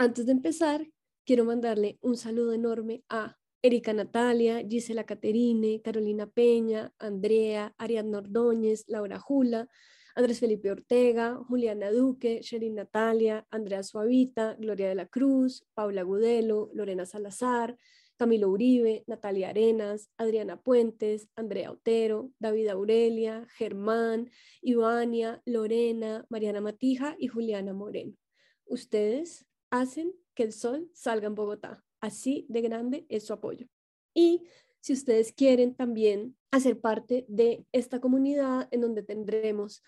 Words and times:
Antes 0.00 0.24
de 0.24 0.32
empezar, 0.32 0.88
quiero 1.26 1.44
mandarle 1.44 1.98
un 2.00 2.16
saludo 2.16 2.54
enorme 2.54 3.04
a 3.10 3.36
Erika 3.60 3.92
Natalia, 3.92 4.66
Gisela 4.66 5.04
Caterine, 5.04 5.82
Carolina 5.82 6.26
Peña, 6.26 6.94
Andrea, 6.98 7.74
Ariadna 7.76 8.16
Ordóñez, 8.16 8.84
Laura 8.88 9.18
Jula, 9.18 9.68
Andrés 10.14 10.40
Felipe 10.40 10.70
Ortega, 10.70 11.36
Juliana 11.46 11.90
Duque, 11.90 12.40
Sherin 12.40 12.76
Natalia, 12.76 13.46
Andrea 13.50 13.82
Suavita, 13.82 14.56
Gloria 14.58 14.88
de 14.88 14.94
la 14.94 15.04
Cruz, 15.04 15.66
Paula 15.74 16.02
Gudelo, 16.02 16.70
Lorena 16.72 17.04
Salazar, 17.04 17.76
Camilo 18.16 18.48
Uribe, 18.48 19.04
Natalia 19.06 19.50
Arenas, 19.50 20.08
Adriana 20.16 20.62
Puentes, 20.62 21.28
Andrea 21.36 21.70
Otero, 21.70 22.30
David 22.38 22.68
Aurelia, 22.68 23.46
Germán, 23.58 24.30
Ivania, 24.62 25.42
Lorena, 25.44 26.24
Mariana 26.30 26.62
Matija 26.62 27.16
y 27.18 27.26
Juliana 27.26 27.74
Moreno. 27.74 28.16
Ustedes 28.64 29.44
hacen 29.70 30.12
que 30.34 30.42
el 30.42 30.52
sol 30.52 30.90
salga 30.92 31.26
en 31.26 31.34
Bogotá. 31.34 31.82
Así 32.00 32.46
de 32.48 32.62
grande 32.62 33.06
es 33.08 33.26
su 33.26 33.32
apoyo. 33.32 33.66
Y 34.14 34.44
si 34.80 34.92
ustedes 34.92 35.32
quieren 35.32 35.74
también 35.74 36.36
hacer 36.50 36.80
parte 36.80 37.24
de 37.28 37.66
esta 37.72 38.00
comunidad 38.00 38.68
en 38.70 38.80
donde 38.80 39.02
tendremos 39.02 39.82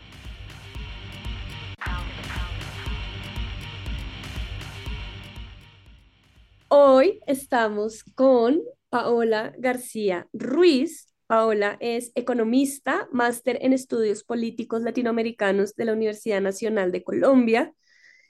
Hoy 6.67 7.19
estamos 7.27 8.03
con 8.15 8.59
Paola 8.89 9.53
García 9.59 10.27
Ruiz. 10.33 11.05
Paola 11.29 11.77
es 11.79 12.11
economista, 12.15 13.07
máster 13.11 13.59
en 13.61 13.71
estudios 13.71 14.23
políticos 14.23 14.81
latinoamericanos 14.81 15.75
de 15.75 15.85
la 15.85 15.93
Universidad 15.93 16.41
Nacional 16.41 16.91
de 16.91 17.03
Colombia. 17.03 17.71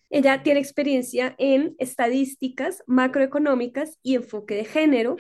Ella 0.10 0.44
tiene 0.44 0.60
experiencia 0.60 1.34
en 1.38 1.78
estadísticas 1.80 2.84
macroeconómicas 2.88 3.98
y 4.04 4.16
enfoque 4.16 4.56
de 4.56 4.66
género, 4.66 5.16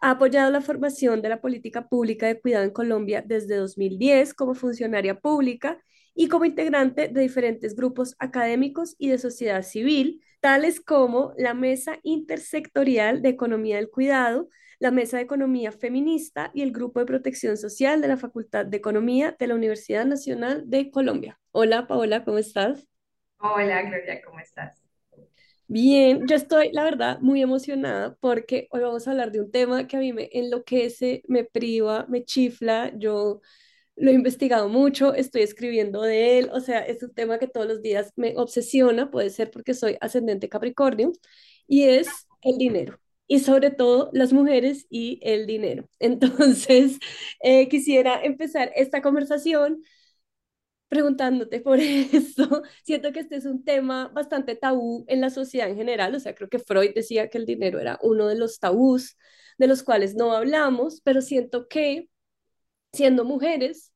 ha 0.00 0.10
apoyado 0.10 0.52
la 0.52 0.60
formación 0.60 1.22
de 1.22 1.30
la 1.30 1.40
política 1.40 1.88
pública 1.88 2.28
de 2.28 2.40
cuidado 2.40 2.62
en 2.62 2.70
Colombia 2.70 3.24
desde 3.26 3.56
2010 3.56 4.32
como 4.34 4.54
funcionaria 4.54 5.18
pública 5.18 5.82
y 6.14 6.28
como 6.28 6.44
integrante 6.44 7.08
de 7.08 7.20
diferentes 7.20 7.74
grupos 7.74 8.14
académicos 8.20 8.94
y 8.96 9.08
de 9.08 9.18
sociedad 9.18 9.62
civil, 9.62 10.22
tales 10.38 10.80
como 10.80 11.32
la 11.36 11.52
Mesa 11.52 11.98
Intersectorial 12.04 13.22
de 13.22 13.30
Economía 13.30 13.74
del 13.78 13.90
Cuidado, 13.90 14.50
la 14.78 14.90
Mesa 14.90 15.16
de 15.16 15.22
Economía 15.22 15.72
Feminista 15.72 16.50
y 16.54 16.62
el 16.62 16.72
Grupo 16.72 17.00
de 17.00 17.06
Protección 17.06 17.56
Social 17.56 18.00
de 18.00 18.08
la 18.08 18.16
Facultad 18.16 18.66
de 18.66 18.76
Economía 18.76 19.36
de 19.38 19.46
la 19.46 19.54
Universidad 19.54 20.04
Nacional 20.04 20.64
de 20.66 20.90
Colombia. 20.90 21.40
Hola, 21.52 21.86
Paola, 21.86 22.24
¿cómo 22.24 22.38
estás? 22.38 22.86
Hola, 23.38 23.82
Gloria, 23.82 24.20
¿cómo 24.24 24.40
estás? 24.40 24.82
Bien, 25.66 26.26
yo 26.26 26.36
estoy, 26.36 26.70
la 26.72 26.84
verdad, 26.84 27.18
muy 27.20 27.40
emocionada 27.40 28.16
porque 28.20 28.68
hoy 28.70 28.82
vamos 28.82 29.08
a 29.08 29.12
hablar 29.12 29.32
de 29.32 29.40
un 29.40 29.50
tema 29.50 29.86
que 29.86 29.96
a 29.96 30.00
mí 30.00 30.12
me 30.12 30.28
enloquece, 30.32 31.22
me 31.26 31.44
priva, 31.44 32.06
me 32.08 32.24
chifla. 32.24 32.92
Yo 32.96 33.40
lo 33.96 34.10
he 34.10 34.14
investigado 34.14 34.68
mucho, 34.68 35.14
estoy 35.14 35.42
escribiendo 35.42 36.02
de 36.02 36.38
él, 36.38 36.50
o 36.52 36.60
sea, 36.60 36.80
es 36.80 37.02
un 37.02 37.14
tema 37.14 37.38
que 37.38 37.46
todos 37.46 37.66
los 37.66 37.80
días 37.80 38.12
me 38.16 38.36
obsesiona, 38.36 39.10
puede 39.10 39.30
ser 39.30 39.50
porque 39.50 39.72
soy 39.72 39.96
ascendente 40.00 40.48
Capricornio, 40.48 41.12
y 41.66 41.84
es 41.84 42.08
el 42.42 42.58
dinero. 42.58 42.98
Y 43.26 43.40
sobre 43.40 43.70
todo 43.70 44.10
las 44.12 44.32
mujeres 44.32 44.86
y 44.90 45.18
el 45.22 45.46
dinero. 45.46 45.88
Entonces, 45.98 46.98
eh, 47.42 47.68
quisiera 47.68 48.22
empezar 48.22 48.70
esta 48.76 49.02
conversación 49.02 49.82
preguntándote 50.88 51.60
por 51.60 51.80
eso. 51.80 52.62
Siento 52.84 53.12
que 53.12 53.20
este 53.20 53.36
es 53.36 53.46
un 53.46 53.64
tema 53.64 54.08
bastante 54.08 54.54
tabú 54.56 55.04
en 55.08 55.20
la 55.20 55.30
sociedad 55.30 55.68
en 55.68 55.76
general, 55.76 56.14
o 56.14 56.20
sea, 56.20 56.34
creo 56.34 56.48
que 56.48 56.58
Freud 56.58 56.92
decía 56.94 57.28
que 57.28 57.38
el 57.38 57.46
dinero 57.46 57.80
era 57.80 57.98
uno 58.02 58.26
de 58.28 58.36
los 58.36 58.58
tabús 58.60 59.16
de 59.58 59.66
los 59.68 59.82
cuales 59.82 60.14
no 60.14 60.32
hablamos, 60.32 61.00
pero 61.02 61.20
siento 61.22 61.68
que 61.68 62.08
siendo 62.92 63.24
mujeres 63.24 63.92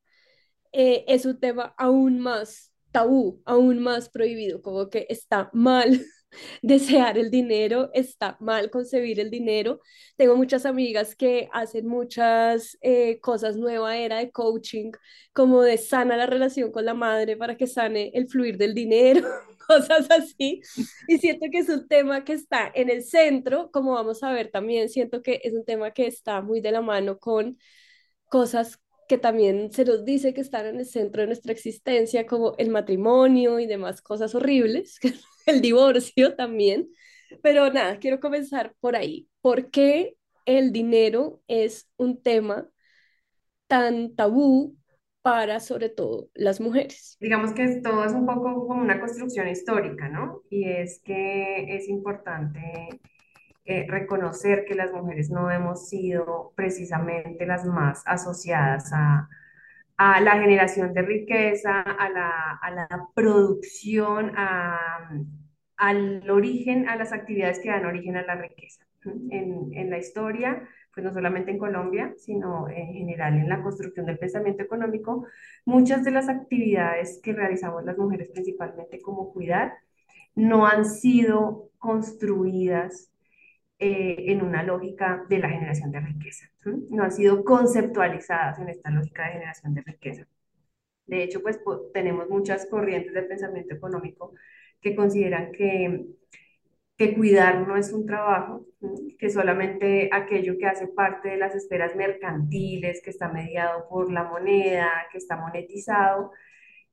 eh, 0.73 1.05
es 1.07 1.25
un 1.25 1.39
tema 1.39 1.73
aún 1.77 2.19
más 2.19 2.73
tabú, 2.91 3.41
aún 3.45 3.79
más 3.79 4.09
prohibido, 4.09 4.61
como 4.61 4.89
que 4.89 5.07
está 5.09 5.49
mal 5.53 6.01
desear 6.61 7.17
el 7.17 7.31
dinero, 7.31 7.89
está 7.93 8.37
mal 8.39 8.69
concebir 8.69 9.19
el 9.19 9.29
dinero. 9.29 9.81
Tengo 10.15 10.35
muchas 10.35 10.65
amigas 10.65 11.15
que 11.15 11.49
hacen 11.53 11.87
muchas 11.87 12.77
eh, 12.81 13.19
cosas 13.19 13.57
nueva 13.57 13.97
era 13.97 14.17
de 14.17 14.31
coaching, 14.31 14.91
como 15.33 15.61
de 15.61 15.77
sana 15.77 16.17
la 16.17 16.25
relación 16.25 16.71
con 16.71 16.85
la 16.85 16.93
madre 16.93 17.37
para 17.37 17.57
que 17.57 17.67
sane 17.67 18.11
el 18.13 18.27
fluir 18.27 18.57
del 18.57 18.73
dinero, 18.73 19.27
cosas 19.67 20.07
así. 20.11 20.61
Y 21.07 21.17
siento 21.17 21.47
que 21.51 21.59
es 21.59 21.69
un 21.69 21.87
tema 21.87 22.23
que 22.23 22.33
está 22.33 22.71
en 22.73 22.89
el 22.89 23.03
centro, 23.03 23.71
como 23.71 23.93
vamos 23.93 24.23
a 24.23 24.31
ver 24.31 24.51
también, 24.51 24.89
siento 24.89 25.21
que 25.21 25.41
es 25.43 25.53
un 25.53 25.65
tema 25.65 25.91
que 25.91 26.07
está 26.07 26.41
muy 26.41 26.61
de 26.61 26.71
la 26.71 26.81
mano 26.81 27.19
con 27.19 27.57
cosas 28.29 28.79
que 29.09 29.17
también 29.17 29.71
se 29.71 29.85
nos 29.85 30.05
dice 30.05 30.35
que 30.35 30.41
están 30.41 30.67
en 30.67 30.77
el 30.79 30.85
centro 30.85 31.21
de 31.21 31.27
nuestra 31.27 31.51
existencia, 31.51 32.27
como 32.27 32.53
el 32.59 32.69
matrimonio 32.69 33.59
y 33.59 33.65
demás 33.65 34.01
cosas 34.03 34.35
horribles, 34.35 34.99
el 35.49 35.61
divorcio 35.61 36.35
también. 36.35 36.89
Pero 37.43 37.71
nada, 37.71 37.99
quiero 37.99 38.19
comenzar 38.19 38.73
por 38.79 38.95
ahí. 38.95 39.29
¿Por 39.41 39.69
qué 39.69 40.15
el 40.45 40.71
dinero 40.71 41.41
es 41.47 41.89
un 41.97 42.21
tema 42.21 42.67
tan 43.67 44.15
tabú 44.15 44.75
para 45.21 45.59
sobre 45.59 45.89
todo 45.89 46.29
las 46.33 46.59
mujeres? 46.59 47.17
Digamos 47.19 47.53
que 47.53 47.81
todo 47.83 48.03
es 48.05 48.13
un 48.13 48.25
poco 48.25 48.67
como 48.67 48.81
una 48.81 48.99
construcción 48.99 49.47
histórica, 49.47 50.09
¿no? 50.09 50.41
Y 50.49 50.69
es 50.69 51.01
que 51.03 51.75
es 51.75 51.87
importante 51.87 52.99
eh, 53.65 53.85
reconocer 53.87 54.65
que 54.65 54.75
las 54.75 54.91
mujeres 54.91 55.29
no 55.29 55.51
hemos 55.51 55.87
sido 55.89 56.53
precisamente 56.55 57.45
las 57.45 57.65
más 57.65 58.01
asociadas 58.07 58.91
a, 58.93 59.29
a 59.97 60.21
la 60.21 60.39
generación 60.39 60.93
de 60.93 61.01
riqueza, 61.03 61.81
a 61.81 62.09
la, 62.09 62.59
a 62.61 62.71
la 62.71 62.87
producción, 63.13 64.31
a, 64.35 65.11
al 65.79 66.29
origen, 66.29 66.89
a 66.89 66.97
las 66.97 67.13
actividades 67.13 67.59
que 67.59 67.69
dan 67.69 67.85
origen 67.85 68.17
a 68.17 68.23
la 68.23 68.35
riqueza. 68.35 68.85
En, 69.05 69.69
en, 69.73 69.89
la 69.89 69.97
historia, 69.97 70.67
pues 70.93 71.05
no 71.05 71.13
solamente 71.13 71.51
en 71.51 71.57
Colombia, 71.57 72.13
sino 72.17 72.67
en 72.67 72.93
general 72.93 73.35
en 73.35 73.47
la 73.47 73.63
construcción 73.63 74.05
del 74.05 74.19
pensamiento 74.19 74.61
económico, 74.61 75.25
muchas 75.63 76.03
de 76.03 76.11
las 76.11 76.27
actividades 76.27 77.21
que 77.23 77.31
realizamos 77.31 77.85
las 77.85 77.97
mujeres, 77.97 78.29
principalmente 78.29 79.01
como 79.01 79.31
cuidar, 79.31 79.73
no 80.35 80.67
han 80.67 80.83
sido 80.83 81.69
construidas 81.77 83.09
eh, 83.79 84.33
en 84.33 84.41
una 84.41 84.63
lógica 84.63 85.25
de 85.29 85.39
la 85.39 85.47
generación 85.47 85.91
de 85.91 86.01
riqueza. 86.01 86.49
No 86.89 87.03
han 87.03 87.13
sido 87.13 87.45
conceptualizadas 87.45 88.59
en 88.59 88.67
esta 88.67 88.91
lógica 88.91 89.25
de 89.25 89.31
generación 89.31 89.73
de 89.73 89.81
riqueza. 89.81 90.27
De 91.07 91.23
hecho, 91.23 91.41
pues 91.41 91.59
tenemos 91.93 92.29
muchas 92.29 92.65
corrientes 92.65 93.13
de 93.13 93.23
pensamiento 93.23 93.73
económico 93.75 94.33
que 94.81 94.95
consideran 94.95 95.51
que, 95.51 96.05
que 96.97 97.15
cuidar 97.15 97.67
no 97.67 97.77
es 97.77 97.91
un 97.93 98.05
trabajo, 98.05 98.65
que 99.17 99.29
solamente 99.29 100.09
aquello 100.11 100.57
que 100.57 100.67
hace 100.67 100.87
parte 100.87 101.29
de 101.29 101.37
las 101.37 101.55
esferas 101.55 101.95
mercantiles, 101.95 103.01
que 103.01 103.09
está 103.09 103.29
mediado 103.29 103.87
por 103.89 104.11
la 104.11 104.23
moneda, 104.23 104.89
que 105.11 105.17
está 105.17 105.37
monetizado, 105.37 106.31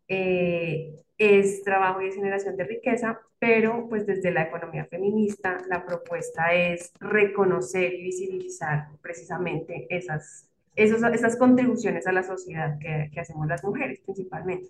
eh, 0.09 0.95
es 1.19 1.63
trabajo 1.63 2.03
y 2.03 2.13
generación 2.13 2.57
de 2.57 2.65
riqueza, 2.65 3.21
pero 3.39 3.89
pues 3.89 4.07
desde 4.07 4.31
la 4.31 4.43
economía 4.43 4.85
feminista 4.87 5.59
la 5.69 5.85
propuesta 5.85 6.55
es 6.55 6.93
reconocer 7.01 7.95
y 7.95 8.03
visibilizar 8.03 8.89
precisamente 9.01 9.87
esas, 9.91 10.51
esas 10.75 11.37
contribuciones 11.37 12.07
a 12.07 12.13
la 12.13 12.23
sociedad 12.23 12.79
que, 12.79 13.11
que 13.13 13.21
hacemos 13.21 13.47
las 13.47 13.65
mujeres 13.65 14.01
principalmente. 14.01 14.69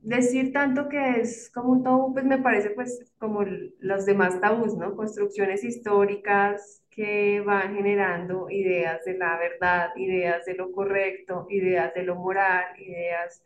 Decir 0.00 0.52
tanto 0.52 0.88
que 0.88 1.20
es 1.20 1.50
como 1.52 1.72
un 1.72 1.82
tabú, 1.82 2.12
pues 2.12 2.24
me 2.24 2.38
parece 2.38 2.70
pues 2.70 3.12
como 3.18 3.42
los 3.80 4.06
demás 4.06 4.40
tabús, 4.40 4.76
¿no? 4.76 4.94
Construcciones 4.94 5.64
históricas 5.64 6.82
que 6.90 7.40
van 7.40 7.74
generando 7.74 8.48
ideas 8.48 9.04
de 9.04 9.18
la 9.18 9.36
verdad, 9.38 9.90
ideas 9.96 10.44
de 10.44 10.54
lo 10.54 10.70
correcto, 10.72 11.46
ideas 11.50 11.92
de 11.94 12.04
lo 12.04 12.14
moral, 12.14 12.64
ideas 12.78 13.42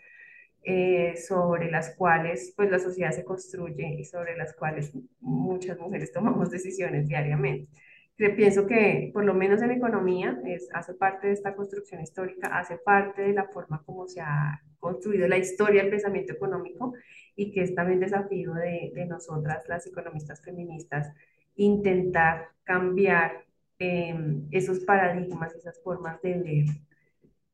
eh, 0.64 1.16
sobre 1.16 1.70
las 1.70 1.96
cuales 1.96 2.52
pues 2.56 2.70
la 2.70 2.78
sociedad 2.78 3.12
se 3.12 3.24
construye 3.24 3.96
y 3.98 4.04
sobre 4.04 4.36
las 4.36 4.54
cuales 4.54 4.92
muchas 5.20 5.78
mujeres 5.78 6.12
tomamos 6.12 6.50
decisiones 6.50 7.08
diariamente. 7.08 7.68
Pienso 8.16 8.66
que 8.66 9.10
por 9.12 9.24
lo 9.24 9.34
menos 9.34 9.62
en 9.62 9.72
economía 9.72 10.40
es, 10.44 10.68
hace 10.74 10.94
parte 10.94 11.26
de 11.28 11.32
esta 11.32 11.56
construcción 11.56 12.00
histórica, 12.00 12.56
hace 12.58 12.76
parte 12.76 13.22
de 13.22 13.32
la 13.32 13.48
forma 13.48 13.82
como 13.84 14.06
se 14.06 14.20
ha 14.20 14.62
construido 14.78 15.26
la 15.26 15.38
historia 15.38 15.82
del 15.82 15.90
pensamiento 15.90 16.32
económico 16.32 16.94
y 17.34 17.50
que 17.50 17.62
es 17.62 17.74
también 17.74 18.00
desafío 18.00 18.54
de, 18.54 18.92
de 18.94 19.06
nosotras, 19.06 19.64
las 19.68 19.86
economistas 19.86 20.42
feministas, 20.42 21.10
intentar 21.56 22.48
cambiar 22.64 23.44
eh, 23.78 24.14
esos 24.52 24.80
paradigmas, 24.80 25.54
esas 25.54 25.82
formas 25.82 26.20
de 26.22 26.34
ver 26.34 26.64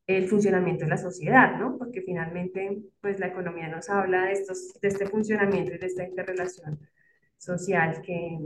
el 0.05 0.27
funcionamiento 0.27 0.85
de 0.85 0.89
la 0.91 0.97
sociedad, 0.97 1.57
¿no? 1.57 1.77
Porque 1.77 2.01
finalmente, 2.01 2.83
pues 3.01 3.19
la 3.19 3.27
economía 3.27 3.67
nos 3.67 3.89
habla 3.89 4.25
de, 4.25 4.33
estos, 4.33 4.73
de 4.81 4.87
este 4.87 5.07
funcionamiento 5.07 5.73
y 5.73 5.77
de 5.77 5.85
esta 5.87 6.03
interrelación 6.03 6.79
social 7.37 8.01
que, 8.01 8.39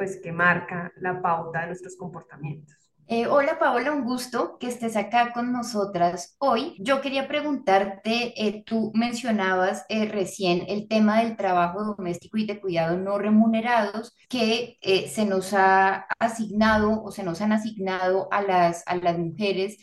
pues, 0.00 0.18
que 0.22 0.32
marca 0.32 0.90
la 0.96 1.20
pauta 1.20 1.60
de 1.60 1.66
nuestros 1.66 1.94
comportamientos. 1.94 2.74
Eh, 3.06 3.26
hola 3.26 3.58
Paola, 3.58 3.92
un 3.92 4.02
gusto 4.02 4.56
que 4.58 4.68
estés 4.68 4.96
acá 4.96 5.30
con 5.34 5.52
nosotras 5.52 6.36
hoy. 6.38 6.74
Yo 6.78 7.02
quería 7.02 7.28
preguntarte, 7.28 8.32
eh, 8.34 8.62
tú 8.64 8.92
mencionabas 8.94 9.84
eh, 9.90 10.06
recién 10.06 10.64
el 10.68 10.88
tema 10.88 11.20
del 11.20 11.36
trabajo 11.36 11.84
doméstico 11.84 12.38
y 12.38 12.46
de 12.46 12.62
cuidado 12.62 12.96
no 12.96 13.18
remunerados 13.18 14.16
que 14.30 14.78
se 15.12 15.26
nos 15.26 15.52
ha 15.52 16.06
asignado 16.18 17.02
o 17.02 17.10
se 17.10 17.22
nos 17.22 17.42
han 17.42 17.52
asignado 17.52 18.26
a 18.32 18.40
las, 18.40 18.82
a 18.86 18.96
las 18.96 19.18
mujeres 19.18 19.76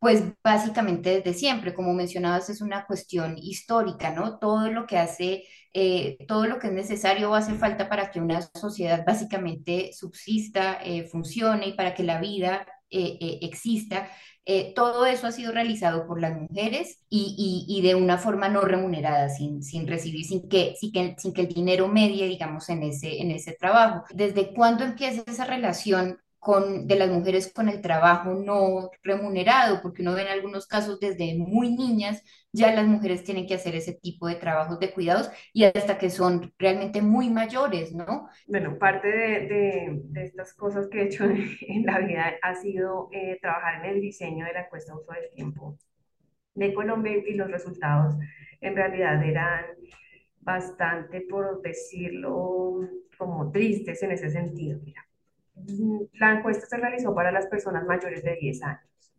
pues 0.00 0.24
básicamente 0.42 1.16
desde 1.22 1.34
siempre, 1.38 1.74
como 1.74 1.92
mencionabas, 1.92 2.48
es 2.48 2.62
una 2.62 2.86
cuestión 2.86 3.36
histórica, 3.38 4.10
¿no? 4.12 4.38
Todo 4.38 4.70
lo 4.70 4.86
que 4.86 4.96
hace, 4.98 5.44
eh, 5.74 6.16
todo 6.26 6.46
lo 6.46 6.58
que 6.58 6.68
es 6.68 6.72
necesario 6.72 7.30
o 7.30 7.34
hace 7.34 7.54
falta 7.54 7.88
para 7.90 8.10
que 8.10 8.18
una 8.18 8.40
sociedad 8.40 9.04
básicamente 9.06 9.92
subsista, 9.92 10.80
eh, 10.82 11.04
funcione 11.06 11.68
y 11.68 11.72
para 11.74 11.94
que 11.94 12.02
la 12.02 12.18
vida 12.18 12.66
eh, 12.90 13.38
exista. 13.42 14.08
todo 14.74 15.06
eso 15.06 15.26
ha 15.28 15.32
sido 15.32 15.52
realizado 15.52 16.06
por 16.06 16.20
las 16.20 16.36
mujeres 16.36 17.04
y, 17.08 17.80
de 17.82 17.94
una 17.94 18.18
forma 18.18 18.48
no 18.48 18.62
remunerada, 18.62 19.28
sin, 19.28 19.62
recibir, 19.86 20.24
sin 20.24 20.48
que, 20.48 20.74
sin, 20.80 20.92
que, 20.92 21.14
sin 21.18 21.32
que 21.32 21.42
el 21.42 21.48
dinero 21.48 21.88
medie, 21.88 22.26
digamos, 22.26 22.68
en 22.68 22.82
ese, 22.82 23.20
en 23.20 23.30
ese 23.30 23.52
trabajo. 23.52 24.04
¿Desde 24.12 24.52
cuándo 24.54 24.84
empieza 24.84 25.22
esa 25.26 25.44
relación 25.44 26.18
con, 26.40 26.88
de 26.88 26.96
las 26.96 27.10
mujeres 27.10 27.52
con 27.52 27.68
el 27.68 27.82
trabajo 27.82 28.34
no 28.34 28.90
remunerado, 29.02 29.80
porque 29.82 30.02
uno 30.02 30.14
ve 30.14 30.22
en 30.22 30.28
algunos 30.28 30.66
casos 30.66 30.98
desde 30.98 31.36
muy 31.36 31.76
niñas, 31.76 32.22
ya 32.50 32.74
las 32.74 32.86
mujeres 32.86 33.22
tienen 33.22 33.46
que 33.46 33.54
hacer 33.54 33.76
ese 33.76 33.92
tipo 33.92 34.26
de 34.26 34.36
trabajos 34.36 34.80
de 34.80 34.90
cuidados 34.90 35.30
y 35.52 35.64
hasta 35.64 35.98
que 35.98 36.10
son 36.10 36.52
realmente 36.58 37.02
muy 37.02 37.28
mayores, 37.28 37.94
¿no? 37.94 38.28
Bueno, 38.46 38.78
parte 38.78 39.08
de, 39.08 40.00
de, 40.02 40.24
estas 40.24 40.54
cosas 40.54 40.88
que 40.88 41.02
he 41.02 41.04
hecho 41.04 41.24
en, 41.60 41.84
la 41.84 41.98
vida 42.00 42.32
ha 42.42 42.54
sido 42.54 43.08
eh, 43.12 43.38
trabajar 43.40 43.84
en 43.84 43.96
el 43.96 44.00
diseño 44.00 44.46
de 44.46 44.54
la 44.54 44.62
encuesta 44.62 44.96
uso 44.96 45.12
del 45.12 45.30
tiempo 45.30 45.78
de 46.54 46.74
Colombia 46.74 47.12
y 47.26 47.34
los 47.34 47.50
resultados 47.50 48.16
en 48.60 48.74
realidad 48.74 49.22
eran 49.22 49.64
bastante, 50.40 51.20
por 51.20 51.60
decirlo, 51.62 52.80
como 53.16 53.52
tristes 53.52 54.02
en 54.02 54.12
ese 54.12 54.30
sentido. 54.30 54.80
Mira, 54.82 55.06
la 56.14 56.38
encuesta 56.38 56.66
se 56.66 56.76
realizó 56.76 57.14
para 57.14 57.32
las 57.32 57.46
personas 57.46 57.86
mayores 57.86 58.22
de 58.22 58.36
10 58.36 58.62
años. 58.62 59.12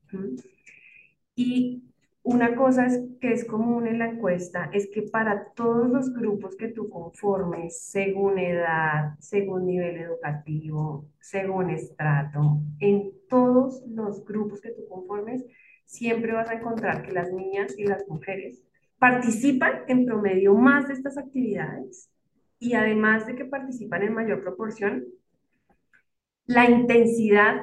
Y 1.35 1.83
una 2.23 2.55
cosa 2.55 2.85
es, 2.85 2.99
que 3.19 3.33
es 3.33 3.45
común 3.45 3.87
en 3.87 3.97
la 3.97 4.09
encuesta 4.09 4.69
es 4.73 4.89
que 4.93 5.01
para 5.01 5.51
todos 5.55 5.89
los 5.89 6.13
grupos 6.13 6.55
que 6.55 6.67
tú 6.67 6.89
conformes, 6.89 7.83
según 7.83 8.37
edad, 8.37 9.15
según 9.19 9.65
nivel 9.65 9.97
educativo, 9.97 11.07
según 11.19 11.71
estrato, 11.71 12.59
en 12.79 13.11
todos 13.27 13.83
los 13.87 14.23
grupos 14.23 14.61
que 14.61 14.71
tú 14.71 14.87
conformes, 14.87 15.43
siempre 15.85 16.33
vas 16.33 16.49
a 16.49 16.53
encontrar 16.53 17.01
que 17.01 17.11
las 17.11 17.31
niñas 17.33 17.73
y 17.77 17.85
las 17.85 18.07
mujeres 18.07 18.61
participan 18.99 19.81
en 19.87 20.05
promedio 20.05 20.53
más 20.53 20.87
de 20.87 20.93
estas 20.93 21.17
actividades 21.17 22.11
y 22.59 22.75
además 22.75 23.25
de 23.25 23.35
que 23.35 23.45
participan 23.45 24.03
en 24.03 24.13
mayor 24.13 24.41
proporción, 24.41 25.05
la 26.53 26.69
intensidad 26.69 27.61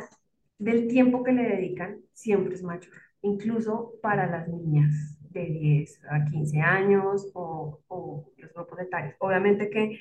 del 0.59 0.89
tiempo 0.89 1.23
que 1.23 1.33
le 1.33 1.43
dedican 1.43 2.01
siempre 2.15 2.55
es 2.55 2.63
mayor, 2.63 2.93
incluso 3.23 3.95
para 4.03 4.27
las 4.27 4.49
niñas 4.49 5.19
de 5.31 5.45
10 5.45 6.05
a 6.11 6.25
15 6.25 6.61
años 6.61 7.31
o, 7.35 7.81
los 8.37 8.53
grupos 8.55 8.81
etarios. 8.81 9.15
Obviamente 9.19 9.69
que 9.69 10.01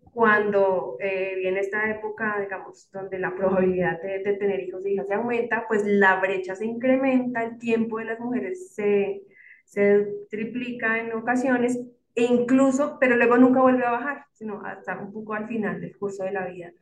cuando 0.00 0.96
eh, 1.00 1.34
viene 1.36 1.60
esta 1.60 1.90
época, 1.90 2.38
digamos, 2.40 2.90
donde 2.90 3.18
la 3.18 3.34
probabilidad 3.34 4.00
de, 4.02 4.20
tener 4.20 4.60
hijos 4.60 4.84
e 4.84 4.92
hijas 4.92 5.08
se 5.08 5.14
aumenta, 5.14 5.66
pues 5.68 5.84
la 5.84 6.20
brecha 6.20 6.54
se 6.54 6.66
incrementa, 6.66 7.44
el 7.44 7.58
tiempo 7.58 7.98
de 7.98 8.06
las 8.06 8.20
mujeres 8.20 8.74
se, 8.74 9.22
se 9.64 10.06
triplica 10.30 11.00
en 11.00 11.12
ocasiones, 11.12 11.78
e 12.14 12.24
incluso, 12.24 12.98
pero 13.00 13.16
luego 13.16 13.38
nunca 13.38 13.62
vuelve 13.62 13.86
a 13.86 13.92
bajar, 13.92 14.26
sino 14.32 14.62
hasta 14.66 14.98
un 14.98 15.12
poco 15.12 15.32
al 15.32 15.48
final 15.48 15.80
del 15.80 15.96
curso 15.96 16.24
de 16.24 16.32
la 16.32 16.46
vida 16.46 16.72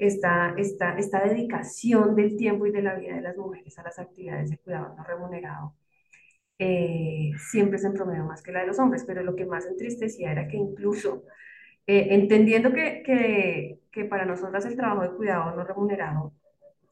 esta, 0.00 0.54
esta, 0.56 0.98
esta 0.98 1.20
dedicación 1.24 2.16
del 2.16 2.36
tiempo 2.36 2.66
y 2.66 2.72
de 2.72 2.82
la 2.82 2.94
vida 2.94 3.14
de 3.16 3.20
las 3.22 3.36
mujeres 3.36 3.78
a 3.78 3.82
las 3.82 3.98
actividades 3.98 4.50
de 4.50 4.58
cuidado 4.58 4.94
no 4.96 5.04
remunerado 5.04 5.74
eh, 6.58 7.32
siempre 7.38 7.78
es 7.78 7.84
en 7.84 7.94
promedio 7.94 8.24
más 8.24 8.42
que 8.42 8.52
la 8.52 8.60
de 8.60 8.66
los 8.66 8.78
hombres, 8.78 9.04
pero 9.06 9.22
lo 9.22 9.34
que 9.34 9.46
más 9.46 9.66
entristecía 9.66 10.32
era 10.32 10.46
que 10.46 10.58
incluso 10.58 11.24
eh, 11.86 12.08
entendiendo 12.10 12.72
que, 12.72 13.02
que, 13.02 13.80
que, 13.90 14.04
para 14.04 14.26
nosotras 14.26 14.66
el 14.66 14.76
trabajo 14.76 15.02
de 15.02 15.16
cuidado 15.16 15.56
no 15.56 15.64
remunerado 15.64 16.34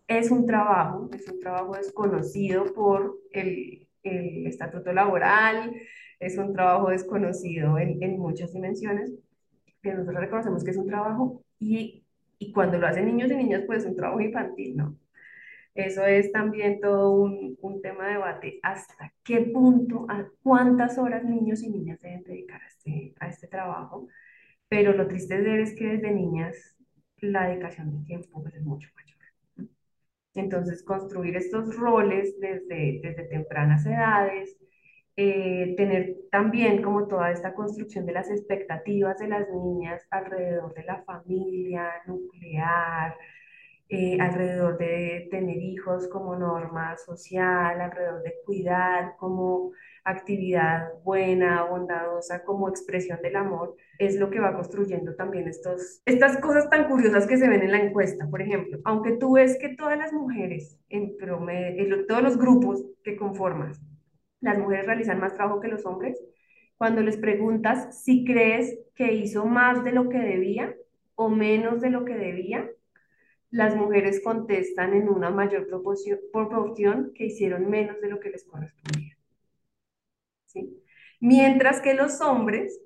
es 0.07 0.31
un 0.31 0.47
trabajo, 0.47 1.11
es 1.13 1.29
un 1.29 1.41
trabajo 1.41 1.77
desconocido 1.77 2.73
por 2.75 3.19
el, 3.33 3.89
el 4.03 4.47
estatuto 4.47 4.93
laboral, 4.93 5.75
es 6.19 6.39
un 6.39 6.53
trabajo 6.55 6.91
desconocido 6.91 7.79
en, 7.79 8.03
en 8.03 8.19
muchas 8.19 8.53
dimensiones, 8.53 9.13
que 9.83 9.93
nosotros 9.95 10.21
reconocemos 10.21 10.65
que 10.65 10.71
es 10.71 10.77
un 10.79 10.87
trabajo 10.87 11.43
y 11.59 11.98
y 12.39 12.53
cuando 12.53 12.79
lo 12.79 12.87
hacen 12.87 13.07
niños 13.07 13.31
y 13.31 13.37
niñas, 13.37 13.65
pues 13.67 13.85
es 13.85 13.91
un 13.91 13.97
trabajo 13.97 14.21
infantil, 14.21 14.77
¿no? 14.77 14.99
Eso 15.75 16.05
es 16.07 16.33
también 16.33 16.81
todo 16.81 17.13
un, 17.13 17.57
un, 17.61 17.81
tema 17.83 18.07
de 18.07 18.13
debate. 18.15 18.61
¿Hasta 18.63 19.13
qué 19.23 19.43
punto, 19.43 20.07
a 20.09 20.29
cuántas 20.43 20.99
horas 20.99 21.25
niños 21.25 21.63
y 21.63 21.71
niñas 21.71 22.01
deben 22.01 22.25
dedicar 22.25 22.61
a 22.63 22.67
este, 22.67 23.15
a 23.21 23.29
este 23.29 23.47
trabajo? 23.49 24.09
Pero 24.69 24.93
lo 24.93 25.07
triste 25.07 25.39
de 25.39 25.43
ver 25.43 25.61
es 25.61 25.75
que 25.75 25.87
desde 25.87 26.11
niñas 26.11 26.77
la 27.19 27.49
dedicación 27.49 27.91
de 27.93 28.07
tiempo 28.07 28.43
pues, 28.43 28.55
es 28.55 28.65
mucho 28.65 28.89
mayor. 28.95 29.09
Entonces, 30.35 30.83
construir 30.85 31.37
estos 31.37 31.77
roles 31.77 32.39
desde, 32.41 33.01
desde 33.03 33.25
tempranas 33.25 33.85
edades, 33.87 34.57
eh, 35.21 35.75
tener 35.77 36.17
también 36.31 36.81
como 36.81 37.09
toda 37.09 37.33
esta 37.33 37.53
construcción 37.53 38.07
de 38.07 38.13
las 38.13 38.31
expectativas 38.31 39.19
de 39.19 39.27
las 39.27 39.49
niñas 39.51 40.07
alrededor 40.13 40.73
de 40.75 40.85
la 40.85 41.03
familia 41.03 41.91
nuclear, 42.07 43.17
eh, 43.89 44.17
alrededor 44.21 44.79
de 44.79 45.27
tener 45.29 45.57
hijos 45.57 46.07
como 46.07 46.37
norma 46.37 46.97
social, 46.99 47.81
alrededor 47.81 48.23
de 48.23 48.35
cuidar 48.47 49.17
como 49.19 49.73
actividad 50.05 50.87
buena, 51.03 51.65
bondadosa, 51.65 52.45
como 52.45 52.69
expresión 52.69 53.21
del 53.21 53.35
amor, 53.35 53.75
es 53.99 54.21
lo 54.21 54.31
que 54.31 54.39
va 54.39 54.55
construyendo 54.55 55.17
también 55.17 55.49
estos, 55.49 56.01
estas 56.07 56.39
cosas 56.39 56.71
tan 56.71 56.89
curiosas 56.89 57.27
que 57.27 57.39
se 57.39 57.49
ven 57.49 57.63
en 57.63 57.73
la 57.73 57.81
encuesta. 57.81 58.29
Por 58.31 58.41
ejemplo, 58.41 58.79
aunque 58.85 59.17
tú 59.17 59.33
ves 59.33 59.59
que 59.61 59.71
todas 59.71 59.99
las 59.99 60.13
mujeres, 60.13 60.79
en 60.89 61.17
promedio, 61.17 61.97
en 61.97 62.07
todos 62.07 62.23
los 62.23 62.39
grupos 62.39 62.85
que 63.03 63.17
conformas, 63.17 63.81
las 64.41 64.59
mujeres 64.59 64.87
realizan 64.87 65.21
más 65.21 65.35
trabajo 65.35 65.61
que 65.61 65.69
los 65.69 65.85
hombres, 65.87 66.19
cuando 66.77 67.03
les 67.03 67.17
preguntas 67.17 68.03
si 68.03 68.25
crees 68.25 68.79
que 68.95 69.13
hizo 69.13 69.47
más 69.47 69.85
de 69.85 69.93
lo 69.93 70.09
que 70.09 70.19
debía 70.19 70.75
o 71.17 71.29
menos 71.29 71.81
de 71.81 71.91
lo 71.91 72.05
que 72.05 72.15
debía, 72.15 72.71
las 73.51 73.75
mujeres 73.75 74.23
contestan 74.23 74.95
en 74.95 75.09
una 75.09 75.31
mayor 75.31 75.67
proporción, 75.67 77.13
que 77.15 77.27
hicieron 77.27 77.69
menos 77.69 78.01
de 78.01 78.09
lo 78.09 78.21
que 78.21 78.31
les 78.31 78.45
correspondía. 78.45 79.17
Mientras 81.21 81.81
que 81.81 81.95
los 81.95 82.21
hombres 82.21 82.81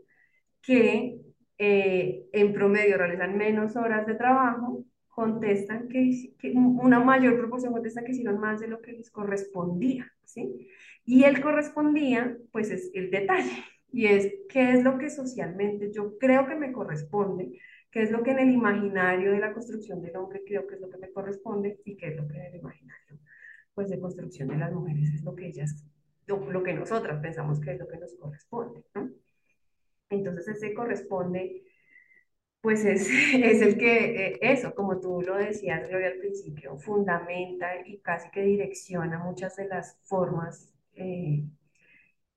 que 0.62 1.20
eh, 1.58 2.24
en 2.32 2.52
promedio 2.54 2.96
realizan 2.96 3.36
menos 3.36 3.76
horas 3.76 4.06
de 4.06 4.14
trabajo, 4.14 4.84
contestan 5.22 5.88
que, 5.88 6.34
que, 6.36 6.50
una 6.52 6.98
mayor 6.98 7.38
proporción 7.38 7.72
contesta 7.72 8.02
que 8.02 8.10
hicieron 8.10 8.40
más 8.40 8.58
de 8.58 8.66
lo 8.66 8.80
que 8.80 8.92
les 8.92 9.08
correspondía, 9.08 10.12
¿sí? 10.24 10.68
Y 11.04 11.22
el 11.22 11.40
correspondía, 11.40 12.36
pues 12.50 12.70
es 12.70 12.90
el 12.92 13.08
detalle, 13.12 13.52
y 13.92 14.06
es 14.06 14.32
qué 14.48 14.72
es 14.72 14.82
lo 14.82 14.98
que 14.98 15.10
socialmente 15.10 15.92
yo 15.92 16.18
creo 16.18 16.48
que 16.48 16.56
me 16.56 16.72
corresponde, 16.72 17.60
qué 17.92 18.02
es 18.02 18.10
lo 18.10 18.24
que 18.24 18.32
en 18.32 18.40
el 18.40 18.50
imaginario 18.50 19.30
de 19.30 19.38
la 19.38 19.52
construcción 19.52 20.02
del 20.02 20.16
hombre 20.16 20.42
creo 20.44 20.66
que 20.66 20.74
es 20.74 20.80
lo 20.80 20.90
que 20.90 20.98
me 20.98 21.12
corresponde 21.12 21.78
y 21.84 21.96
qué 21.96 22.08
es 22.08 22.16
lo 22.16 22.26
que 22.26 22.38
en 22.38 22.46
el 22.46 22.56
imaginario 22.56 23.20
pues 23.74 23.88
de 23.88 24.00
construcción 24.00 24.48
de 24.48 24.56
las 24.56 24.72
mujeres 24.72 25.14
es 25.14 25.22
lo 25.22 25.34
que 25.34 25.46
ellas, 25.46 25.86
lo, 26.26 26.50
lo 26.50 26.62
que 26.64 26.74
nosotras 26.74 27.20
pensamos 27.20 27.60
que 27.60 27.72
es 27.72 27.78
lo 27.78 27.88
que 27.88 27.96
nos 27.96 28.14
corresponde, 28.16 28.84
¿no? 28.94 29.10
Entonces 30.10 30.48
ese 30.48 30.74
corresponde, 30.74 31.62
pues 32.62 32.84
es, 32.84 33.08
es 33.34 33.62
el 33.62 33.78
que, 33.78 34.28
eh, 34.28 34.38
eso, 34.42 34.74
como 34.74 35.00
tú 35.00 35.22
lo 35.22 35.36
decías, 35.36 35.88
Gloria, 35.88 36.08
al 36.08 36.18
principio, 36.18 36.78
fundamenta 36.78 37.68
y 37.86 37.98
casi 38.00 38.30
que 38.30 38.42
direcciona 38.42 39.18
muchas 39.18 39.56
de 39.56 39.66
las 39.68 39.98
formas 40.04 40.72
eh, 40.94 41.44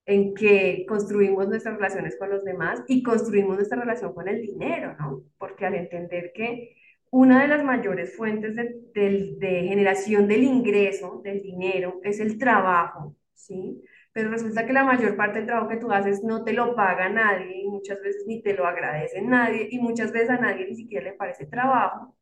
en 0.06 0.34
que 0.36 0.86
construimos 0.88 1.48
nuestras 1.48 1.76
relaciones 1.76 2.16
con 2.18 2.30
los 2.30 2.44
demás 2.44 2.82
y 2.88 3.02
construimos 3.04 3.56
nuestra 3.56 3.80
relación 3.80 4.14
con 4.14 4.28
el 4.28 4.42
dinero, 4.42 4.96
¿no? 5.00 5.24
Porque 5.38 5.66
al 5.66 5.76
entender 5.76 6.32
que 6.34 6.76
una 7.12 7.42
de 7.42 7.48
las 7.48 7.64
mayores 7.64 8.16
fuentes 8.16 8.56
de, 8.56 8.82
de, 8.94 9.36
de 9.40 9.64
generación 9.68 10.28
del 10.28 10.44
ingreso, 10.44 11.22
del 11.24 11.42
dinero, 11.42 12.00
es 12.04 12.20
el 12.20 12.38
trabajo, 12.38 13.16
¿sí? 13.34 13.82
Pero 14.16 14.32
resulta 14.32 14.66
que 14.66 14.72
la 14.72 14.86
mayor 14.86 15.18
parte 15.18 15.40
del 15.40 15.48
trabajo 15.48 15.68
que 15.68 15.76
tú 15.76 15.92
haces 15.92 16.24
no 16.24 16.46
te 16.46 16.54
lo 16.54 16.74
paga 16.74 17.10
nadie 17.10 17.64
y 17.64 17.68
muchas 17.68 18.02
veces 18.02 18.24
ni 18.26 18.42
te 18.42 18.54
lo 18.54 18.66
agradece 18.66 19.22
nadie 19.22 19.68
y 19.70 19.80
muchas 19.80 20.14
veces 20.14 20.30
a 20.30 20.38
nadie 20.38 20.68
ni 20.68 20.76
siquiera 20.76 21.12
le 21.12 21.18
parece 21.18 21.46
trabajo. 21.48 22.16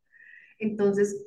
Entonces, 0.60 1.24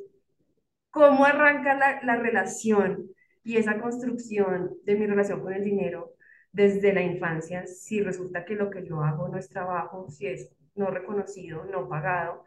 ¿cómo 0.90 1.24
arranca 1.24 1.74
la, 1.74 2.02
la 2.02 2.16
relación 2.16 3.10
y 3.44 3.58
esa 3.58 3.80
construcción 3.80 4.72
de 4.84 4.96
mi 4.96 5.06
relación 5.06 5.40
con 5.40 5.52
el 5.52 5.62
dinero 5.62 6.14
desde 6.50 6.92
la 6.92 7.02
infancia 7.02 7.64
si 7.66 8.02
resulta 8.02 8.44
que 8.44 8.56
lo 8.56 8.68
que 8.68 8.84
yo 8.84 9.02
hago 9.02 9.28
no 9.28 9.38
es 9.38 9.48
trabajo, 9.48 10.08
si 10.10 10.26
es 10.26 10.50
no 10.74 10.90
reconocido, 10.90 11.64
no 11.66 11.88
pagado? 11.88 12.44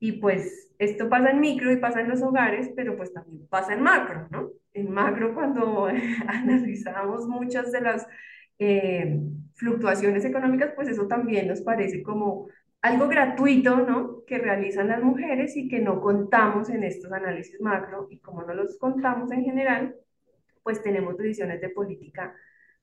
Y 0.00 0.14
pues 0.20 0.74
esto 0.78 1.08
pasa 1.08 1.30
en 1.30 1.40
micro 1.40 1.70
y 1.72 1.76
pasa 1.76 2.00
en 2.00 2.08
los 2.08 2.22
hogares, 2.22 2.72
pero 2.74 2.96
pues 2.96 3.12
también 3.12 3.46
pasa 3.46 3.74
en 3.74 3.82
macro, 3.82 4.26
¿no? 4.32 4.50
En 4.74 4.90
macro, 4.90 5.34
cuando 5.34 5.86
analizamos 6.26 7.26
muchas 7.26 7.72
de 7.72 7.80
las 7.80 8.06
eh, 8.58 9.20
fluctuaciones 9.54 10.24
económicas, 10.24 10.72
pues 10.74 10.88
eso 10.88 11.06
también 11.06 11.48
nos 11.48 11.60
parece 11.60 12.02
como 12.02 12.48
algo 12.80 13.08
gratuito, 13.08 13.76
¿no? 13.76 14.24
Que 14.26 14.38
realizan 14.38 14.88
las 14.88 15.02
mujeres 15.02 15.56
y 15.56 15.68
que 15.68 15.80
no 15.80 16.00
contamos 16.00 16.68
en 16.70 16.84
estos 16.84 17.12
análisis 17.12 17.60
macro 17.60 18.08
y 18.10 18.18
como 18.18 18.42
no 18.42 18.54
los 18.54 18.78
contamos 18.78 19.30
en 19.30 19.44
general, 19.44 19.94
pues 20.62 20.82
tenemos 20.82 21.16
decisiones 21.16 21.60
de 21.60 21.68
política 21.70 22.34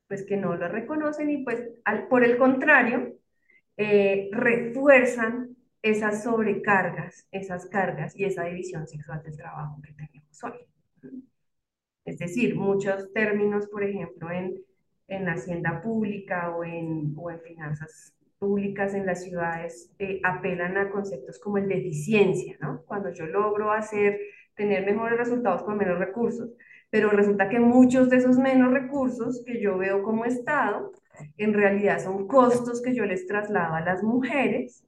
pues 0.07 0.25
que 0.25 0.37
no 0.37 0.55
lo 0.55 0.67
reconocen 0.67 1.29
y 1.29 1.43
pues 1.43 1.63
al, 1.85 2.07
por 2.07 2.23
el 2.23 2.37
contrario, 2.37 3.15
eh, 3.77 4.29
refuerzan 4.33 5.55
esas 5.81 6.23
sobrecargas, 6.23 7.27
esas 7.31 7.67
cargas 7.67 8.15
y 8.15 8.25
esa 8.25 8.43
división 8.45 8.87
sexual 8.87 9.21
del 9.23 9.37
trabajo 9.37 9.79
que 9.81 9.93
tenemos 9.93 10.43
hoy. 10.43 10.59
Es 12.09 12.17
decir, 12.17 12.55
muchos 12.55 13.13
términos, 13.13 13.67
por 13.67 13.83
ejemplo, 13.83 14.31
en, 14.31 14.55
en 15.07 15.29
hacienda 15.29 15.79
pública 15.79 16.55
o 16.55 16.63
en, 16.63 17.13
o 17.15 17.29
en 17.29 17.39
finanzas 17.41 18.15
públicas 18.39 18.95
en 18.95 19.05
las 19.05 19.23
ciudades 19.23 19.91
eh, 19.99 20.19
apelan 20.23 20.75
a 20.77 20.89
conceptos 20.89 21.37
como 21.37 21.59
el 21.59 21.67
de 21.67 21.77
eficiencia, 21.77 22.57
¿no? 22.61 22.81
Cuando 22.87 23.13
yo 23.13 23.27
logro 23.27 23.71
hacer, 23.71 24.19
tener 24.55 24.85
mejores 24.85 25.19
resultados 25.19 25.61
con 25.61 25.77
menos 25.77 25.99
recursos, 25.99 26.49
pero 26.89 27.11
resulta 27.11 27.47
que 27.47 27.59
muchos 27.59 28.09
de 28.09 28.17
esos 28.17 28.39
menos 28.39 28.73
recursos 28.73 29.43
que 29.45 29.61
yo 29.61 29.77
veo 29.77 30.01
como 30.01 30.25
Estado, 30.25 30.91
en 31.37 31.53
realidad 31.53 31.99
son 31.99 32.27
costos 32.27 32.81
que 32.81 32.95
yo 32.95 33.05
les 33.05 33.27
traslado 33.27 33.75
a 33.75 33.81
las 33.81 34.01
mujeres 34.01 34.83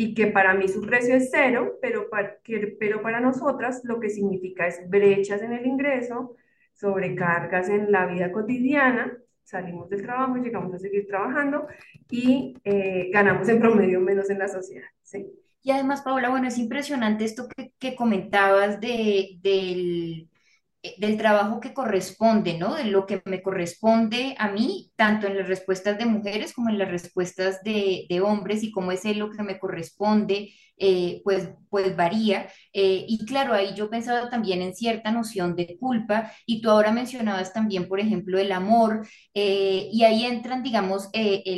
y 0.00 0.14
que 0.14 0.28
para 0.28 0.54
mí 0.54 0.68
su 0.68 0.80
precio 0.80 1.16
es 1.16 1.28
cero, 1.32 1.76
pero 1.82 2.08
para, 2.08 2.36
que, 2.44 2.76
pero 2.78 3.02
para 3.02 3.18
nosotras 3.18 3.80
lo 3.82 3.98
que 3.98 4.10
significa 4.10 4.64
es 4.68 4.88
brechas 4.88 5.42
en 5.42 5.52
el 5.52 5.66
ingreso, 5.66 6.36
sobrecargas 6.72 7.68
en 7.68 7.90
la 7.90 8.06
vida 8.06 8.30
cotidiana, 8.30 9.18
salimos 9.42 9.90
del 9.90 10.02
trabajo, 10.02 10.36
llegamos 10.36 10.72
a 10.72 10.78
seguir 10.78 11.04
trabajando 11.08 11.66
y 12.08 12.54
eh, 12.62 13.10
ganamos 13.12 13.48
en 13.48 13.58
promedio 13.58 14.00
menos 14.00 14.30
en 14.30 14.38
la 14.38 14.46
sociedad. 14.46 14.86
¿sí? 15.02 15.26
Y 15.62 15.72
además, 15.72 16.02
Paola, 16.02 16.28
bueno, 16.28 16.46
es 16.46 16.58
impresionante 16.58 17.24
esto 17.24 17.48
que, 17.48 17.72
que 17.76 17.96
comentabas 17.96 18.80
de, 18.80 19.40
del 19.42 20.27
del 20.98 21.16
trabajo 21.16 21.60
que 21.60 21.74
corresponde, 21.74 22.56
¿no? 22.56 22.74
De 22.74 22.84
lo 22.84 23.06
que 23.06 23.20
me 23.24 23.42
corresponde 23.42 24.36
a 24.38 24.48
mí, 24.50 24.92
tanto 24.96 25.26
en 25.26 25.36
las 25.36 25.48
respuestas 25.48 25.98
de 25.98 26.06
mujeres 26.06 26.52
como 26.52 26.70
en 26.70 26.78
las 26.78 26.90
respuestas 26.90 27.62
de, 27.62 28.06
de 28.08 28.20
hombres 28.20 28.62
y 28.62 28.70
cómo 28.70 28.92
es 28.92 29.04
lo 29.16 29.30
que 29.30 29.42
me 29.42 29.58
corresponde, 29.58 30.52
eh, 30.78 31.20
pues, 31.24 31.50
pues 31.70 31.96
varía. 31.96 32.48
Eh, 32.72 33.04
y 33.08 33.24
claro, 33.26 33.54
ahí 33.54 33.74
yo 33.74 33.90
pensaba 33.90 34.30
también 34.30 34.62
en 34.62 34.74
cierta 34.74 35.10
noción 35.10 35.56
de 35.56 35.76
culpa 35.78 36.32
y 36.46 36.60
tú 36.60 36.70
ahora 36.70 36.92
mencionabas 36.92 37.52
también, 37.52 37.88
por 37.88 38.00
ejemplo, 38.00 38.38
el 38.38 38.52
amor 38.52 39.06
y 39.34 40.02
ahí 40.04 40.24
entran, 40.24 40.62
digamos, 40.62 41.08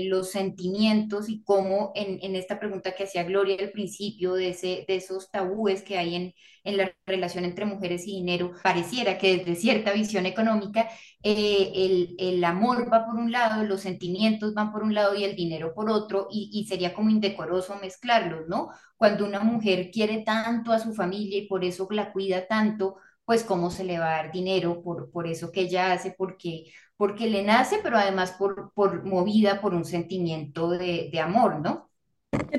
los 0.04 0.30
sentimientos 0.30 1.28
y 1.28 1.42
cómo 1.42 1.92
en, 1.94 2.18
en, 2.22 2.36
esta 2.36 2.58
pregunta 2.58 2.92
que 2.92 3.04
hacía 3.04 3.24
Gloria 3.24 3.56
al 3.58 3.70
principio 3.70 4.34
de, 4.34 4.50
ese, 4.50 4.84
de 4.86 4.96
esos 4.96 5.30
tabúes 5.30 5.82
que 5.82 5.96
hay 5.96 6.14
en, 6.14 6.34
en 6.64 6.76
la 6.76 6.94
relación 7.06 7.44
entre 7.44 7.64
mujeres 7.64 8.06
y 8.06 8.12
dinero, 8.12 8.52
pareciera 8.62 9.18
que 9.18 9.38
desde 9.38 9.56
cierta 9.56 9.92
visión 9.92 10.26
económica 10.26 10.88
eh, 11.22 11.72
el, 11.74 12.16
el, 12.18 12.44
amor 12.44 12.90
va 12.92 13.04
por 13.04 13.16
un 13.16 13.30
lado, 13.30 13.64
los 13.64 13.82
sentimientos 13.82 14.54
van 14.54 14.72
por 14.72 14.82
un 14.82 14.94
lado 14.94 15.14
y 15.14 15.24
el 15.24 15.36
dinero 15.36 15.74
por 15.74 15.90
otro, 15.90 16.28
y, 16.30 16.50
y, 16.52 16.66
sería 16.66 16.94
como 16.94 17.10
indecoroso 17.10 17.76
mezclarlos, 17.80 18.48
¿no? 18.48 18.70
Cuando 18.96 19.26
una 19.26 19.40
mujer 19.40 19.90
quiere 19.90 20.22
tanto 20.22 20.72
a 20.72 20.78
su 20.78 20.94
familia 20.94 21.38
y 21.38 21.46
por 21.46 21.64
eso 21.64 21.86
la 21.90 22.12
cuida 22.12 22.46
tanto, 22.46 22.96
pues 23.24 23.44
cómo 23.44 23.70
se 23.70 23.84
le 23.84 23.98
va 23.98 24.06
a 24.06 24.22
dar 24.22 24.32
dinero 24.32 24.82
por, 24.82 25.10
por 25.10 25.26
eso 25.26 25.52
que 25.52 25.62
ella 25.62 25.92
hace, 25.92 26.14
porque, 26.16 26.72
porque 26.96 27.28
le 27.28 27.42
nace, 27.42 27.80
pero 27.82 27.98
además 27.98 28.32
por, 28.32 28.72
por 28.72 29.04
movida 29.04 29.60
por 29.60 29.74
un 29.74 29.84
sentimiento 29.84 30.70
de, 30.70 31.10
de 31.12 31.20
amor, 31.20 31.60
¿no? 31.60 31.90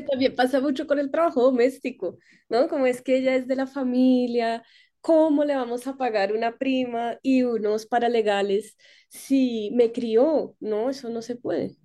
También 0.10 0.36
pasa 0.36 0.60
mucho 0.60 0.86
con 0.86 1.00
el 1.00 1.12
trabajo 1.12 1.41
doméstico, 1.41 2.18
¿no? 2.50 2.68
Como 2.68 2.86
es 2.86 3.01
que 3.01 3.18
ella 3.18 3.36
es 3.36 3.48
de 3.48 3.56
la 3.56 3.68
familia, 3.68 4.63
¿cómo 5.01 5.43
le 5.46 5.55
vamos 5.55 5.88
a 5.88 5.98
pagar 5.98 6.34
una 6.34 6.58
prima 6.58 7.17
y 7.22 7.43
unos 7.43 7.86
paralegales 7.86 8.77
si 9.10 9.72
me 9.74 9.91
crió? 9.91 10.55
No, 10.60 10.89
eso 10.89 11.10
no 11.10 11.22
se 11.22 11.36
puede. 11.36 11.77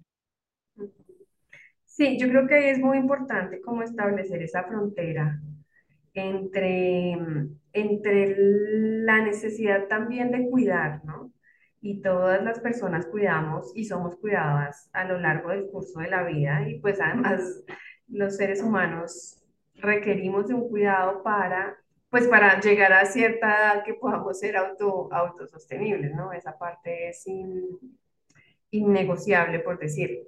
Sí, 1.85 2.18
yo 2.18 2.28
creo 2.28 2.46
que 2.46 2.70
es 2.70 2.78
muy 2.78 2.99
importante 2.99 3.61
como 3.62 3.82
establecer 3.82 4.42
esa 4.42 4.64
frontera 4.64 5.40
entre, 6.12 7.12
entre 7.73 8.37
la 8.38 9.23
necesidad 9.23 9.87
también 9.88 10.30
de 10.30 10.49
cuidar, 10.49 11.04
¿no? 11.04 11.32
Y 11.80 12.02
todas 12.02 12.42
las 12.42 12.61
personas 12.61 13.06
cuidamos 13.06 13.73
y 13.75 13.85
somos 13.85 14.16
cuidadas 14.16 14.90
a 14.92 15.04
lo 15.04 15.18
largo 15.18 15.50
del 15.50 15.66
curso 15.66 16.00
de 16.00 16.11
la 16.11 16.25
vida 16.25 16.68
y 16.68 16.80
pues 16.80 17.00
además 17.00 17.64
los 18.08 18.37
seres 18.37 18.62
humanos 18.62 19.42
requerimos 19.76 20.49
de 20.49 20.54
un 20.54 20.68
cuidado 20.68 21.23
para 21.23 21.76
pues 22.16 22.28
para 22.28 22.58
llegar 22.61 22.94
a 22.94 23.04
cierta 23.04 23.46
edad 23.58 23.85
que 23.85 23.92
podamos 23.92 24.38
ser 24.38 24.56
auto, 24.56 25.11
autosostenibles, 25.12 26.14
¿no? 26.14 26.32
Esa 26.32 26.56
parte 26.56 27.11
es 27.11 27.26
in, 27.26 27.62
innegociable, 28.70 29.61
por 29.61 29.78
decirlo. 29.78 30.20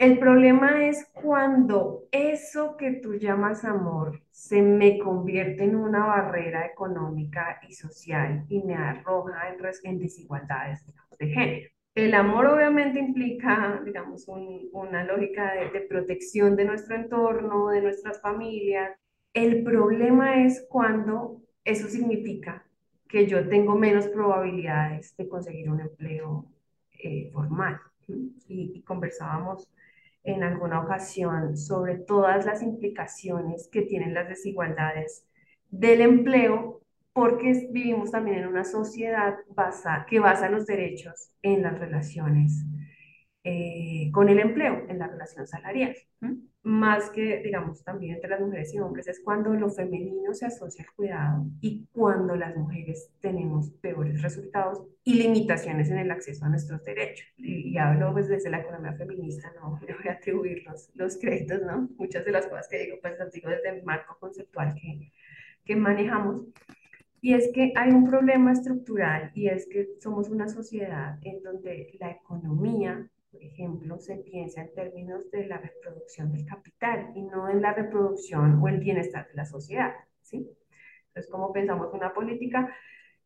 El 0.00 0.18
problema 0.18 0.86
es 0.88 1.06
cuando 1.22 2.02
eso 2.10 2.76
que 2.76 2.94
tú 2.94 3.14
llamas 3.14 3.64
amor 3.64 4.20
se 4.32 4.60
me 4.60 4.98
convierte 4.98 5.62
en 5.62 5.76
una 5.76 6.04
barrera 6.04 6.66
económica 6.66 7.60
y 7.68 7.72
social 7.74 8.44
y 8.48 8.64
me 8.64 8.74
arroja 8.74 9.48
en, 9.84 9.98
desigualdades, 10.00 10.84
de 11.20 11.28
género. 11.28 11.70
El 11.94 12.12
amor 12.14 12.46
obviamente 12.46 12.98
implica, 12.98 13.80
digamos, 13.84 14.26
un- 14.26 14.68
una 14.72 15.04
lógica 15.04 15.54
de, 15.54 15.70
de 15.70 15.80
protección 15.82 16.56
de 16.56 16.64
nuestro 16.64 16.96
entorno, 16.96 17.68
de 17.68 17.82
nuestras 17.82 18.20
familias. 18.20 18.98
El 19.36 19.62
problema 19.64 20.46
es 20.46 20.66
cuando 20.66 21.42
eso 21.62 21.88
significa 21.88 22.64
que 23.06 23.26
yo 23.26 23.46
tengo 23.46 23.76
menos 23.76 24.08
probabilidades 24.08 25.14
de 25.14 25.28
conseguir 25.28 25.68
un 25.68 25.82
empleo 25.82 26.46
eh, 27.04 27.28
formal. 27.34 27.78
Y, 28.48 28.80
conversábamos 28.80 29.68
en 30.24 30.42
alguna 30.42 30.80
ocasión 30.80 31.54
sobre 31.58 31.96
todas 31.98 32.46
las 32.46 32.62
implicaciones 32.62 33.68
que 33.70 33.82
tienen 33.82 34.14
las 34.14 34.26
desigualdades 34.26 35.26
del 35.68 36.00
empleo, 36.00 36.80
porque 37.12 37.68
vivimos 37.70 38.12
también 38.12 38.38
en 38.38 38.46
una 38.46 38.64
sociedad 38.64 39.36
que 40.08 40.18
basa 40.18 40.48
los 40.48 40.64
derechos 40.64 41.28
en 41.42 41.60
las 41.60 41.78
relaciones 41.78 42.64
eh, 43.48 44.10
con 44.12 44.28
el 44.28 44.40
empleo, 44.40 44.86
en 44.88 44.98
la 44.98 45.06
relación 45.06 45.46
salarial. 45.46 45.94
¿m? 46.20 46.38
Más 46.64 47.10
que, 47.10 47.40
digamos, 47.44 47.84
también 47.84 48.16
entre 48.16 48.28
las 48.28 48.40
mujeres 48.40 48.74
y 48.74 48.80
hombres, 48.80 49.06
es 49.06 49.20
cuando 49.20 49.54
lo 49.54 49.70
femenino 49.70 50.34
se 50.34 50.46
asocia 50.46 50.84
al 50.84 50.92
cuidado 50.96 51.46
y 51.60 51.86
cuando 51.92 52.34
las 52.34 52.56
mujeres 52.56 53.08
tenemos 53.20 53.70
peores 53.80 54.20
resultados 54.20 54.82
y 55.04 55.14
limitaciones 55.14 55.90
en 55.90 55.98
el 55.98 56.10
acceso 56.10 56.44
a 56.44 56.48
nuestros 56.48 56.82
derechos. 56.82 57.28
Y, 57.36 57.68
y 57.68 57.78
hablo 57.78 58.12
pues 58.12 58.26
desde 58.26 58.50
la 58.50 58.58
economía 58.58 58.94
feminista, 58.94 59.52
no 59.60 59.78
le 59.86 59.94
voy 59.94 60.08
a 60.08 60.14
atribuir 60.14 60.64
los, 60.64 60.90
los 60.94 61.16
créditos, 61.16 61.62
¿no? 61.62 61.88
Muchas 61.98 62.24
de 62.24 62.32
las 62.32 62.48
cosas 62.48 62.66
que 62.66 62.78
digo, 62.78 62.96
pues 63.00 63.16
las 63.16 63.30
digo 63.30 63.48
desde 63.48 63.68
el 63.68 63.84
marco 63.84 64.16
conceptual 64.18 64.74
que, 64.74 65.12
que 65.64 65.76
manejamos. 65.76 66.42
Y 67.20 67.34
es 67.34 67.48
que 67.54 67.72
hay 67.76 67.90
un 67.90 68.08
problema 68.10 68.50
estructural 68.50 69.30
y 69.34 69.46
es 69.46 69.68
que 69.68 69.86
somos 70.00 70.30
una 70.30 70.48
sociedad 70.48 71.18
en 71.22 71.44
donde 71.44 71.96
la 72.00 72.10
economía, 72.10 73.08
por 73.36 73.44
ejemplo, 73.44 73.98
se 73.98 74.16
piensa 74.16 74.62
en 74.62 74.74
términos 74.74 75.30
de 75.30 75.46
la 75.46 75.58
reproducción 75.58 76.32
del 76.32 76.46
capital 76.46 77.12
y 77.14 77.22
no 77.22 77.48
en 77.50 77.60
la 77.60 77.74
reproducción 77.74 78.60
o 78.62 78.68
el 78.68 78.78
bienestar 78.78 79.28
de 79.28 79.34
la 79.34 79.44
sociedad, 79.44 79.92
¿sí? 80.22 80.48
Entonces, 81.08 81.30
¿cómo 81.30 81.52
pensamos 81.52 81.92
una 81.92 82.12
política? 82.14 82.74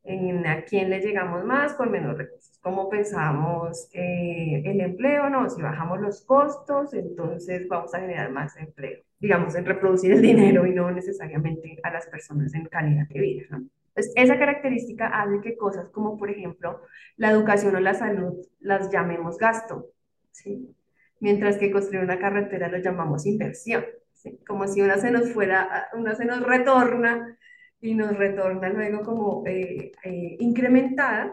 En 0.02 0.46
a 0.46 0.64
quién 0.64 0.90
le 0.90 1.00
llegamos 1.00 1.44
más 1.44 1.74
con 1.74 1.90
menos 1.90 2.16
recursos. 2.16 2.58
¿Cómo 2.60 2.88
pensamos 2.88 3.88
eh, 3.92 4.62
el 4.64 4.80
empleo? 4.80 5.28
No, 5.28 5.48
si 5.48 5.60
bajamos 5.60 6.00
los 6.00 6.22
costos, 6.22 6.94
entonces 6.94 7.68
vamos 7.68 7.94
a 7.94 8.00
generar 8.00 8.30
más 8.30 8.56
empleo. 8.56 9.00
Digamos, 9.18 9.54
en 9.54 9.66
reproducir 9.66 10.12
el 10.12 10.22
dinero 10.22 10.66
y 10.66 10.72
no 10.72 10.90
necesariamente 10.90 11.78
a 11.82 11.90
las 11.90 12.06
personas 12.06 12.54
en 12.54 12.64
calidad 12.66 13.06
de 13.08 13.20
vida, 13.20 13.44
¿no? 13.50 13.58
Entonces, 13.94 14.12
esa 14.16 14.38
característica 14.38 15.08
hace 15.08 15.40
que 15.40 15.56
cosas 15.56 15.88
como, 15.90 16.16
por 16.16 16.30
ejemplo, 16.30 16.80
la 17.16 17.30
educación 17.30 17.74
o 17.76 17.80
la 17.80 17.94
salud 17.94 18.34
las 18.60 18.90
llamemos 18.90 19.36
gasto, 19.36 19.90
¿sí? 20.30 20.74
Mientras 21.20 21.58
que 21.58 21.70
construir 21.70 22.04
una 22.04 22.18
carretera 22.18 22.68
lo 22.68 22.78
llamamos 22.78 23.26
inversión, 23.26 23.84
¿sí? 24.12 24.38
Como 24.46 24.66
si 24.66 24.80
una 24.82 24.98
se 24.98 25.10
nos 25.10 25.30
fuera, 25.32 25.88
una 25.94 26.14
se 26.14 26.24
nos 26.24 26.42
retorna 26.42 27.38
y 27.80 27.94
nos 27.94 28.16
retorna 28.16 28.68
luego 28.68 29.02
como 29.02 29.44
eh, 29.46 29.92
eh, 30.04 30.36
incrementada, 30.40 31.32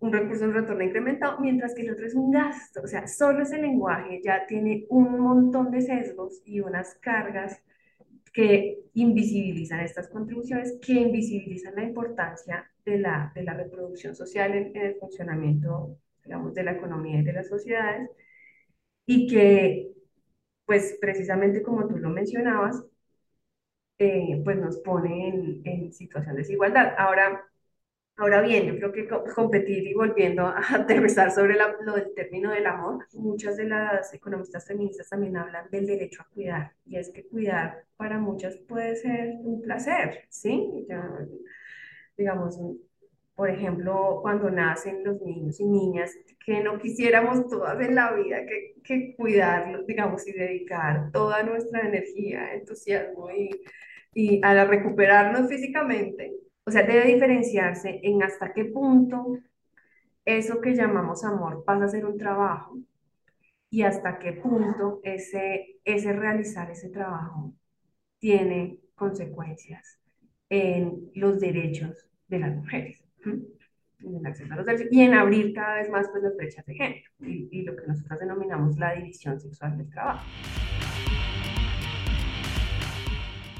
un 0.00 0.12
recurso 0.12 0.46
nos 0.46 0.54
retorna 0.54 0.84
incrementado, 0.84 1.38
mientras 1.40 1.74
que 1.74 1.82
el 1.82 1.92
otro 1.92 2.06
es 2.06 2.14
un 2.14 2.30
gasto. 2.30 2.80
O 2.82 2.86
sea, 2.86 3.06
solo 3.06 3.42
ese 3.42 3.58
lenguaje 3.58 4.20
ya 4.22 4.46
tiene 4.46 4.86
un 4.88 5.20
montón 5.20 5.70
de 5.70 5.82
sesgos 5.82 6.42
y 6.44 6.60
unas 6.60 6.94
cargas 6.96 7.62
que 8.32 8.78
invisibilizan 8.94 9.80
estas 9.80 10.08
contribuciones, 10.08 10.78
que 10.80 10.92
invisibilizan 10.92 11.74
la 11.74 11.82
importancia 11.82 12.70
de 12.84 12.98
la, 12.98 13.32
de 13.34 13.42
la 13.42 13.54
reproducción 13.54 14.14
social 14.14 14.54
en, 14.54 14.74
en 14.76 14.86
el 14.86 14.94
funcionamiento, 14.94 15.98
digamos, 16.24 16.54
de 16.54 16.62
la 16.62 16.72
economía 16.72 17.20
y 17.20 17.24
de 17.24 17.32
las 17.32 17.48
sociedades, 17.48 18.08
y 19.06 19.26
que, 19.28 19.92
pues, 20.66 20.98
precisamente 21.00 21.62
como 21.62 21.86
tú 21.88 21.98
lo 21.98 22.10
mencionabas, 22.10 22.84
eh, 23.98 24.40
pues 24.44 24.56
nos 24.58 24.78
pone 24.78 25.28
en, 25.28 25.62
en 25.64 25.92
situación 25.92 26.34
de 26.36 26.42
desigualdad. 26.42 26.94
Ahora, 26.98 27.44
Ahora 28.18 28.42
bien, 28.42 28.66
yo 28.66 28.76
creo 28.76 28.92
que 28.92 29.08
co- 29.08 29.24
competir 29.34 29.86
y 29.88 29.94
volviendo 29.94 30.46
a 30.46 30.60
aterrizar 30.74 31.32
sobre 31.32 31.56
lo 31.56 31.94
del 31.94 32.14
término 32.14 32.50
del 32.52 32.66
amor, 32.66 33.06
muchas 33.14 33.56
de 33.58 33.64
las 33.66 34.14
economistas 34.14 34.66
feministas 34.66 35.08
también 35.10 35.36
hablan 35.36 35.70
del 35.70 35.86
derecho 35.86 36.22
a 36.22 36.28
cuidar, 36.34 36.72
y 36.86 36.96
es 36.98 37.10
que 37.10 37.26
cuidar 37.28 37.86
para 37.96 38.18
muchas 38.18 38.56
puede 38.68 38.96
ser 38.96 39.34
un 39.42 39.62
placer, 39.62 40.26
¿sí? 40.30 40.86
Ya, 40.88 41.10
digamos, 42.16 42.58
por 43.40 43.48
ejemplo, 43.48 44.18
cuando 44.20 44.50
nacen 44.50 45.02
los 45.02 45.18
niños 45.22 45.58
y 45.60 45.64
niñas, 45.64 46.14
que 46.44 46.62
no 46.62 46.78
quisiéramos 46.78 47.48
todas 47.48 47.80
en 47.80 47.94
la 47.94 48.12
vida 48.12 48.44
que, 48.44 48.74
que 48.84 49.16
cuidarlos, 49.16 49.86
digamos, 49.86 50.28
y 50.28 50.32
dedicar 50.32 51.10
toda 51.10 51.42
nuestra 51.42 51.88
energía, 51.88 52.52
entusiasmo 52.52 53.30
y, 53.30 53.48
y 54.12 54.42
a 54.44 54.66
recuperarnos 54.66 55.48
físicamente. 55.48 56.34
O 56.66 56.70
sea, 56.70 56.82
debe 56.82 57.06
diferenciarse 57.06 58.00
en 58.02 58.22
hasta 58.22 58.52
qué 58.52 58.66
punto 58.66 59.38
eso 60.26 60.60
que 60.60 60.74
llamamos 60.74 61.24
amor 61.24 61.64
pasa 61.64 61.86
a 61.86 61.88
ser 61.88 62.04
un 62.04 62.18
trabajo 62.18 62.76
y 63.70 63.84
hasta 63.84 64.18
qué 64.18 64.34
punto 64.34 65.00
ese, 65.02 65.78
ese 65.86 66.12
realizar 66.12 66.70
ese 66.70 66.90
trabajo 66.90 67.54
tiene 68.18 68.80
consecuencias 68.94 69.98
en 70.50 71.10
los 71.14 71.40
derechos 71.40 72.06
de 72.28 72.38
las 72.38 72.54
mujeres. 72.54 73.09
En 73.24 74.16
el 74.16 74.26
acceso 74.26 74.52
a 74.52 74.56
los 74.56 74.66
derechos 74.66 74.88
y 74.90 75.02
en 75.02 75.14
abrir 75.14 75.52
cada 75.54 75.76
vez 75.76 75.90
más 75.90 76.08
pues, 76.10 76.22
las 76.22 76.36
brechas 76.36 76.64
de 76.66 76.74
género 76.74 77.10
y, 77.20 77.48
y 77.50 77.62
lo 77.62 77.76
que 77.76 77.86
nosotros 77.86 78.18
denominamos 78.20 78.76
la 78.78 78.94
división 78.94 79.38
sexual 79.38 79.76
del 79.76 79.90
trabajo. 79.90 80.24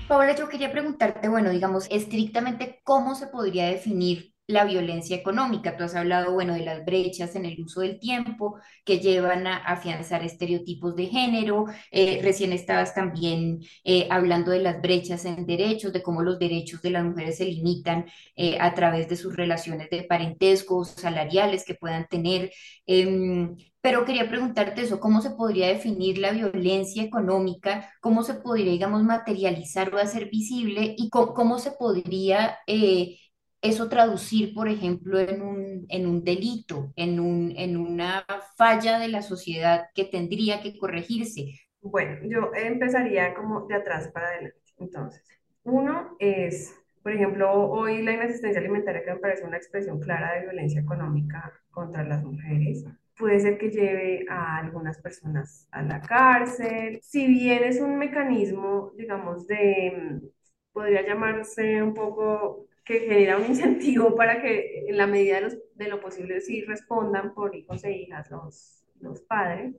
Paola, 0.09 0.35
yo 0.35 0.49
quería 0.49 0.73
preguntarte, 0.73 1.29
bueno, 1.29 1.51
digamos, 1.51 1.87
estrictamente, 1.89 2.81
¿cómo 2.83 3.15
se 3.15 3.29
podría 3.29 3.67
definir 3.67 4.35
la 4.51 4.65
violencia 4.65 5.17
económica? 5.17 5.77
Tú 5.77 5.85
has 5.85 5.95
hablado, 5.95 6.33
bueno, 6.33 6.55
de 6.55 6.65
las 6.65 6.85
brechas 6.85 7.35
en 7.37 7.45
el 7.47 7.61
uso 7.61 7.81
del 7.81 7.99
tiempo 7.99 8.59
que 8.85 8.99
llevan 8.99 9.47
a 9.47 9.57
afianzar 9.57 10.23
estereotipos 10.25 10.97
de 10.97 11.07
género. 11.07 11.67
Eh, 11.91 12.21
recién 12.23 12.53
estabas 12.53 12.95
también 12.95 13.61
eh, 13.85 14.07
hablando 14.11 14.51
de 14.51 14.61
las 14.61 14.81
brechas 14.83 15.25
en 15.25 15.47
derechos, 15.47 15.93
de 15.93 16.03
cómo 16.03 16.23
los 16.23 16.39
derechos 16.39 16.83
de 16.83 16.91
las 16.91 17.05
mujeres 17.05 17.39
se 17.39 17.45
limitan 17.47 18.07
eh, 18.37 18.59
a 18.61 18.75
través 18.75 19.09
de 19.09 19.17
sus 19.17 19.37
relaciones 19.37 19.91
de 19.91 20.03
parentesco, 20.05 20.85
salariales 20.85 21.65
que 21.65 21.75
puedan 21.75 22.07
tener. 22.09 22.51
Em, 22.87 23.57
pero 23.81 24.05
quería 24.05 24.29
preguntarte 24.29 24.83
eso, 24.83 25.01
¿cómo 25.01 25.23
se 25.23 25.31
podría 25.31 25.69
definir 25.69 26.19
la 26.19 26.33
violencia 26.33 27.03
económica? 27.03 27.91
¿Cómo 28.01 28.23
se 28.23 28.35
podría, 28.35 28.73
digamos, 28.73 29.03
materializar 29.03 29.95
o 29.95 29.99
hacer 29.99 30.29
visible? 30.31 30.95
¿Y 30.99 31.09
cómo, 31.09 31.59
se 31.59 31.73
podría 31.73 32.59
eh, 32.67 33.17
eso 33.63 33.89
traducir, 33.89 34.55
por 34.55 34.69
ejemplo, 34.69 35.19
en 35.19 35.43
un, 35.43 35.87
en 35.89 36.07
un 36.07 36.25
delito, 36.25 36.93
en 36.97 37.21
un, 37.21 37.53
en 37.57 37.77
una 37.77 38.25
falla 38.57 38.99
de 38.99 39.09
la 39.09 39.23
sociedad 39.23 39.87
que 39.95 40.05
tendría 40.05 40.63
que 40.63 40.79
corregirse? 40.79 41.53
Bueno, 41.83 42.19
yo 42.25 42.51
empezaría 42.55 43.35
como 43.35 43.67
de 43.67 43.75
atrás 43.75 44.09
para 44.09 44.29
adelante. 44.29 44.59
Entonces, 44.79 45.25
uno 45.65 46.17
es, 46.19 46.75
por 47.03 47.13
ejemplo, 47.13 47.53
hoy 47.53 48.03
la 48.03 48.13
inasistencia 48.13 48.61
alimentaria, 48.61 49.03
que 49.05 49.13
me 49.15 49.21
parece 49.21 49.45
una 49.45 49.57
expresión 49.57 50.01
clara 50.01 50.35
de 50.35 50.43
violencia 50.43 50.81
económica 50.81 51.53
contra 51.71 52.05
las 52.05 52.23
mujeres, 52.23 52.85
puede 53.17 53.41
ser 53.41 53.59
que 53.59 53.71
lleve 53.71 54.25
a 54.31 54.59
algunas 54.59 54.99
personas 55.01 55.69
a 55.71 55.83
la 55.83 56.01
cárcel. 56.01 57.01
Si 57.03 57.27
bien 57.27 57.65
es 57.65 57.81
un 57.81 57.97
mecanismo, 57.99 58.93
digamos, 58.97 59.47
de, 59.47 60.21
mm, 60.23 60.27
podría 60.73 61.03
llamarse 61.07 61.83
un 61.83 61.95
poco 61.95 62.67
que 62.91 63.01
genera 63.01 63.37
un 63.39 63.47
incentivo 63.47 64.17
para 64.17 64.43
que 64.43 64.87
en 64.89 64.97
la 64.97 65.07
medida 65.07 65.37
de, 65.37 65.41
los- 65.43 65.59
de 65.77 65.89
lo 65.89 66.01
posible 66.01 66.41
sí 66.41 66.63
respondan 66.65 67.35
por 67.35 67.55
hijos 67.55 67.85
e 67.85 67.93
hijas 67.93 68.31
los, 68.31 68.85
los 69.01 69.21
padres 69.23 69.77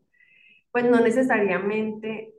pues 0.71 0.85
no 0.85 0.99
necesariamente 1.01 2.33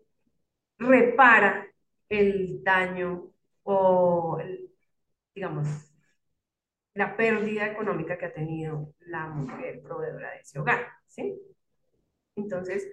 repara 0.78 1.66
el 2.08 2.62
daño 2.64 3.32
o, 3.64 4.38
el- 4.40 4.70
digamos, 5.34 5.68
la 6.94 7.16
pérdida 7.16 7.66
económica 7.66 8.18
que 8.18 8.26
ha 8.26 8.32
tenido 8.32 8.94
la 9.00 9.26
mujer 9.28 9.82
proveedora 9.82 10.30
de 10.32 10.40
ese 10.40 10.58
hogar, 10.58 10.86
¿sí? 11.06 11.34
Entonces, 12.36 12.88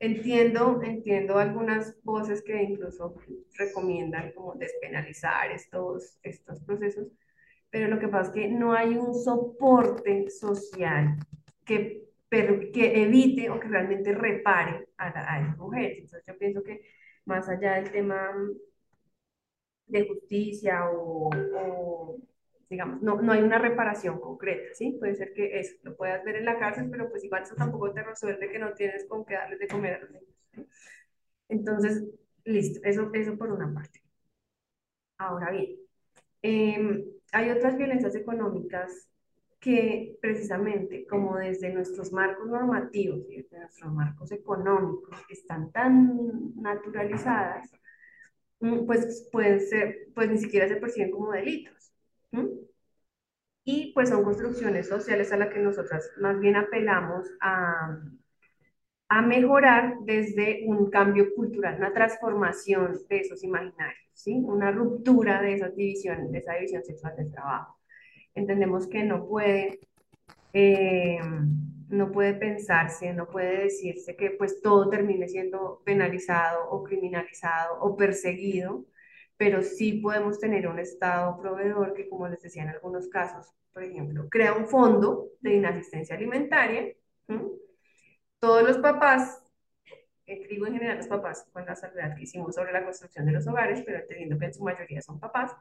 entiendo, 0.00 0.80
entiendo 0.82 1.38
algunas 1.38 2.02
voces 2.04 2.42
que 2.42 2.62
incluso 2.62 3.16
recomiendan 3.56 4.32
como 4.32 4.54
despenalizar 4.54 5.50
estos, 5.50 6.18
estos 6.22 6.60
procesos, 6.60 7.08
pero 7.70 7.88
lo 7.88 7.98
que 7.98 8.08
pasa 8.08 8.30
es 8.30 8.34
que 8.34 8.48
no 8.48 8.72
hay 8.72 8.96
un 8.96 9.14
soporte 9.14 10.30
social 10.30 11.18
que 11.64 12.08
que 12.30 13.02
evite 13.02 13.50
o 13.50 13.58
que 13.60 13.68
realmente 13.68 14.14
repare 14.14 14.88
a, 14.98 15.06
a 15.08 15.40
esas 15.40 15.58
mujeres. 15.58 15.98
Entonces 15.98 16.24
yo 16.26 16.38
pienso 16.38 16.62
que 16.62 16.82
más 17.24 17.48
allá 17.48 17.74
del 17.74 17.90
tema 17.90 18.30
de 19.86 20.06
justicia 20.06 20.90
o 20.92 21.30
digamos, 22.70 23.02
no, 23.02 23.20
no 23.22 23.32
hay 23.32 23.42
una 23.42 23.58
reparación 23.58 24.20
concreta, 24.20 24.74
¿sí? 24.74 24.96
Puede 24.98 25.14
ser 25.14 25.32
que 25.32 25.58
eso 25.58 25.76
lo 25.82 25.96
puedas 25.96 26.22
ver 26.24 26.36
en 26.36 26.44
la 26.44 26.58
cárcel, 26.58 26.88
pero 26.90 27.08
pues 27.10 27.24
igual 27.24 27.42
eso 27.42 27.54
tampoco 27.54 27.92
te 27.92 28.02
resuelve 28.02 28.50
que 28.50 28.58
no 28.58 28.74
tienes 28.74 29.06
con 29.06 29.24
qué 29.24 29.34
darles 29.34 29.58
de 29.58 29.68
comer 29.68 29.94
a 29.94 30.00
los 30.00 30.10
niños. 30.10 30.28
Entonces, 31.48 32.04
listo, 32.44 32.80
eso, 32.84 33.10
eso 33.14 33.36
por 33.38 33.50
una 33.52 33.72
parte. 33.72 34.02
Ahora 35.18 35.50
bien, 35.50 35.76
eh, 36.42 37.04
hay 37.32 37.50
otras 37.50 37.76
violencias 37.76 38.14
económicas 38.14 39.08
que 39.60 40.16
precisamente 40.22 41.06
como 41.06 41.36
desde 41.36 41.72
nuestros 41.72 42.12
marcos 42.12 42.48
normativos 42.48 43.28
y 43.28 43.42
desde 43.42 43.58
nuestros 43.58 43.92
marcos 43.92 44.30
económicos 44.32 45.16
están 45.28 45.72
tan 45.72 46.54
naturalizadas, 46.56 47.70
mm, 48.60 48.86
pues 48.86 49.28
pueden 49.32 49.60
ser, 49.60 50.08
pues 50.14 50.30
ni 50.30 50.38
siquiera 50.38 50.68
se 50.68 50.76
perciben 50.76 51.10
como 51.10 51.32
delitos. 51.32 51.92
Y 53.64 53.92
pues 53.92 54.08
son 54.08 54.24
construcciones 54.24 54.88
sociales 54.88 55.30
a 55.32 55.36
las 55.36 55.48
que 55.50 55.60
nosotras 55.60 56.10
más 56.18 56.40
bien 56.40 56.56
apelamos 56.56 57.26
a, 57.40 57.98
a 59.08 59.22
mejorar 59.22 59.96
desde 60.04 60.64
un 60.66 60.90
cambio 60.90 61.34
cultural, 61.34 61.76
una 61.76 61.92
transformación 61.92 62.98
de 63.08 63.20
esos 63.20 63.42
imaginarios, 63.42 64.10
¿sí? 64.12 64.34
Una 64.44 64.70
ruptura 64.70 65.40
de 65.40 65.54
esa 65.54 65.68
división, 65.70 66.30
de 66.30 66.38
esa 66.38 66.54
división 66.54 66.84
sexual 66.84 67.16
del 67.16 67.30
trabajo. 67.32 67.78
Entendemos 68.34 68.86
que 68.86 69.04
no 69.04 69.26
puede, 69.26 69.80
eh, 70.52 71.20
no 71.88 72.12
puede 72.12 72.34
pensarse, 72.34 73.14
no 73.14 73.26
puede 73.26 73.64
decirse 73.64 74.14
que 74.14 74.30
pues 74.32 74.60
todo 74.60 74.90
termine 74.90 75.26
siendo 75.28 75.80
penalizado 75.84 76.68
o 76.70 76.84
criminalizado 76.84 77.80
o 77.80 77.96
perseguido, 77.96 78.84
pero 79.38 79.62
sí 79.62 79.94
podemos 79.94 80.38
tener 80.40 80.66
un 80.66 80.80
Estado 80.80 81.40
proveedor 81.40 81.94
que, 81.94 82.08
como 82.08 82.28
les 82.28 82.42
decía 82.42 82.64
en 82.64 82.70
algunos 82.70 83.08
casos, 83.08 83.54
por 83.72 83.84
ejemplo, 83.84 84.28
crea 84.28 84.52
un 84.52 84.66
fondo 84.66 85.28
de 85.40 85.54
inasistencia 85.54 86.16
alimentaria. 86.16 86.92
Todos 88.40 88.64
los 88.64 88.78
papás, 88.78 89.40
escribo 90.26 90.66
en 90.66 90.74
general 90.74 90.96
los 90.98 91.06
papás 91.06 91.46
con 91.52 91.64
la 91.64 91.76
salvedad 91.76 92.16
que 92.16 92.24
hicimos 92.24 92.56
sobre 92.56 92.72
la 92.72 92.84
construcción 92.84 93.24
de 93.26 93.32
los 93.32 93.46
hogares, 93.46 93.82
pero 93.86 93.98
entendiendo 93.98 94.38
que 94.38 94.46
en 94.46 94.54
su 94.54 94.64
mayoría 94.64 95.00
son 95.00 95.20
papás, 95.20 95.52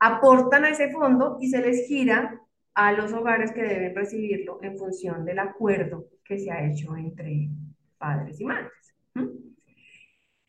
aportan 0.00 0.64
a 0.64 0.70
ese 0.70 0.90
fondo 0.90 1.38
y 1.40 1.48
se 1.48 1.60
les 1.60 1.86
gira 1.86 2.40
a 2.74 2.92
los 2.92 3.12
hogares 3.12 3.52
que 3.52 3.62
deben 3.62 3.94
recibirlo 3.94 4.58
en 4.62 4.76
función 4.76 5.24
del 5.24 5.38
acuerdo 5.38 6.08
que 6.24 6.38
se 6.38 6.50
ha 6.50 6.66
hecho 6.66 6.96
entre 6.96 7.50
padres 7.98 8.40
y 8.40 8.44
madres. 8.44 8.94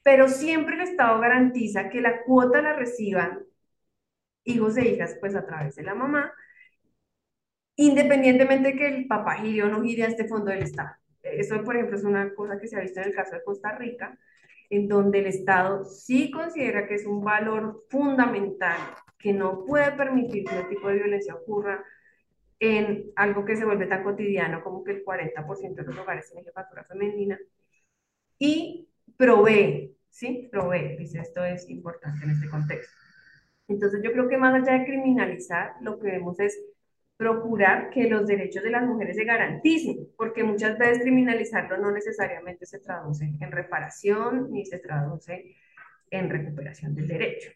Pero 0.03 0.27
siempre 0.27 0.75
el 0.75 0.81
Estado 0.81 1.19
garantiza 1.19 1.89
que 1.89 2.01
la 2.01 2.23
cuota 2.23 2.61
la 2.61 2.73
reciban 2.73 3.45
hijos 4.43 4.77
e 4.77 4.89
hijas, 4.89 5.17
pues 5.19 5.35
a 5.35 5.45
través 5.45 5.75
de 5.75 5.83
la 5.83 5.95
mamá, 5.95 6.33
independientemente 7.75 8.69
de 8.69 8.75
que 8.75 8.87
el 8.87 9.07
papá 9.07 9.35
gire 9.35 9.63
o 9.63 9.69
no 9.69 9.81
gire 9.81 10.03
a 10.03 10.07
este 10.07 10.27
fondo 10.27 10.51
del 10.51 10.63
Estado. 10.63 10.91
Eso, 11.21 11.63
por 11.63 11.75
ejemplo, 11.75 11.97
es 11.97 12.03
una 12.03 12.33
cosa 12.33 12.59
que 12.59 12.67
se 12.67 12.77
ha 12.77 12.81
visto 12.81 12.99
en 12.99 13.07
el 13.07 13.15
caso 13.15 13.35
de 13.35 13.43
Costa 13.43 13.77
Rica, 13.77 14.17
en 14.69 14.87
donde 14.87 15.19
el 15.19 15.27
Estado 15.27 15.83
sí 15.83 16.31
considera 16.31 16.87
que 16.87 16.95
es 16.95 17.05
un 17.05 17.23
valor 17.23 17.83
fundamental 17.89 18.77
que 19.17 19.33
no 19.33 19.65
puede 19.65 19.91
permitir 19.93 20.45
que 20.45 20.55
este 20.55 20.69
tipo 20.69 20.87
de 20.87 20.95
violencia 20.95 21.35
ocurra 21.35 21.83
en 22.59 23.11
algo 23.15 23.45
que 23.45 23.55
se 23.55 23.65
vuelve 23.65 23.87
tan 23.87 24.03
cotidiano 24.03 24.63
como 24.63 24.83
que 24.83 24.91
el 24.91 25.03
40% 25.03 25.75
de 25.75 25.83
los 25.83 25.97
hogares 25.97 26.27
tienen 26.27 26.45
jefatura 26.45 26.83
femenina 26.83 27.39
y 28.37 28.88
provee, 29.19 29.97
¿sí? 30.09 30.47
Provee, 30.51 30.95
dice, 30.97 31.19
esto 31.19 31.43
es 31.43 31.69
importante 31.69 32.23
en 32.23 32.31
este 32.31 32.49
contexto. 32.49 32.93
Entonces 33.67 34.01
yo 34.03 34.11
creo 34.13 34.29
que 34.29 34.37
más 34.37 34.53
allá 34.53 34.79
de 34.79 34.85
criminalizar, 34.85 35.73
lo 35.81 35.99
que 35.99 36.07
vemos 36.07 36.39
es 36.39 36.57
procurar 37.17 37.89
que 37.89 38.07
los 38.07 38.25
derechos 38.25 38.63
de 38.63 38.71
las 38.71 38.87
mujeres 38.87 39.17
se 39.17 39.25
garanticen, 39.25 40.07
porque 40.15 40.43
muchas 40.43 40.77
veces 40.77 41.03
criminalizarlo 41.03 41.77
no 41.77 41.91
necesariamente 41.91 42.65
se 42.65 42.79
traduce 42.79 43.25
en 43.25 43.51
reparación 43.51 44.49
ni 44.51 44.65
se 44.65 44.79
traduce 44.79 45.55
en 46.09 46.29
recuperación 46.29 46.95
del 46.95 47.07
derecho 47.07 47.51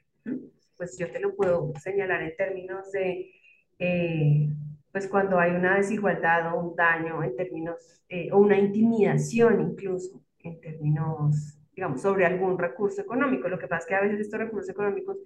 pues 0.78 0.97
yo 0.97 1.12
te 1.12 1.19
lo 1.19 1.36
puedo 1.36 1.73
señalar 1.82 2.21
en 2.23 2.36
términos 2.36 2.91
de, 2.91 3.32
eh, 3.80 4.49
pues 4.91 5.08
cuando 5.08 5.39
hay 5.39 5.52
una 5.52 5.78
desigualdad 5.78 6.54
o 6.54 6.60
un 6.60 6.76
daño 6.76 7.23
en 7.23 7.36
términos, 7.36 8.04
eh, 8.10 8.30
o 8.32 8.38
una 8.38 8.58
intimidación 8.58 9.62
incluso, 9.62 10.22
en 10.43 10.60
términos, 10.62 11.58
digamos, 11.75 12.01
sobre 12.01 12.25
algún 12.25 12.58
recurso 12.58 13.01
económico. 13.01 13.47
Lo 13.47 13.60
que 13.60 13.67
pasa 13.67 13.84
es 13.84 13.88
que 13.88 13.95
a 13.95 14.01
veces 14.01 14.19
estos 14.19 14.39
recursos 14.39 14.69
económicos, 14.69 15.17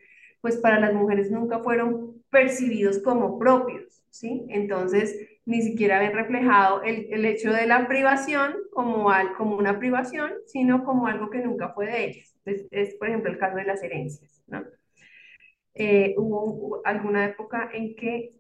pues 0.42 0.58
para 0.58 0.80
las 0.80 0.94
mujeres 0.94 1.32
nunca 1.32 1.60
fueron 1.60 2.24
percibidos 2.30 3.00
como 3.00 3.38
propios, 3.40 4.04
¿sí? 4.10 4.46
Entonces, 4.50 5.18
ni 5.46 5.62
siquiera 5.62 6.00
ven 6.00 6.14
reflejado 6.14 6.84
el, 6.84 7.08
el 7.12 7.26
hecho 7.26 7.52
de 7.52 7.66
la 7.68 7.88
privación 7.88 8.56
como, 8.72 9.10
al, 9.12 9.34
como 9.34 9.58
una 9.58 9.80
privación, 9.80 10.32
sino 10.46 10.84
como 10.84 11.08
algo 11.08 11.30
que 11.30 11.40
nunca 11.40 11.74
fue 11.74 11.88
de 11.88 12.06
ellas. 12.06 12.36
Es, 12.72 12.96
por 12.96 13.08
ejemplo, 13.10 13.32
el 13.32 13.38
caso 13.38 13.58
de 13.58 13.66
las 13.66 13.84
herencias, 13.84 14.44
¿no? 14.48 14.64
Eh, 15.74 16.16
hubo 16.18 16.82
alguna 16.86 17.26
época 17.26 17.70
en 17.72 17.96
que 17.96 18.34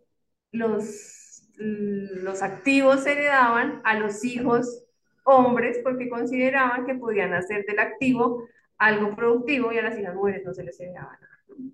los, 0.52 1.44
los 1.58 2.42
activos 2.42 3.04
se 3.04 3.12
heredaban 3.12 3.82
a 3.84 4.00
los 4.00 4.24
hijos 4.24 4.87
hombres 5.28 5.80
porque 5.84 6.10
consideraban 6.10 6.86
que 6.86 6.96
podían 6.96 7.34
hacer 7.34 7.66
del 7.66 7.80
activo 7.80 8.48
algo 8.78 9.13
productivo 9.16 9.72
y 9.72 9.78
a 9.78 9.84
las 9.84 10.00
hijas 10.00 10.16
mujeres 10.16 10.46
no 10.46 10.54
se 10.54 10.63
les 10.63 10.80
heredaba 10.80 11.20
nada. 11.20 11.72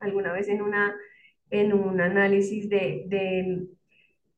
Alguna 0.00 0.32
vez 0.32 0.48
en, 0.48 0.62
una, 0.62 0.96
en 1.50 1.72
un 1.74 2.00
análisis 2.00 2.68
de, 2.70 3.04
de 3.06 3.66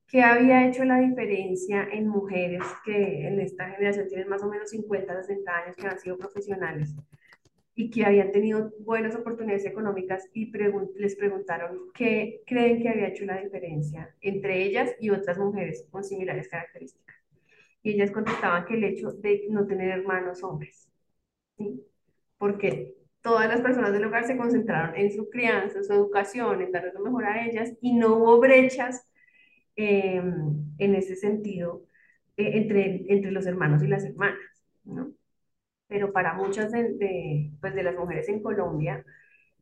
qué 0.08 0.22
había 0.22 0.66
hecho 0.66 0.84
la 0.84 0.98
diferencia 0.98 1.86
en 1.92 2.08
mujeres 2.08 2.62
que 2.84 3.28
en 3.28 3.38
esta 3.40 3.68
generación 3.70 4.08
tienen 4.08 4.28
más 4.28 4.42
o 4.42 4.48
menos 4.48 4.70
50, 4.70 5.22
60 5.22 5.56
años 5.56 5.76
que 5.76 5.86
han 5.86 6.00
sido 6.00 6.18
profesionales 6.18 6.94
y 7.76 7.88
que 7.90 8.04
habían 8.04 8.32
tenido 8.32 8.72
buenas 8.80 9.14
oportunidades 9.14 9.64
económicas 9.64 10.28
y 10.34 10.50
les 10.96 11.14
preguntaron 11.14 11.78
qué 11.94 12.42
creen 12.46 12.82
que 12.82 12.88
había 12.88 13.08
hecho 13.08 13.24
la 13.24 13.40
diferencia 13.40 14.12
entre 14.20 14.64
ellas 14.64 14.90
y 14.98 15.10
otras 15.10 15.38
mujeres 15.38 15.86
con 15.90 16.02
similares 16.02 16.48
características. 16.48 17.19
Y 17.82 17.92
ellas 17.92 18.10
contestaban 18.10 18.66
que 18.66 18.74
el 18.74 18.84
hecho 18.84 19.12
de 19.12 19.46
no 19.50 19.66
tener 19.66 19.90
hermanos 19.90 20.42
hombres, 20.42 20.88
¿sí? 21.56 21.82
porque 22.38 22.94
todas 23.22 23.48
las 23.48 23.60
personas 23.60 23.92
del 23.92 24.04
hogar 24.04 24.24
se 24.24 24.36
concentraron 24.36 24.96
en 24.96 25.12
su 25.12 25.28
crianza, 25.30 25.78
en 25.78 25.84
su 25.84 25.92
educación, 25.92 26.62
en 26.62 26.72
darles 26.72 26.94
lo 26.94 27.00
mejor 27.00 27.24
a 27.26 27.46
ellas 27.46 27.72
y 27.80 27.94
no 27.94 28.16
hubo 28.16 28.38
brechas 28.38 29.08
em, 29.76 30.74
en 30.78 30.94
ese 30.94 31.16
sentido 31.16 31.84
eh, 32.36 32.58
entre, 32.58 33.04
entre 33.08 33.30
los 33.30 33.46
hermanos 33.46 33.82
y 33.82 33.86
las 33.88 34.04
hermanas. 34.04 34.38
¿no? 34.84 35.14
pero 35.90 36.12
para 36.12 36.34
muchas 36.34 36.70
de, 36.70 37.50
pues 37.60 37.74
de 37.74 37.82
las 37.82 37.96
mujeres 37.96 38.28
en 38.28 38.40
Colombia, 38.40 39.04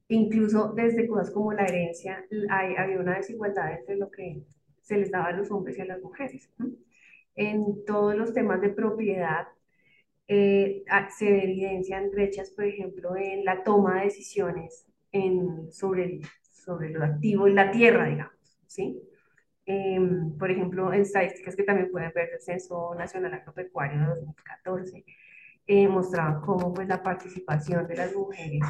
incluso 0.08 0.74
desde 0.74 1.08
cosas 1.08 1.30
como 1.30 1.54
la 1.54 1.64
herencia, 1.64 2.22
hay, 2.50 2.76
había 2.76 3.00
una 3.00 3.16
desigualdad 3.16 3.72
entre 3.72 3.96
lo 3.96 4.10
que 4.10 4.42
se 4.82 4.98
les 4.98 5.10
daba 5.10 5.28
a 5.28 5.32
los 5.32 5.50
hombres 5.50 5.78
y 5.78 5.80
a 5.80 5.86
las 5.86 6.02
mujeres. 6.02 6.50
En 7.38 7.84
todos 7.84 8.16
los 8.16 8.34
temas 8.34 8.60
de 8.60 8.70
propiedad, 8.70 9.46
eh, 10.26 10.82
se 11.16 11.44
evidencian 11.44 12.10
brechas, 12.10 12.50
por 12.50 12.64
ejemplo, 12.64 13.16
en 13.16 13.44
la 13.44 13.62
toma 13.62 14.00
de 14.00 14.06
decisiones 14.06 14.86
en, 15.12 15.70
sobre, 15.72 16.20
sobre 16.42 16.90
los 16.90 17.02
activos, 17.02 17.48
la 17.52 17.70
tierra, 17.70 18.08
digamos, 18.08 18.34
¿sí? 18.66 19.00
Em, 19.66 20.36
por 20.36 20.50
ejemplo, 20.50 20.92
en 20.92 21.02
estadísticas 21.02 21.54
que 21.54 21.62
también 21.62 21.92
pueden 21.92 22.10
ver 22.12 22.28
del 22.30 22.40
Censo 22.40 22.92
Nacional 22.96 23.34
Agropecuario 23.34 24.00
de 24.00 24.06
2014, 24.06 25.04
eh, 25.68 25.86
mostraban 25.86 26.40
cómo 26.40 26.74
pues 26.74 26.88
la 26.88 27.02
participación 27.02 27.86
de 27.86 27.96
las 27.96 28.14
mujeres, 28.16 28.62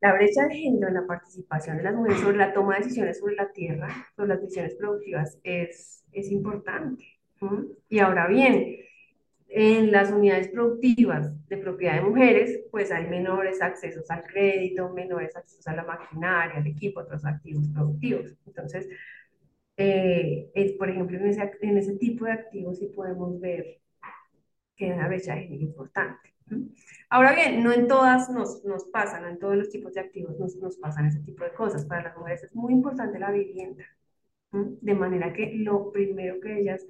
la 0.00 0.14
brecha 0.14 0.46
de 0.46 0.54
género 0.54 0.88
en 0.88 0.94
la 0.94 1.06
participación 1.06 1.78
de 1.78 1.82
las 1.82 1.94
mujeres 1.94 2.20
sobre 2.20 2.36
la 2.36 2.52
toma 2.52 2.74
de 2.74 2.84
decisiones 2.84 3.18
sobre 3.18 3.34
la 3.34 3.50
tierra, 3.50 3.88
sobre 4.14 4.28
las 4.28 4.40
decisiones 4.40 4.74
productivas, 4.76 5.38
es, 5.42 6.04
es 6.12 6.30
importante. 6.30 7.19
Y 7.88 7.98
ahora 7.98 8.26
bien, 8.28 8.76
en 9.48 9.90
las 9.90 10.10
unidades 10.12 10.48
productivas 10.48 11.32
de 11.48 11.56
propiedad 11.56 11.94
de 11.94 12.02
mujeres, 12.02 12.60
pues 12.70 12.92
hay 12.92 13.06
menores 13.06 13.60
accesos 13.60 14.10
al 14.10 14.24
crédito, 14.24 14.90
menores 14.90 15.34
accesos 15.36 15.66
a 15.66 15.74
la 15.74 15.84
maquinaria, 15.84 16.58
al 16.58 16.66
equipo, 16.66 17.00
otros 17.00 17.24
activos 17.24 17.68
productivos. 17.68 18.36
Entonces, 18.46 18.88
eh, 19.76 20.76
por 20.78 20.88
ejemplo, 20.88 21.16
en 21.18 21.26
ese, 21.26 21.50
en 21.62 21.78
ese 21.78 21.96
tipo 21.96 22.26
de 22.26 22.32
activos 22.32 22.78
sí 22.78 22.86
podemos 22.94 23.40
ver 23.40 23.80
que 24.76 24.88
es 24.88 24.94
una 24.94 25.08
brecha 25.08 25.34
de 25.34 25.42
género 25.42 25.62
importante. 25.62 26.34
Ahora 27.08 27.34
bien, 27.34 27.62
no 27.62 27.72
en 27.72 27.86
todas 27.86 28.30
nos, 28.30 28.64
nos 28.64 28.84
pasa, 28.84 29.20
no 29.20 29.28
en 29.28 29.38
todos 29.38 29.56
los 29.56 29.70
tipos 29.70 29.94
de 29.94 30.00
activos 30.00 30.38
nos, 30.38 30.56
nos 30.56 30.76
pasan 30.78 31.06
ese 31.06 31.20
tipo 31.20 31.44
de 31.44 31.52
cosas. 31.52 31.84
Para 31.86 32.04
las 32.04 32.16
mujeres 32.16 32.44
es 32.44 32.54
muy 32.54 32.72
importante 32.72 33.18
la 33.18 33.30
vivienda, 33.30 33.84
de 34.52 34.94
manera 34.94 35.32
que 35.32 35.52
lo 35.54 35.90
primero 35.92 36.40
que 36.40 36.60
ellas 36.60 36.86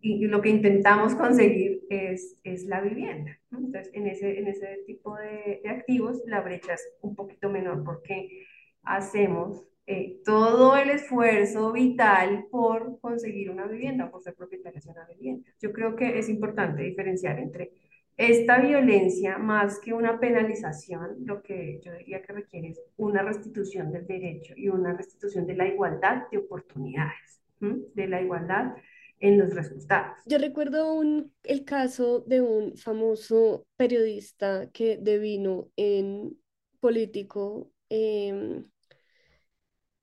y, 0.00 0.26
lo 0.26 0.40
que 0.40 0.48
intentamos 0.48 1.14
conseguir 1.14 1.82
es, 1.90 2.36
es 2.44 2.64
la 2.64 2.80
vivienda. 2.80 3.38
Entonces, 3.52 3.90
en 3.92 4.06
ese, 4.06 4.38
en 4.38 4.48
ese 4.48 4.82
tipo 4.86 5.16
de, 5.16 5.60
de, 5.62 5.68
activos, 5.68 6.22
la 6.26 6.40
brecha 6.40 6.74
es 6.74 6.82
un 7.02 7.14
poquito 7.14 7.50
menor 7.50 7.84
porque 7.84 8.46
hacemos 8.82 9.66
eh, 9.86 10.20
todo 10.24 10.76
el 10.76 10.90
esfuerzo 10.90 11.72
vital 11.72 12.46
por 12.50 13.00
conseguir 13.00 13.50
una 13.50 13.66
vivienda, 13.66 14.10
por 14.10 14.22
ser 14.22 14.34
propietarios 14.34 14.84
de 14.84 14.92
una 14.92 15.04
vivienda. 15.06 15.50
Yo 15.60 15.72
creo 15.72 15.96
que 15.96 16.18
es 16.18 16.28
importante 16.28 16.82
diferenciar 16.82 17.38
entre 17.38 17.72
esta 18.16 18.60
violencia, 18.60 19.38
más 19.38 19.80
que 19.80 19.94
una 19.94 20.20
penalización, 20.20 21.16
lo 21.24 21.42
que 21.42 21.80
yo 21.82 21.92
diría 21.94 22.22
que 22.22 22.34
requiere 22.34 22.68
es 22.68 22.80
una 22.98 23.22
restitución 23.22 23.90
del 23.90 24.06
derecho 24.06 24.52
y 24.56 24.68
una 24.68 24.92
restitución 24.92 25.46
de 25.46 25.56
la 25.56 25.66
igualdad 25.66 26.28
de 26.30 26.38
oportunidades, 26.38 27.40
de 27.58 28.06
la 28.06 28.20
igualdad 28.20 28.74
en 29.20 29.38
los 29.38 29.54
resultados. 29.54 30.16
Yo 30.26 30.38
recuerdo 30.38 30.92
un, 30.92 31.32
el 31.44 31.64
caso 31.64 32.20
de 32.20 32.40
un 32.40 32.76
famoso 32.76 33.66
periodista 33.76 34.70
que 34.72 34.98
devino 35.00 35.68
en 35.76 36.38
político 36.80 37.70
eh, 37.90 38.64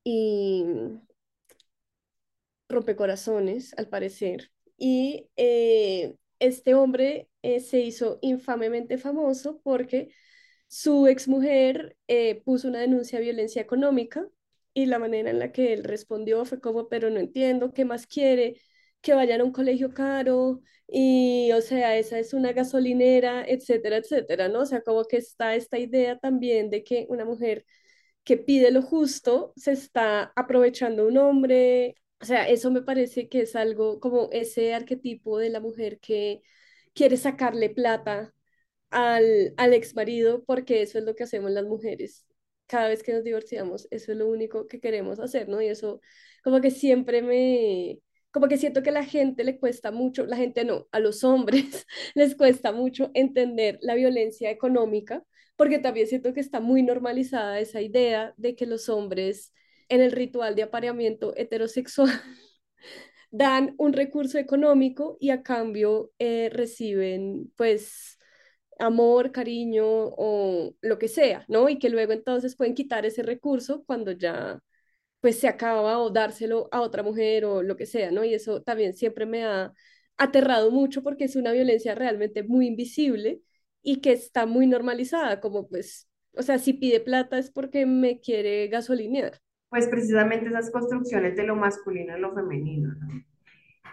y 0.04 0.64
rompecorazones, 2.70 3.74
al 3.78 3.88
parecer. 3.90 4.52
Y 4.78 5.30
eh, 5.38 6.16
este 6.40 6.74
hombre 6.76 7.30
eh, 7.42 7.60
se 7.60 7.80
hizo 7.80 8.20
infamemente 8.22 8.98
famoso 8.98 9.60
porque 9.64 10.10
su 10.68 11.08
exmujer 11.08 11.98
eh, 12.08 12.42
puso 12.44 12.68
una 12.68 12.80
denuncia 12.80 13.20
de 13.20 13.26
violencia 13.26 13.62
económica 13.62 14.28
y 14.74 14.86
la 14.86 15.00
manera 15.00 15.30
en 15.30 15.40
la 15.40 15.52
que 15.52 15.74
él 15.74 15.84
respondió 15.84 16.46
fue 16.46 16.60
como, 16.62 16.90
pero 16.90 17.10
no 17.10 17.20
entiendo, 17.20 17.74
¿qué 17.74 17.86
más 17.86 18.06
quiere? 18.08 18.62
Que 19.02 19.14
vayan 19.14 19.42
a 19.42 19.44
un 19.46 19.52
colegio 19.54 19.94
caro 19.94 20.62
y, 20.88 21.52
o 21.54 21.62
sea, 21.62 21.98
esa 21.98 22.20
es 22.20 22.34
una 22.34 22.52
gasolinera, 22.54 23.46
etcétera, 23.48 23.98
etcétera, 23.98 24.50
¿no? 24.50 24.62
O 24.62 24.66
sea, 24.66 24.82
como 24.82 25.06
que 25.06 25.18
está 25.18 25.56
esta 25.56 25.78
idea 25.80 26.18
también 26.20 26.70
de 26.70 26.84
que 26.84 27.06
una 27.10 27.24
mujer 27.26 27.66
que 28.24 28.38
pide 28.38 28.72
lo 28.72 28.82
justo 28.82 29.54
se 29.58 29.74
está 29.74 30.34
aprovechando 30.36 31.08
un 31.08 31.18
hombre. 31.18 31.96
O 32.22 32.26
sea, 32.26 32.50
eso 32.50 32.72
me 32.72 32.82
parece 32.84 33.30
que 33.30 33.42
es 33.42 33.56
algo 33.56 34.00
como 34.00 34.30
ese 34.32 34.74
arquetipo 34.74 35.38
de 35.40 35.50
la 35.50 35.60
mujer 35.62 36.00
que 36.00 36.42
quiere 36.94 37.18
sacarle 37.18 37.70
plata 37.70 38.34
al, 38.90 39.54
al 39.58 39.74
ex 39.74 39.96
marido, 39.96 40.44
porque 40.46 40.82
eso 40.82 40.98
es 41.00 41.06
lo 41.06 41.16
que 41.16 41.24
hacemos 41.24 41.52
las 41.52 41.66
mujeres. 41.66 42.26
Cada 42.68 42.88
vez 42.90 43.04
que 43.04 43.14
nos 43.14 43.24
divorciamos, 43.24 43.88
eso 43.92 44.12
es 44.12 44.18
lo 44.18 44.28
único 44.28 44.68
que 44.68 44.80
queremos 44.80 45.20
hacer, 45.20 45.48
¿no? 45.50 45.62
Y 45.62 45.68
eso 45.68 46.02
como 46.44 46.62
que 46.62 46.72
siempre 46.72 47.22
me, 47.22 48.00
como 48.38 48.50
que 48.50 48.58
siento 48.60 48.84
que 48.84 48.92
a 48.92 48.94
la 48.94 49.04
gente 49.04 49.44
le 49.44 49.58
cuesta 49.58 49.90
mucho, 49.90 50.28
la 50.28 50.38
gente 50.38 50.64
no, 50.64 50.88
a 50.92 51.00
los 51.00 51.24
hombres 51.24 51.88
les 52.14 52.36
cuesta 52.36 52.72
mucho 52.72 53.10
entender 53.16 53.80
la 53.82 53.96
violencia 53.96 54.52
económica, 54.52 55.24
porque 55.56 55.80
también 55.80 56.06
siento 56.06 56.36
que 56.36 56.40
está 56.40 56.60
muy 56.60 56.84
normalizada 56.84 57.60
esa 57.60 57.82
idea 57.82 58.36
de 58.38 58.56
que 58.56 58.68
los 58.68 58.90
hombres 58.90 59.56
en 59.90 60.02
el 60.02 60.12
ritual 60.12 60.54
de 60.54 60.62
apareamiento 60.62 61.34
heterosexual 61.36 62.12
dan 63.32 63.74
un 63.80 63.94
recurso 63.94 64.38
económico 64.38 65.18
y 65.20 65.32
a 65.32 65.42
cambio 65.42 66.12
eh, 66.20 66.52
reciben 66.54 67.52
pues 67.56 68.20
amor, 68.78 69.32
cariño 69.32 69.84
o 69.88 70.76
lo 70.82 71.00
que 71.00 71.08
sea, 71.08 71.44
¿no? 71.48 71.70
Y 71.70 71.80
que 71.80 71.90
luego 71.90 72.14
entonces 72.14 72.56
pueden 72.56 72.76
quitar 72.76 73.04
ese 73.08 73.24
recurso 73.24 73.84
cuando 73.84 74.12
ya 74.12 74.62
pues 75.22 75.40
se 75.40 75.48
acaba 75.48 76.00
o 76.00 76.10
dárselo 76.10 76.70
a 76.72 76.82
otra 76.82 77.04
mujer 77.04 77.46
o 77.46 77.64
lo 77.64 77.76
que 77.76 77.86
sea, 77.86 78.12
¿no? 78.12 78.24
Y 78.24 78.34
eso 78.34 78.62
también 78.62 78.94
siempre 78.94 79.26
me 79.26 79.44
ha 79.44 79.74
aterrado 80.18 80.72
mucho 80.72 81.04
porque 81.04 81.26
es 81.26 81.36
una 81.36 81.52
violencia 81.52 81.96
realmente 81.96 82.44
muy 82.44 82.68
invisible 82.68 83.42
y 83.82 84.02
que 84.02 84.12
está 84.12 84.46
muy 84.46 84.68
normalizada, 84.68 85.40
como 85.40 85.68
pues, 85.68 86.08
o 86.34 86.42
sea, 86.42 86.58
si 86.60 86.74
pide 86.74 87.00
plata 87.00 87.38
es 87.38 87.52
porque 87.52 87.86
me 87.86 88.20
quiere 88.20 88.68
gasolinear. 88.68 89.40
Pues 89.70 89.88
precisamente 89.88 90.48
esas 90.48 90.72
construcciones 90.72 91.36
de 91.36 91.44
lo 91.44 91.56
masculino 91.56 92.18
y 92.18 92.22
lo 92.22 92.34
femenino, 92.34 92.94
¿no? 92.96 93.24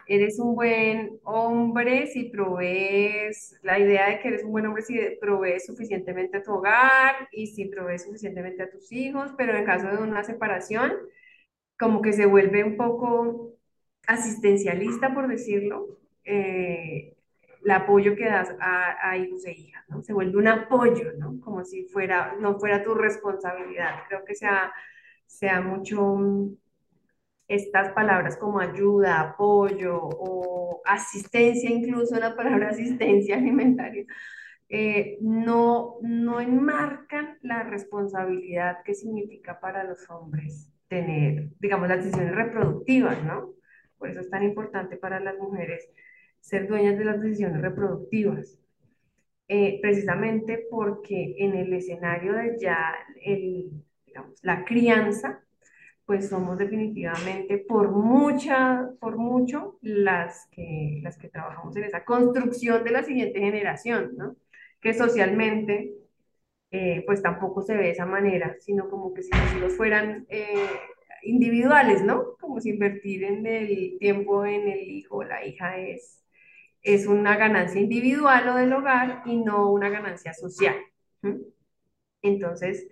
Eres 0.07 0.39
un 0.39 0.55
buen 0.55 1.19
hombre 1.25 2.07
si 2.09 2.25
provees, 2.25 3.59
la 3.63 3.79
idea 3.79 4.09
de 4.11 4.21
que 4.21 4.29
eres 4.29 4.45
un 4.45 4.53
buen 4.53 4.67
hombre 4.67 4.83
si 4.83 4.99
provees 5.21 5.67
suficientemente 5.67 6.39
a 6.39 6.43
tu 6.43 6.53
hogar 6.53 7.29
y 7.33 7.47
si 7.49 7.67
provees 7.67 8.05
suficientemente 8.05 8.63
a 8.63 8.71
tus 8.71 8.93
hijos, 8.93 9.33
pero 9.37 9.57
en 9.57 9.65
caso 9.65 9.89
de 9.89 10.03
una 10.03 10.23
separación, 10.25 10.93
como 11.79 12.03
que 12.03 12.13
se 12.13 12.27
vuelve 12.27 12.65
un 12.65 12.77
poco 12.77 13.55
asistencialista, 14.07 15.15
por 15.15 15.29
decirlo, 15.29 15.99
eh, 16.25 17.15
el 17.65 17.71
apoyo 17.71 18.15
que 18.15 18.27
das 18.27 18.55
a, 18.61 19.17
hijos 19.17 19.47
e 19.47 19.53
hijas, 19.53 19.85
¿no? 19.89 20.03
Se 20.03 20.13
vuelve 20.13 20.37
un 20.37 20.49
apoyo, 20.49 21.13
¿no? 21.19 21.41
Como 21.41 21.65
si 21.65 21.85
fuera, 21.85 22.37
no 22.39 22.59
fuera 22.59 22.85
tu 22.85 22.95
responsabilidad. 22.95 24.03
Creo 24.09 24.25
que 24.25 24.35
sea, 24.35 24.73
sea 25.27 25.63
mucho 25.63 26.19
estas 27.49 27.93
palabras 27.93 28.37
como 28.37 28.61
ayuda, 28.61 29.21
apoyo 29.21 30.01
o 30.03 30.83
asistencia, 30.85 31.71
incluso 31.71 32.19
la 32.19 32.35
palabra 32.37 32.69
asistencia 32.71 33.37
alimentaria, 33.37 34.05
eh, 34.69 35.19
no, 35.21 35.97
no 36.03 36.41
enmarcan 36.41 37.39
la 37.43 37.63
responsabilidad 37.63 38.79
que 38.85 38.95
significa 38.95 39.61
para 39.61 39.85
los 39.85 40.09
hombres 40.11 40.71
tener, 40.89 41.51
digamos, 41.61 41.89
las 41.89 41.99
decisiones 41.99 42.35
reproductivas, 42.35 43.23
¿no? 43.25 43.53
Por 43.99 44.11
eso 44.11 44.21
es 44.21 44.31
tan 44.31 44.43
importante 44.43 44.97
para 44.97 45.21
las 45.21 45.39
mujeres 45.39 45.89
ser 46.41 46.67
dueñas 46.69 46.99
de 46.99 47.05
las 47.05 47.21
decisiones 47.21 47.61
reproductivas. 47.63 48.59
Eh, 49.47 49.79
precisamente 49.83 50.67
porque 50.71 51.35
en 51.39 51.55
el 51.55 51.73
escenario 51.75 52.33
de 52.33 52.57
ya 52.59 52.95
el, 53.23 53.71
digamos, 54.07 54.43
la 54.43 54.65
crianza, 54.65 55.44
pues 56.07 56.29
somos 56.29 56.59
definitivamente 56.59 57.59
por 57.59 57.91
mucha, 57.93 58.91
por 59.01 59.17
mucho 59.17 59.79
las 59.81 60.47
que, 60.51 61.01
las 61.03 61.17
que 61.19 61.29
trabajamos 61.29 61.75
en 61.77 61.85
esa 61.85 62.05
construcción 62.05 62.85
de 62.85 62.91
la 62.91 63.03
siguiente 63.05 63.41
generación, 63.41 64.13
¿no? 64.17 64.37
Que 64.81 64.93
socialmente, 64.95 65.95
eh, 66.71 67.03
pues 67.07 67.23
tampoco 67.23 67.63
se 67.63 67.75
ve 67.77 67.85
de 67.85 67.91
esa 67.91 68.07
manera, 68.07 68.57
sino 68.61 68.91
como 68.91 69.15
que 69.15 69.23
si 69.23 69.31
los 69.31 69.57
hijos 69.57 69.77
fueran 69.77 70.27
eh, 70.29 70.69
individuales, 71.23 72.03
¿no? 72.05 72.37
Como 72.41 72.61
si 72.61 72.71
invertir 72.71 73.25
en 73.25 73.47
el 73.47 73.97
tiempo 73.99 74.45
en 74.45 74.69
el 74.69 74.81
hijo 74.91 75.19
o 75.19 75.25
la 75.25 75.45
hija 75.47 75.79
es, 75.79 76.23
es 76.83 77.07
una 77.07 77.37
ganancia 77.37 77.81
individual 77.81 78.49
o 78.49 78.55
del 78.57 78.73
hogar 78.75 79.23
y 79.27 79.39
no 79.39 79.73
una 79.73 79.89
ganancia 79.89 80.35
social. 80.35 80.77
Entonces, 82.23 82.89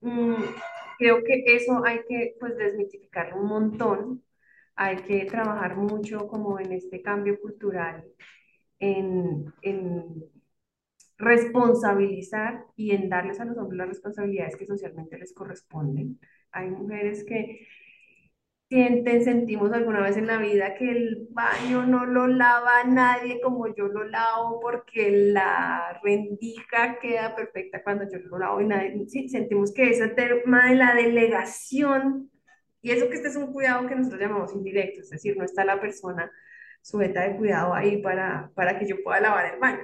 mm, 0.00 0.34
creo 0.98 1.22
que 1.24 1.44
eso 1.46 1.84
hay 1.84 2.00
que 2.08 2.36
pues 2.40 2.56
desmitificarlo 2.56 3.40
un 3.40 3.48
montón, 3.48 4.24
hay 4.74 4.96
que 4.98 5.24
trabajar 5.26 5.76
mucho 5.76 6.28
como 6.28 6.58
en 6.60 6.72
este 6.72 7.02
cambio 7.02 7.40
cultural, 7.40 8.04
en, 8.78 9.52
en 9.62 10.24
responsabilizar 11.18 12.64
y 12.76 12.90
en 12.92 13.08
darles 13.08 13.40
a 13.40 13.44
los 13.44 13.56
hombres 13.56 13.78
las 13.78 13.88
responsabilidades 13.88 14.56
que 14.56 14.66
socialmente 14.66 15.18
les 15.18 15.32
corresponden. 15.32 16.20
Hay 16.52 16.70
mujeres 16.70 17.24
que 17.24 17.66
sienten, 18.68 19.24
sentimos 19.24 19.72
alguna 19.72 20.00
vez 20.00 20.16
en 20.16 20.26
la 20.26 20.38
vida 20.38 20.74
que 20.74 20.90
el 20.90 21.28
baño 21.30 21.86
no 21.86 22.04
lo 22.04 22.26
lava 22.26 22.84
nadie 22.84 23.40
como 23.40 23.68
yo 23.74 23.86
lo 23.88 24.04
lavo 24.04 24.60
porque 24.60 25.10
la 25.32 26.00
rendija 26.02 26.98
queda 27.00 27.36
perfecta 27.36 27.82
cuando 27.84 28.04
yo 28.10 28.18
lo 28.18 28.38
lavo 28.38 28.60
y 28.60 28.66
nadie, 28.66 29.06
sí, 29.08 29.28
sentimos 29.28 29.72
que 29.72 29.90
ese 29.90 30.08
tema 30.08 30.68
de 30.68 30.76
la 30.76 30.94
delegación 30.94 32.30
y 32.82 32.90
eso 32.90 33.08
que 33.08 33.16
este 33.16 33.28
es 33.28 33.36
un 33.36 33.52
cuidado 33.52 33.86
que 33.88 33.94
nosotros 33.96 34.20
llamamos 34.20 34.54
indirecto, 34.54 35.00
es 35.00 35.10
decir, 35.10 35.36
no 35.36 35.44
está 35.44 35.64
la 35.64 35.80
persona 35.80 36.30
sujeta 36.82 37.22
de 37.22 37.36
cuidado 37.36 37.74
ahí 37.74 37.98
para, 38.02 38.50
para 38.54 38.78
que 38.78 38.86
yo 38.86 39.02
pueda 39.02 39.20
lavar 39.20 39.54
el 39.54 39.60
baño, 39.60 39.82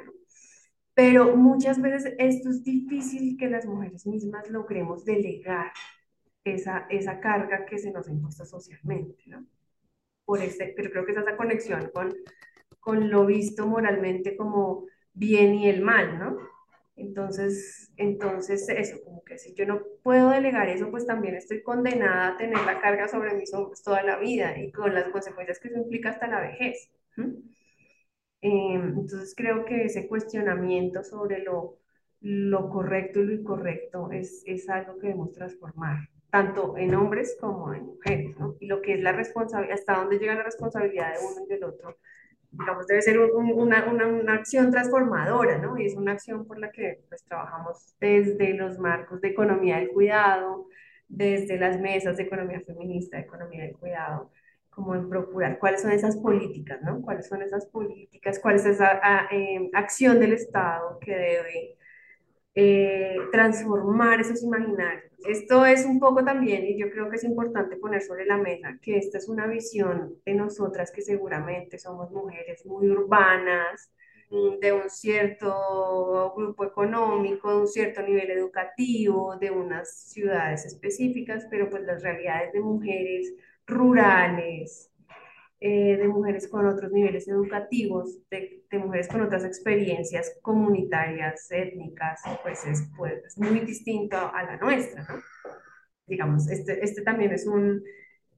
Pero 0.95 1.37
muchas 1.37 1.81
veces 1.81 2.15
esto 2.19 2.51
es 2.51 2.63
difícil 2.65 3.37
que 3.39 3.49
las 3.49 3.67
mujeres 3.67 4.07
mismas 4.07 4.51
logremos 4.51 5.05
delegar 5.05 5.73
esa, 6.45 6.87
esa 6.91 7.21
carga 7.21 7.65
que 7.65 7.79
se 7.79 7.93
nos 7.93 8.09
ha 8.09 8.13
impuesto 8.13 8.45
socialmente, 8.45 9.23
¿no? 9.27 9.47
Por 10.25 10.41
este, 10.43 10.73
pero 10.77 10.91
creo 10.91 11.05
que 11.05 11.13
es 11.13 11.19
esa 11.19 11.37
conexión 11.37 11.91
con, 11.93 12.15
con 12.81 13.11
lo 13.11 13.27
visto 13.27 13.67
moralmente 13.67 14.37
como 14.37 14.87
bien 15.15 15.55
y 15.55 15.69
el 15.69 15.83
mal, 15.83 16.19
¿no? 16.19 16.39
Entonces, 16.97 17.91
entonces 17.97 18.69
eso, 18.69 19.03
como 19.05 19.25
que 19.25 19.39
si 19.39 19.55
yo 19.55 19.67
no 19.67 19.83
puedo 20.03 20.31
delegar 20.31 20.69
eso, 20.69 20.91
pues 20.91 21.07
también 21.07 21.35
estoy 21.35 21.63
condenada 21.63 22.29
a 22.29 22.37
tener 22.37 22.61
la 22.65 22.81
carga 22.81 23.09
sobre 23.09 23.35
mis 23.35 23.53
hombros 23.55 23.83
toda 23.83 24.03
la 24.03 24.19
vida 24.19 24.59
y 24.59 24.71
con 24.73 24.95
las 24.95 25.09
consecuencias 25.09 25.59
que 25.59 25.69
eso 25.69 25.79
implica 25.79 26.11
hasta 26.11 26.27
la 26.29 26.41
vejez. 26.41 26.91
Em, 28.41 28.99
entonces 28.99 29.35
creo 29.37 29.65
que 29.65 29.85
ese 29.85 30.09
cuestionamiento 30.09 31.03
sobre 31.05 31.43
lo, 31.43 31.79
lo 32.21 32.69
correcto 32.69 33.21
y 33.21 33.27
lo 33.27 33.33
incorrecto 33.33 34.11
es, 34.13 34.43
es 34.47 34.69
algo 34.69 34.99
que 34.99 35.09
debemos 35.09 35.33
transformar 35.33 36.09
tanto 36.33 36.79
en 36.79 36.95
hombres 36.95 37.37
como 37.39 37.75
en 37.75 37.85
mujeres, 37.85 38.37
¿no? 38.39 38.57
Y 38.59 38.67
lo 38.67 38.81
que 38.81 38.95
es 38.95 39.03
la 39.03 39.13
responsabilidad, 39.13 39.79
hasta 39.79 39.97
dónde 39.97 40.19
llega 40.19 40.35
la 40.35 40.45
responsabilidad 40.45 41.13
de 41.13 41.19
uno 41.27 41.45
y 41.45 41.49
del 41.49 41.65
otro 41.65 41.99
digamos, 42.53 42.87
debe 42.87 43.03
ser 43.03 43.19
una, 43.19 43.87
una, 43.87 44.07
una, 44.07 44.35
acción 44.35 44.71
transformadora, 44.71 45.59
¿no? 45.59 45.79
Y 45.79 45.87
es 45.87 45.95
una 45.95 46.13
acción 46.13 46.47
por 46.47 46.59
la 46.59 46.71
que 46.71 47.01
pues, 47.09 47.25
trabajamos 47.25 47.97
desde 47.99 48.55
los 48.55 48.79
marcos 48.79 49.21
de 49.23 49.29
economía 49.29 49.79
del 49.79 49.89
cuidado, 49.89 50.69
desde 51.09 51.59
las 51.59 51.81
mesas 51.81 52.17
de 52.19 52.25
economía 52.25 52.61
feminista, 52.61 53.17
de 53.17 53.23
economía 53.23 53.65
del 53.65 53.77
cuidado, 53.77 54.31
como 54.69 54.95
en 54.95 55.09
procurar 55.09 55.59
cuáles 55.59 55.81
son 55.83 55.93
esas 55.93 56.17
políticas, 56.19 56.83
¿no? 56.83 57.01
Cuáles 57.01 57.27
son 57.27 57.43
esas 57.43 57.67
políticas, 57.67 58.39
cuál 58.39 58.57
es 58.57 58.67
esa 58.67 59.01
a, 59.03 59.29
eh, 59.31 59.71
acción 59.73 60.21
del 60.21 60.35
Estado 60.35 60.99
que 61.01 61.13
debe 61.13 61.77
eh, 62.55 63.17
transformar 63.33 64.21
esos 64.21 64.43
imaginarios. 64.43 65.11
Esto 65.27 65.65
es 65.65 65.87
un 65.87 66.01
poco 66.01 66.25
también, 66.25 66.67
y 66.67 66.79
yo 66.79 66.91
creo 66.91 67.09
que 67.09 67.17
es 67.17 67.25
importante 67.25 67.77
poner 67.77 68.03
sobre 68.03 68.27
la 68.27 68.37
mesa, 68.37 68.79
que 68.83 68.99
esta 68.99 69.19
es 69.19 69.29
una 69.29 69.47
visión 69.47 70.17
de 70.27 70.35
nosotras 70.35 70.91
que 70.93 71.03
seguramente 71.03 71.79
somos 71.79 72.11
mujeres 72.11 72.67
muy 72.67 72.89
urbanas, 72.91 73.93
mm, 74.31 74.59
de 74.61 74.73
un 74.73 74.91
cierto 74.91 76.35
grupo 76.37 76.65
económico, 76.65 77.51
de 77.51 77.61
un 77.63 77.69
cierto 77.69 78.03
nivel 78.03 78.31
educativo, 78.31 79.37
de 79.39 79.51
unas 79.51 80.11
ciudades 80.11 80.67
específicas, 80.67 81.47
pero 81.51 81.71
pues 81.71 81.83
las 81.85 82.03
realidades 82.03 82.53
de 82.53 82.61
mujeres 82.61 83.33
rurales, 83.67 84.92
eh, 85.65 85.97
de 85.97 86.09
mujeres 86.09 86.49
con 86.49 86.67
otros 86.67 86.91
niveles 86.91 87.29
educativos, 87.29 88.19
de, 88.29 88.65
de, 88.69 88.79
mujeres 88.79 89.07
con 89.07 89.21
otras 89.21 89.45
experiencias 89.45 90.37
comunitarias, 90.43 91.49
étnicas, 91.53 92.21
pues 92.43 92.67
es, 92.67 92.91
pues 92.97 93.39
muy 93.39 93.61
distinto 93.61 94.17
a 94.17 94.43
la 94.43 94.57
nuestra, 94.57 95.05
¿no? 95.05 95.23
Digamos, 96.05 96.51
este, 96.51 96.83
este 96.83 97.03
también 97.03 97.33
es 97.33 97.47
un, 97.47 97.81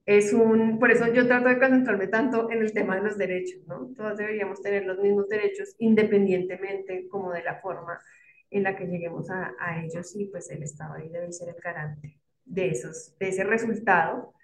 es 0.05 0.35
un, 0.35 0.79
por 0.79 0.91
eso 0.91 1.11
yo 1.15 1.27
trato 1.27 1.49
de 1.49 1.59
concentrarme 1.59 2.09
tanto 2.09 2.51
en 2.51 2.61
el 2.61 2.75
tema 2.75 2.97
de 2.97 3.05
los 3.05 3.17
derechos, 3.17 3.67
¿no? 3.67 3.91
Todos 3.97 4.19
deberíamos 4.19 4.61
tener 4.61 4.85
los 4.85 4.99
mismos 4.99 5.27
derechos 5.31 5.77
independientemente 5.79 7.09
como 7.09 7.33
de 7.33 7.43
la 7.43 7.59
forma 7.63 8.03
en 8.51 8.65
la 8.65 8.77
que 8.77 8.85
lleguemos 8.85 9.31
a, 9.31 9.55
a 9.59 9.83
ellos 9.83 10.15
y 10.15 10.27
pues 10.27 10.51
el 10.51 10.63
Estado 10.63 10.93
ahí 10.93 11.09
debe 11.09 11.33
ser 11.33 11.49
el 11.49 11.63
garante 11.63 12.19
de, 12.45 12.69
esos, 12.69 13.17
de 13.19 13.29
ese 13.29 13.45
resultado 13.45 14.35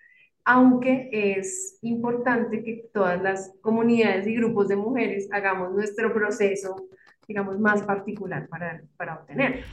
aunque 0.50 1.08
es 1.12 1.78
importante 1.80 2.64
que 2.64 2.90
todas 2.92 3.22
las 3.22 3.52
comunidades 3.60 4.26
y 4.26 4.34
grupos 4.34 4.66
de 4.66 4.74
mujeres 4.74 5.28
hagamos 5.30 5.70
nuestro 5.70 6.12
proceso, 6.12 6.88
digamos, 7.28 7.60
más 7.60 7.82
particular 7.82 8.48
para, 8.48 8.82
para 8.96 9.14
obtenerlos. 9.14 9.64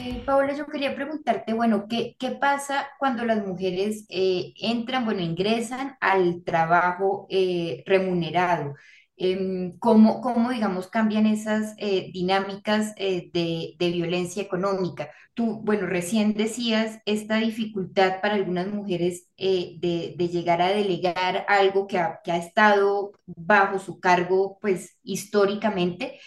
Eh, 0.00 0.22
Paola, 0.24 0.54
yo 0.54 0.66
quería 0.66 0.94
preguntarte, 0.94 1.52
bueno, 1.52 1.86
¿qué, 1.88 2.14
qué 2.20 2.30
pasa 2.30 2.86
cuando 2.96 3.24
las 3.24 3.44
mujeres 3.44 4.06
eh, 4.08 4.54
entran, 4.60 5.04
bueno, 5.04 5.20
ingresan 5.20 5.96
al 6.00 6.44
trabajo 6.44 7.26
eh, 7.28 7.82
remunerado? 7.86 8.76
Em, 9.20 9.76
cómo, 9.80 10.20
cómo, 10.20 10.50
digamos, 10.50 10.86
cambian 10.86 11.26
esas 11.26 11.74
eh, 11.78 12.10
dinámicas 12.12 12.94
eh, 12.96 13.30
de, 13.32 13.90
violencia 13.90 14.40
económica. 14.42 15.10
Tú, 15.34 15.60
bueno, 15.64 15.86
recién 15.86 16.34
decías 16.34 17.00
esta 17.04 17.38
dificultad 17.38 18.20
para 18.20 18.34
algunas 18.34 18.68
mujeres 18.68 19.28
eh, 19.36 19.76
de, 19.80 20.28
llegar 20.28 20.62
a 20.62 20.68
delegar 20.68 21.44
algo 21.48 21.88
que 21.88 21.98
ha, 21.98 22.20
estado 22.26 23.12
bajo 23.26 23.80
su 23.80 23.98
cargo, 23.98 24.58
pues, 24.60 24.96
históricamente, 25.02 26.20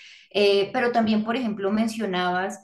pero 0.73 0.91
también, 0.91 1.23
por 1.23 1.35
ejemplo, 1.35 1.71
mencionabas 1.71 2.59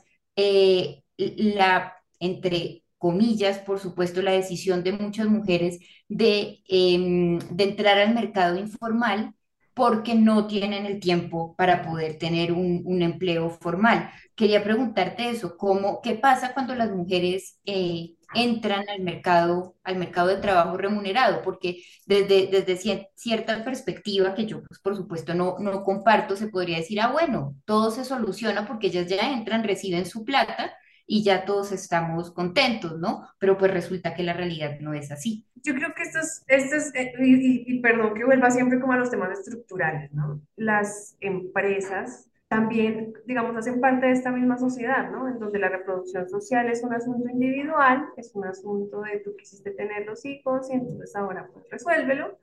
la, 1.17 1.93
entre 2.19 2.83
comillas, 2.97 3.59
por 3.59 3.79
supuesto, 3.79 4.21
la 4.21 4.31
decisión 4.31 4.83
de 4.83 4.93
muchas 4.93 5.27
mujeres 5.27 5.79
de, 6.07 6.59
em, 6.67 7.39
de 7.39 7.63
entrar 7.63 7.97
al 7.97 8.13
mercado 8.13 8.57
informal 8.57 9.36
porque 9.77 10.15
no 10.15 10.47
tienen 10.47 10.87
el 10.87 10.99
tiempo 10.99 11.55
para 11.55 11.83
poder 11.83 12.17
tener 12.17 12.51
un, 12.51 13.01
empleo 13.03 13.51
formal. 13.51 14.09
Quería 14.35 14.63
preguntarte 14.63 15.29
eso, 15.29 15.55
¿cómo, 15.55 16.01
¿qué 16.01 16.15
pasa 16.15 16.53
cuando 16.55 16.73
las 16.73 16.89
mujeres 16.89 17.59
eh, 17.65 18.15
entran 18.33 18.89
al 18.89 19.01
mercado, 19.01 19.75
al 19.83 19.97
mercado 19.97 20.29
de 20.29 20.37
trabajo 20.37 20.77
remunerado? 20.77 21.43
Porque 21.43 21.83
desde, 22.07 23.07
cierta 23.15 23.63
perspectiva, 23.63 24.33
que 24.33 24.47
yo 24.47 24.63
pues, 24.63 24.79
por 24.79 24.95
supuesto 24.95 25.35
no 25.35 25.83
comparto, 25.83 26.35
se 26.35 26.47
podría 26.47 26.77
decir, 26.77 26.99
ah, 26.99 27.11
bueno, 27.11 27.55
todo 27.65 27.91
se 27.91 28.03
soluciona 28.03 28.65
porque 28.65 28.87
ellas 28.87 29.07
ya 29.07 29.31
entran, 29.31 29.63
reciben 29.63 30.07
su 30.07 30.25
plata 30.25 30.73
y 31.07 31.23
ya 31.23 31.45
todos 31.45 31.71
estamos 31.71 32.31
contentos, 32.31 32.99
¿no? 32.99 33.29
Pero 33.39 33.57
pues 33.57 33.73
resulta 33.73 34.13
que 34.13 34.23
la 34.23 34.33
realidad 34.33 34.79
no 34.81 34.93
es 34.93 35.09
así. 35.09 35.47
Yo 35.63 35.73
creo 35.73 35.93
que 35.95 36.03
esto 36.03 36.19
es, 36.19 36.43
esto 36.47 36.75
es 36.75 36.93
eh, 36.93 37.13
y, 37.19 37.63
y, 37.65 37.79
perdón 37.79 38.13
que 38.13 38.25
vuelva 38.25 38.51
siempre 38.51 38.79
como 38.79 38.93
a 38.93 38.97
los 38.97 39.09
temas 39.09 39.39
estructurales, 39.39 40.13
¿no? 40.13 40.41
Las 40.57 41.15
empresas 41.21 42.29
también, 42.49 43.13
digamos, 43.25 43.55
hacen 43.57 43.81
parte 43.81 44.05
de 44.05 44.13
esta 44.13 44.31
misma 44.31 44.57
sociedad, 44.57 45.09
¿no? 45.09 45.27
En 45.27 45.39
donde 45.39 45.59
la 45.59 45.69
reproducción 45.69 46.29
social 46.29 46.69
es 46.69 46.83
un 46.83 46.93
asunto 46.93 47.29
individual, 47.29 48.09
es 48.17 48.31
un 48.35 48.45
asunto 48.45 49.01
de 49.01 49.19
tú 49.19 49.35
quisiste 49.37 49.71
tener 49.71 50.05
los 50.05 50.23
hijos 50.25 50.69
y 50.69 50.73
entonces 50.73 51.15
ahora 51.15 51.49
pues 51.51 51.65
resuélvelo, 51.69 52.37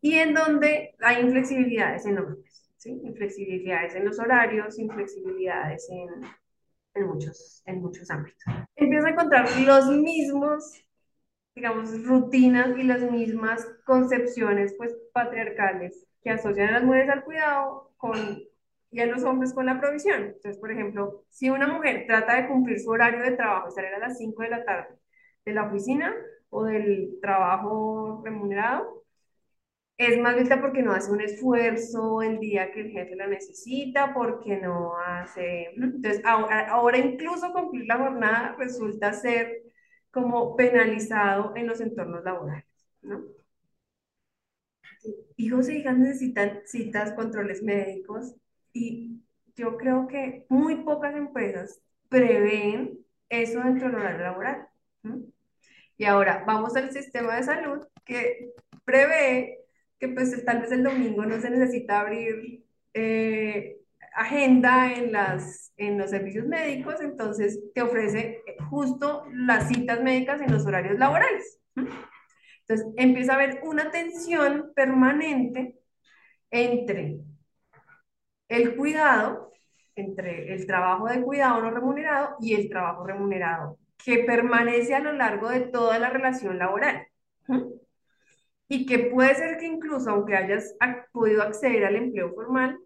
y 0.00 0.14
en 0.14 0.34
donde 0.34 0.94
hay 1.00 1.22
inflexibilidades 1.22 2.04
enormes, 2.04 2.70
¿sí? 2.76 3.00
Inflexibilidades 3.02 3.94
en 3.94 4.04
los 4.04 4.18
horarios, 4.18 4.78
inflexibilidades 4.78 5.88
en 5.90 6.08
en 6.94 7.06
muchos, 7.06 7.62
en 7.66 7.80
muchos 7.80 8.10
ámbitos. 8.10 8.42
Empieza 8.76 9.08
a 9.08 9.10
encontrar 9.10 9.60
los 9.60 9.88
mismos, 9.88 10.84
digamos, 11.54 12.04
rutinas 12.04 12.76
y 12.78 12.84
las 12.84 13.00
mismas 13.00 13.66
concepciones, 13.84 14.74
pues, 14.76 14.96
patriarcales 15.12 16.06
que 16.22 16.30
asocian 16.30 16.68
a 16.68 16.72
las 16.72 16.84
mujeres 16.84 17.10
al 17.10 17.24
cuidado 17.24 17.92
con, 17.96 18.16
y 18.90 19.00
a 19.00 19.06
los 19.06 19.24
hombres 19.24 19.52
con 19.52 19.66
la 19.66 19.78
provisión. 19.80 20.22
Entonces, 20.22 20.58
por 20.58 20.72
ejemplo, 20.72 21.24
si 21.28 21.50
una 21.50 21.68
mujer 21.68 22.04
trata 22.06 22.36
de 22.36 22.48
cumplir 22.48 22.80
su 22.80 22.90
horario 22.90 23.22
de 23.22 23.36
trabajo, 23.36 23.70
salir 23.70 23.94
a 23.94 23.98
las 23.98 24.18
5 24.18 24.42
de 24.42 24.48
la 24.48 24.64
tarde 24.64 24.96
de 25.44 25.52
la 25.52 25.64
oficina 25.64 26.14
o 26.48 26.64
del 26.64 27.18
trabajo 27.20 28.22
remunerado, 28.24 29.03
es 29.96 30.20
más 30.20 30.36
lenta 30.36 30.60
porque 30.60 30.82
no 30.82 30.92
hace 30.92 31.10
un 31.12 31.20
esfuerzo 31.20 32.22
el 32.22 32.40
día 32.40 32.72
que 32.72 32.80
el 32.82 32.90
jefe 32.90 33.16
la 33.16 33.26
necesita, 33.26 34.12
porque 34.14 34.56
no 34.56 34.96
hace... 34.98 35.68
Entonces, 35.76 36.20
ahora, 36.24 36.68
ahora 36.68 36.98
incluso 36.98 37.52
cumplir 37.52 37.86
la 37.86 37.98
jornada 37.98 38.56
resulta 38.58 39.12
ser 39.12 39.62
como 40.10 40.56
penalizado 40.56 41.54
en 41.56 41.66
los 41.66 41.80
entornos 41.80 42.24
laborales, 42.24 42.64
¿no? 43.02 43.22
Hijos 45.36 45.68
e 45.68 45.78
hijas 45.78 45.98
necesitan 45.98 46.62
citas, 46.64 47.12
controles 47.12 47.62
médicos 47.62 48.34
y 48.72 49.20
yo 49.56 49.76
creo 49.76 50.06
que 50.06 50.46
muy 50.48 50.76
pocas 50.84 51.14
empresas 51.14 51.80
prevén 52.08 53.04
eso 53.28 53.60
dentro 53.60 53.88
del 53.88 53.96
horario 53.96 54.20
laboral. 54.24 54.68
¿no? 55.02 55.20
Y 55.96 56.04
ahora 56.04 56.44
vamos 56.46 56.76
al 56.76 56.90
sistema 56.92 57.36
de 57.36 57.42
salud 57.42 57.86
que 58.04 58.52
prevé 58.84 59.63
pues 60.08 60.44
tal 60.44 60.60
vez 60.60 60.72
el 60.72 60.82
domingo 60.82 61.24
no 61.24 61.40
se 61.40 61.50
necesita 61.50 62.00
abrir 62.00 62.64
eh, 62.92 63.76
agenda 64.14 64.92
en, 64.92 65.12
las, 65.12 65.72
en 65.76 65.98
los 65.98 66.10
servicios 66.10 66.46
médicos, 66.46 67.00
entonces 67.00 67.60
te 67.74 67.82
ofrece 67.82 68.42
justo 68.70 69.24
las 69.32 69.68
citas 69.68 70.02
médicas 70.02 70.40
en 70.40 70.52
los 70.52 70.64
horarios 70.66 70.98
laborales. 70.98 71.60
Entonces 71.76 72.86
empieza 72.96 73.32
a 73.32 73.36
haber 73.36 73.60
una 73.64 73.90
tensión 73.90 74.72
permanente 74.74 75.78
entre 76.50 77.18
el 78.48 78.76
cuidado, 78.76 79.50
entre 79.96 80.54
el 80.54 80.66
trabajo 80.66 81.08
de 81.08 81.22
cuidado 81.22 81.60
no 81.60 81.70
remunerado 81.70 82.36
y 82.40 82.54
el 82.54 82.68
trabajo 82.68 83.04
remunerado, 83.04 83.78
que 84.02 84.18
permanece 84.18 84.94
a 84.94 85.00
lo 85.00 85.12
largo 85.12 85.50
de 85.50 85.60
toda 85.60 85.98
la 85.98 86.10
relación 86.10 86.58
laboral 86.58 87.06
y 88.74 88.86
que 88.86 88.98
puede 88.98 89.36
ser 89.36 89.56
que 89.58 89.66
incluso 89.66 90.10
aunque 90.10 90.34
hayas 90.34 90.74
podido 91.12 91.42
acceder 91.42 91.84
al 91.84 91.94
empleo 91.94 92.34
formal, 92.34 92.76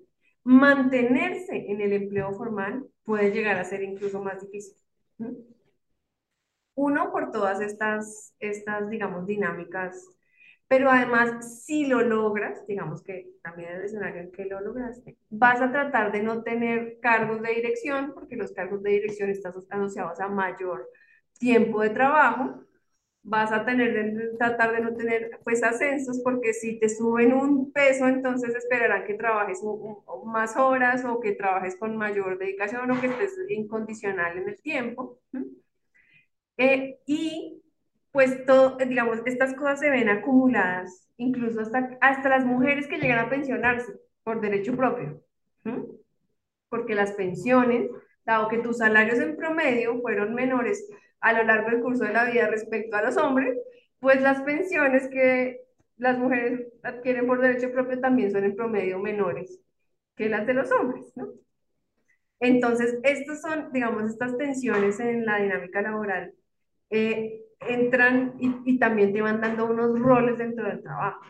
mantenerse 0.45 1.65
en 1.71 1.81
el 1.81 1.95
empleo 1.95 2.35
formal 2.35 2.85
puede 3.05 3.31
llegar 3.31 3.59
a 3.59 3.65
ser 3.65 3.83
incluso 3.83 4.23
más 4.23 4.39
difícil. 4.43 4.77
Uno, 6.75 7.11
por 7.11 7.33
todas 7.33 7.63
estas, 7.63 8.35
estas, 8.39 8.91
digamos, 8.91 9.27
dinámicas, 9.27 10.07
pero 10.69 10.91
además, 10.91 11.65
si 11.65 11.87
lo 11.87 12.03
logras, 12.03 12.67
digamos 12.67 13.03
que 13.03 13.31
también 13.43 13.73
el 13.73 13.85
escenario 13.85 14.21
en 14.21 14.31
que 14.31 14.45
lo 14.45 14.61
lograste, 14.61 15.17
vas 15.31 15.63
a 15.63 15.73
tratar 15.73 16.13
de 16.13 16.23
no 16.23 16.43
tener 16.43 16.99
cargos 17.01 17.41
de 17.41 17.55
dirección, 17.55 18.13
porque 18.13 18.37
los 18.37 18.53
cargos 18.53 18.83
de 18.83 18.91
dirección 18.91 19.31
están 19.31 19.55
asociados 19.71 20.21
a 20.21 20.29
mayor 20.29 20.87
tiempo 21.39 21.81
de 21.81 21.91
trabajo, 21.91 22.68
vas 23.29 23.53
a 23.53 23.65
tener 23.65 24.37
tratar 24.39 24.73
de 24.73 24.81
no 24.81 24.95
tener 24.95 25.39
pues 25.45 25.63
ascensos 25.63 26.21
porque 26.25 26.55
si 26.55 26.79
te 26.79 26.89
suben 26.89 27.33
un 27.35 27.73
peso 27.73 28.07
entonces 28.07 28.55
esperarán 28.55 29.05
que 29.05 29.15
trabajes 29.15 29.63
más 30.25 30.57
horas 30.57 31.05
o 31.05 31.21
que 31.21 31.33
trabajes 31.33 31.77
con 31.77 31.97
mayor 31.97 32.39
dedicación 32.39 32.91
o 32.91 33.01
que 33.01 33.09
estés 33.09 33.37
incondicional 33.49 34.39
en 34.39 34.49
el 34.49 34.61
tiempo. 34.63 35.19
Eh, 36.57 36.99
y 37.07 37.63
pues 38.11 38.45
todo, 38.47 38.77
digamos, 38.79 39.21
estas 39.27 39.55
cosas 39.55 39.79
se 39.81 39.91
ven 39.91 40.09
acumuladas, 40.09 41.09
incluso 41.19 41.61
hasta, 41.61 41.97
hasta 42.01 42.29
las 42.29 42.45
mujeres 42.45 42.89
que 42.89 42.99
llegan 42.99 43.21
a 43.21 43.31
pensionarse 43.31 43.93
por 44.25 44.41
derecho 44.41 44.75
propio, 44.77 45.23
porque 46.69 46.95
las 46.95 47.13
pensiones, 47.13 47.89
dado 48.25 48.49
que 48.49 48.59
tus 48.59 48.79
salarios 48.79 49.19
en 49.21 49.37
promedio 49.37 50.01
fueron 50.01 50.35
menores 50.35 50.89
a 51.21 51.33
lo 51.33 51.45
largo 51.45 51.71
del 51.71 51.81
curso 51.81 52.05
de 52.05 52.13
la 52.13 52.25
vida 52.25 52.49
respecto 52.49 52.97
a 52.97 53.03
los 53.03 53.17
hombres, 53.17 53.57
pues 54.01 54.21
las 54.23 54.43
pensiones 54.43 55.09
que 55.09 55.61
las 55.97 56.19
mujeres 56.19 56.69
adquieren 56.83 57.27
por 57.27 57.41
derecho 57.41 57.73
propio 57.73 58.01
también 58.01 58.31
son 58.31 58.45
en 58.45 58.55
promedio 58.55 58.99
menores 58.99 59.61
que 60.17 60.29
las 60.29 60.47
de 60.47 60.55
los 60.55 60.71
hombres, 60.73 61.13
¿no? 61.17 61.29
Entonces, 62.41 62.99
estas 63.03 63.41
son, 63.41 63.73
digamos, 63.73 64.11
estas 64.11 64.37
tensiones 64.37 65.01
en 65.01 65.27
la 65.27 65.39
dinámica 65.41 65.83
laboral 65.83 66.33
eh, 66.91 67.43
entran 67.61 68.35
y, 68.39 68.79
también 68.79 69.13
te 69.13 69.23
van 69.23 69.41
dando 69.41 69.67
unos 69.67 69.99
roles 69.99 70.39
dentro 70.39 70.67
del 70.67 70.83
trabajo. 70.83 71.21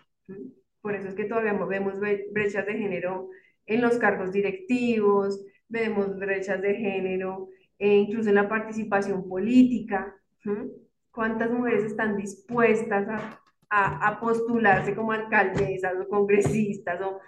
Por 0.80 0.95
eso 0.95 1.09
es 1.09 1.14
que 1.14 1.24
todavía 1.24 1.55
vemos 1.55 1.95
brechas 1.99 2.66
de 2.66 2.74
género 2.74 3.30
en 3.66 3.80
los 3.80 3.99
cargos 3.99 4.32
directivos, 4.32 5.45
vemos 5.68 6.18
brechas 6.18 6.61
de 6.61 6.74
género 6.74 7.49
e 7.79 7.95
incluso 7.97 8.29
en 8.29 8.35
la 8.35 8.49
participación 8.49 9.29
política. 9.29 10.14
¿Cuántas 11.11 11.51
mujeres 11.51 11.85
están 11.85 12.16
dispuestas 12.16 13.09
a, 13.70 14.09
a, 14.09 14.20
postularse 14.20 14.95
como 14.95 15.12
alcaldesas 15.12 15.95
o 16.01 16.09
congresistas? 16.09 17.01
O, 17.01 17.20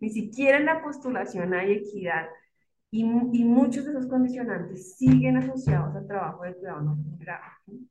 Ni 0.00 0.10
siquiera 0.10 0.58
en 0.58 0.66
la 0.66 0.82
postulación 0.82 1.54
hay 1.54 1.72
equidad. 1.72 2.26
Y, 2.90 3.02
y, 3.02 3.44
muchos 3.44 3.84
de 3.84 3.90
esos 3.90 4.06
condicionantes 4.06 4.96
siguen 4.96 5.36
asociados 5.38 5.94
al 5.96 6.06
trabajo 6.06 6.44
de 6.44 6.54
cuidado 6.54 6.82
no 6.82 6.94
remunerado. 6.94 7.42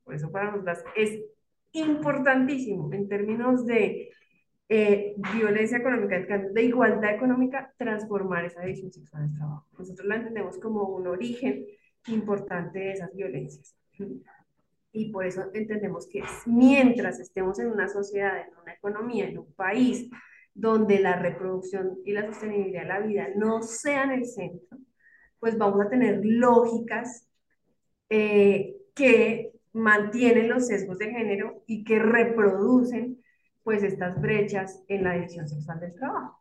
Por 0.04 0.16
eso 0.16 0.32
para 0.32 0.52
nosotras 0.52 0.84
es 0.96 1.20
importantísimo 1.74 2.92
en 2.94 3.08
términos 3.10 3.66
de 3.66 4.10
eh, 4.68 5.16
violencia 5.36 5.78
económica, 5.78 6.20
de 6.20 6.64
igualdad 6.64 7.14
económica, 7.14 7.74
transformar 7.78 8.46
esa 8.46 8.62
división 8.62 8.92
sexual 8.92 9.28
del 9.28 9.38
trabajo. 9.38 9.68
Nosotros 9.78 10.08
la 10.08 10.16
entendemos 10.16 10.58
como 10.58 10.84
un 10.84 11.08
origen 11.08 11.66
importante 12.08 12.80
de 12.80 12.92
esas 12.94 13.14
violencias. 13.14 13.76
Y 14.92 15.12
por 15.12 15.26
eso 15.26 15.52
entendemos 15.54 16.08
que 16.08 16.24
mientras 16.46 17.20
estemos 17.20 17.60
en 17.60 17.68
una 17.68 17.90
sociedad, 17.90 18.40
en 18.40 18.58
una 18.62 18.74
economía, 18.74 19.28
en 19.28 19.40
un 19.40 19.54
país 19.54 20.10
donde 20.54 21.00
la 21.00 21.20
reproducción 21.20 22.00
y 22.06 22.14
la 22.14 22.26
sostenibilidad 22.26 22.84
de 22.84 22.88
la 22.88 23.00
vida 23.02 23.28
no 23.36 23.62
sean 23.62 24.12
el 24.12 24.26
centro, 24.26 24.78
pues 25.40 25.58
vamos 25.58 25.86
a 25.86 25.90
tener 25.90 26.22
lógicas 26.24 27.28
eh, 28.10 28.78
que 28.96 29.52
mantienen 29.74 30.48
los 30.48 30.68
sesgos 30.68 30.98
de 30.98 31.12
género 31.12 31.64
y 31.68 31.84
que 31.84 32.00
reproducen 32.00 33.22
pues 33.66 33.82
estas 33.82 34.22
brechas 34.22 34.84
en 34.88 35.04
la 35.04 35.14
división 35.14 35.50
sexual 35.50 35.80
del 35.80 35.96
trabajo. 35.96 36.40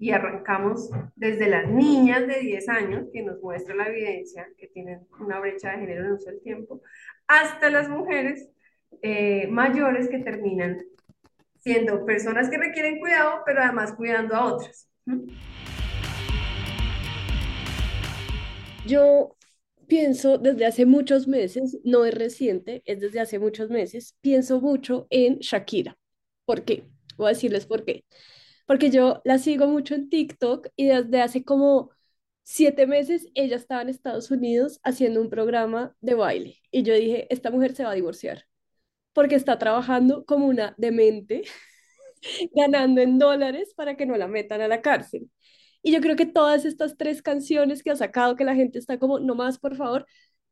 Y 0.00 0.10
arrancamos 0.10 0.90
desde 1.14 1.48
las 1.48 1.68
niñas 1.70 2.26
de 2.26 2.40
10 2.40 2.68
años, 2.68 3.06
que 3.12 3.22
nos 3.22 3.40
muestra 3.40 3.76
la 3.76 3.86
evidencia 3.86 4.48
que 4.58 4.66
tienen 4.66 5.06
una 5.20 5.38
brecha 5.38 5.70
de 5.70 5.78
género 5.78 6.04
en 6.04 6.12
uso 6.12 6.28
del 6.28 6.40
tiempo, 6.42 6.82
hasta 7.28 7.70
las 7.70 7.88
mujeres 7.88 8.50
eh, 9.00 9.46
mayores 9.46 10.08
que 10.08 10.18
terminan 10.18 10.82
siendo 11.58 12.04
personas 12.04 12.50
que 12.50 12.58
requieren 12.58 12.98
cuidado, 12.98 13.42
pero 13.46 13.62
además 13.62 13.92
cuidando 13.92 14.34
a 14.34 14.44
otras. 14.54 14.90
Yo 18.86 19.36
pienso 19.86 20.38
desde 20.38 20.66
hace 20.66 20.84
muchos 20.84 21.28
meses, 21.28 21.78
no 21.84 22.04
es 22.04 22.14
reciente, 22.14 22.82
es 22.86 23.00
desde 23.00 23.20
hace 23.20 23.38
muchos 23.38 23.70
meses, 23.70 24.16
pienso 24.20 24.60
mucho 24.60 25.06
en 25.10 25.38
Shakira. 25.38 25.96
¿Por 26.46 26.64
qué? 26.64 26.84
Voy 27.18 27.28
a 27.28 27.30
decirles 27.30 27.66
por 27.66 27.84
qué. 27.84 28.04
Porque 28.66 28.90
yo 28.90 29.22
la 29.24 29.38
sigo 29.38 29.66
mucho 29.68 29.94
en 29.94 30.08
TikTok 30.10 30.68
y 30.76 30.86
desde 30.88 31.22
hace 31.22 31.44
como 31.44 31.90
siete 32.44 32.86
meses 32.86 33.28
ella 33.34 33.56
estaba 33.56 33.82
en 33.82 33.90
Estados 33.90 34.30
Unidos 34.30 34.80
haciendo 34.84 35.20
un 35.20 35.30
programa 35.30 35.96
de 36.00 36.14
baile. 36.14 36.62
Y 36.70 36.82
yo 36.84 36.94
dije, 36.94 37.26
esta 37.32 37.50
mujer 37.50 37.74
se 37.74 37.84
va 37.84 37.92
a 37.92 37.94
divorciar 37.94 38.46
porque 39.14 39.34
está 39.36 39.58
trabajando 39.58 40.24
como 40.26 40.46
una 40.46 40.74
demente, 40.78 41.44
ganando 42.54 43.00
en 43.00 43.18
dólares 43.18 43.72
para 43.76 43.96
que 43.96 44.06
no 44.06 44.16
la 44.16 44.28
metan 44.28 44.60
a 44.60 44.68
la 44.68 44.82
cárcel. 44.82 45.30
Y 45.82 45.92
yo 45.92 46.00
creo 46.00 46.16
que 46.16 46.26
todas 46.26 46.64
estas 46.64 46.96
tres 46.96 47.22
canciones 47.22 47.82
que 47.82 47.90
ha 47.90 47.96
sacado, 47.96 48.36
que 48.36 48.44
la 48.44 48.54
gente 48.56 48.78
está 48.78 48.98
como, 48.98 49.20
no 49.20 49.34
más, 49.36 49.58
por 49.58 49.76
favor, 49.76 50.06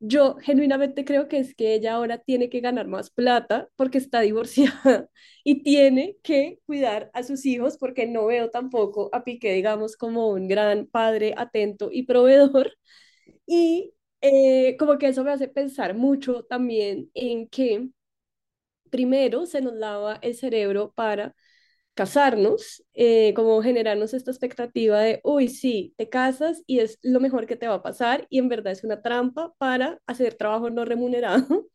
yo 0.06 0.36
genuinamente 0.40 1.04
creo 1.04 1.28
que 1.28 1.38
es 1.38 1.54
que 1.54 1.74
ella 1.74 1.94
ahora 1.94 2.18
tiene 2.18 2.50
que 2.50 2.60
ganar 2.60 2.86
más 2.88 3.10
plata 3.10 3.68
porque 3.76 3.98
está 3.98 4.20
divorciada 4.20 5.08
y 5.44 5.62
tiene 5.62 6.16
que 6.22 6.60
cuidar 6.66 7.10
a 7.14 7.22
sus 7.22 7.46
hijos 7.46 7.78
porque 7.78 8.06
no 8.06 8.26
veo 8.26 8.50
tampoco 8.50 9.10
a 9.12 9.24
Piqué, 9.24 9.52
digamos, 9.54 9.96
como 9.96 10.28
un 10.30 10.48
gran 10.48 10.86
padre 10.86 11.34
atento 11.36 11.88
y 11.92 12.04
proveedor. 12.04 12.72
Y 13.46 13.94
eh, 14.22 14.76
como 14.78 14.98
que 14.98 15.08
eso 15.08 15.24
me 15.24 15.32
hace 15.32 15.48
pensar 15.48 15.94
mucho 15.94 16.44
también 16.44 17.10
en 17.14 17.48
que 17.48 17.90
primero 18.90 19.46
se 19.46 19.60
nos 19.60 19.74
lava 19.74 20.18
el 20.22 20.34
cerebro 20.34 20.92
para 20.94 21.34
casarnos, 21.94 22.84
eh, 22.94 23.32
como 23.34 23.62
generarnos 23.62 24.14
esta 24.14 24.30
expectativa 24.30 25.00
de, 25.00 25.20
uy, 25.24 25.48
sí, 25.48 25.94
te 25.96 26.08
casas 26.08 26.62
y 26.66 26.80
es 26.80 26.98
lo 27.02 27.20
mejor 27.20 27.46
que 27.46 27.56
te 27.56 27.68
va 27.68 27.74
a 27.74 27.82
pasar 27.82 28.26
y 28.30 28.38
en 28.38 28.48
verdad 28.48 28.72
es 28.72 28.84
una 28.84 29.00
trampa 29.02 29.54
para 29.58 30.00
hacer 30.06 30.34
trabajo 30.34 30.70
no 30.70 30.84
remunerado. 30.84 31.46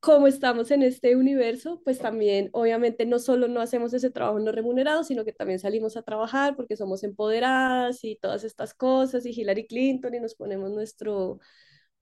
Como 0.00 0.26
estamos 0.26 0.72
en 0.72 0.82
este 0.82 1.14
universo, 1.16 1.80
pues 1.84 1.98
también 2.00 2.50
obviamente 2.52 3.06
no 3.06 3.20
solo 3.20 3.46
no 3.48 3.60
hacemos 3.60 3.94
ese 3.94 4.10
trabajo 4.10 4.40
no 4.40 4.50
remunerado, 4.50 5.04
sino 5.04 5.24
que 5.24 5.32
también 5.32 5.60
salimos 5.60 5.96
a 5.96 6.02
trabajar 6.02 6.56
porque 6.56 6.76
somos 6.76 7.04
empoderadas 7.04 8.02
y 8.04 8.16
todas 8.16 8.42
estas 8.44 8.74
cosas 8.74 9.24
y 9.26 9.30
Hillary 9.30 9.66
Clinton 9.68 10.14
y 10.14 10.20
nos 10.20 10.34
ponemos 10.34 10.70
nuestro 10.72 11.38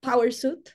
power 0.01 0.32
suit. 0.32 0.70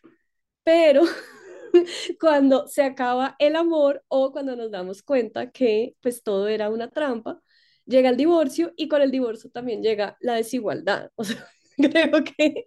Pero 0.63 1.03
cuando 2.19 2.67
se 2.67 2.84
acaba 2.84 3.36
el 3.39 3.55
amor 3.55 4.03
o 4.07 4.32
cuando 4.32 4.55
nos 4.55 4.71
damos 4.71 5.03
cuenta 5.03 5.51
que 5.51 5.95
pues 6.01 6.23
todo 6.23 6.47
era 6.47 6.69
una 6.69 6.89
trampa, 6.89 7.41
llega 7.86 8.09
el 8.09 8.17
divorcio 8.17 8.73
y 8.76 8.88
con 8.88 9.01
el 9.01 9.11
divorcio 9.11 9.49
también 9.51 9.82
llega 9.84 10.17
la 10.19 10.36
desigualdad. 10.36 11.11
O 11.17 11.23
sea, 11.23 11.47
creo 11.78 12.23
que 12.23 12.65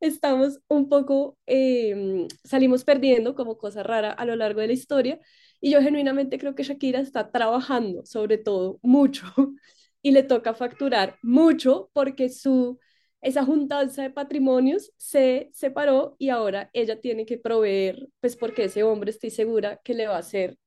estamos 0.00 0.60
un 0.68 0.88
poco, 0.88 1.38
em, 1.46 2.28
salimos 2.44 2.84
perdiendo 2.84 3.34
como 3.34 3.56
cosa 3.56 3.82
rara 3.82 4.12
a 4.12 4.24
lo 4.26 4.36
largo 4.36 4.60
de 4.60 4.66
la 4.68 4.72
historia 4.74 5.20
y 5.60 5.70
yo 5.70 5.80
genuinamente 5.82 6.38
creo 6.38 6.54
que 6.54 6.62
Shakira 6.64 7.00
está 7.00 7.30
trabajando 7.30 8.04
sobre 8.04 8.38
todo 8.38 8.78
mucho 8.82 9.24
y 10.02 10.10
le 10.12 10.22
toca 10.22 10.54
facturar 10.54 11.16
mucho 11.22 11.90
porque 11.94 12.28
su 12.28 12.78
esa 13.20 13.44
juntanza 13.44 14.02
de 14.02 14.10
patrimonios 14.10 14.92
se 14.96 15.50
separó 15.52 16.16
y 16.18 16.30
ahora 16.30 16.70
ella 16.72 17.00
tiene 17.00 17.26
que 17.26 17.38
proveer, 17.38 18.08
pues 18.20 18.36
porque 18.36 18.64
ese 18.64 18.82
hombre 18.82 19.10
estoy 19.10 19.30
segura 19.30 19.80
que 19.84 19.94
le 19.94 20.06
va 20.08 20.16
a 20.16 20.18
hacer, 20.20 20.58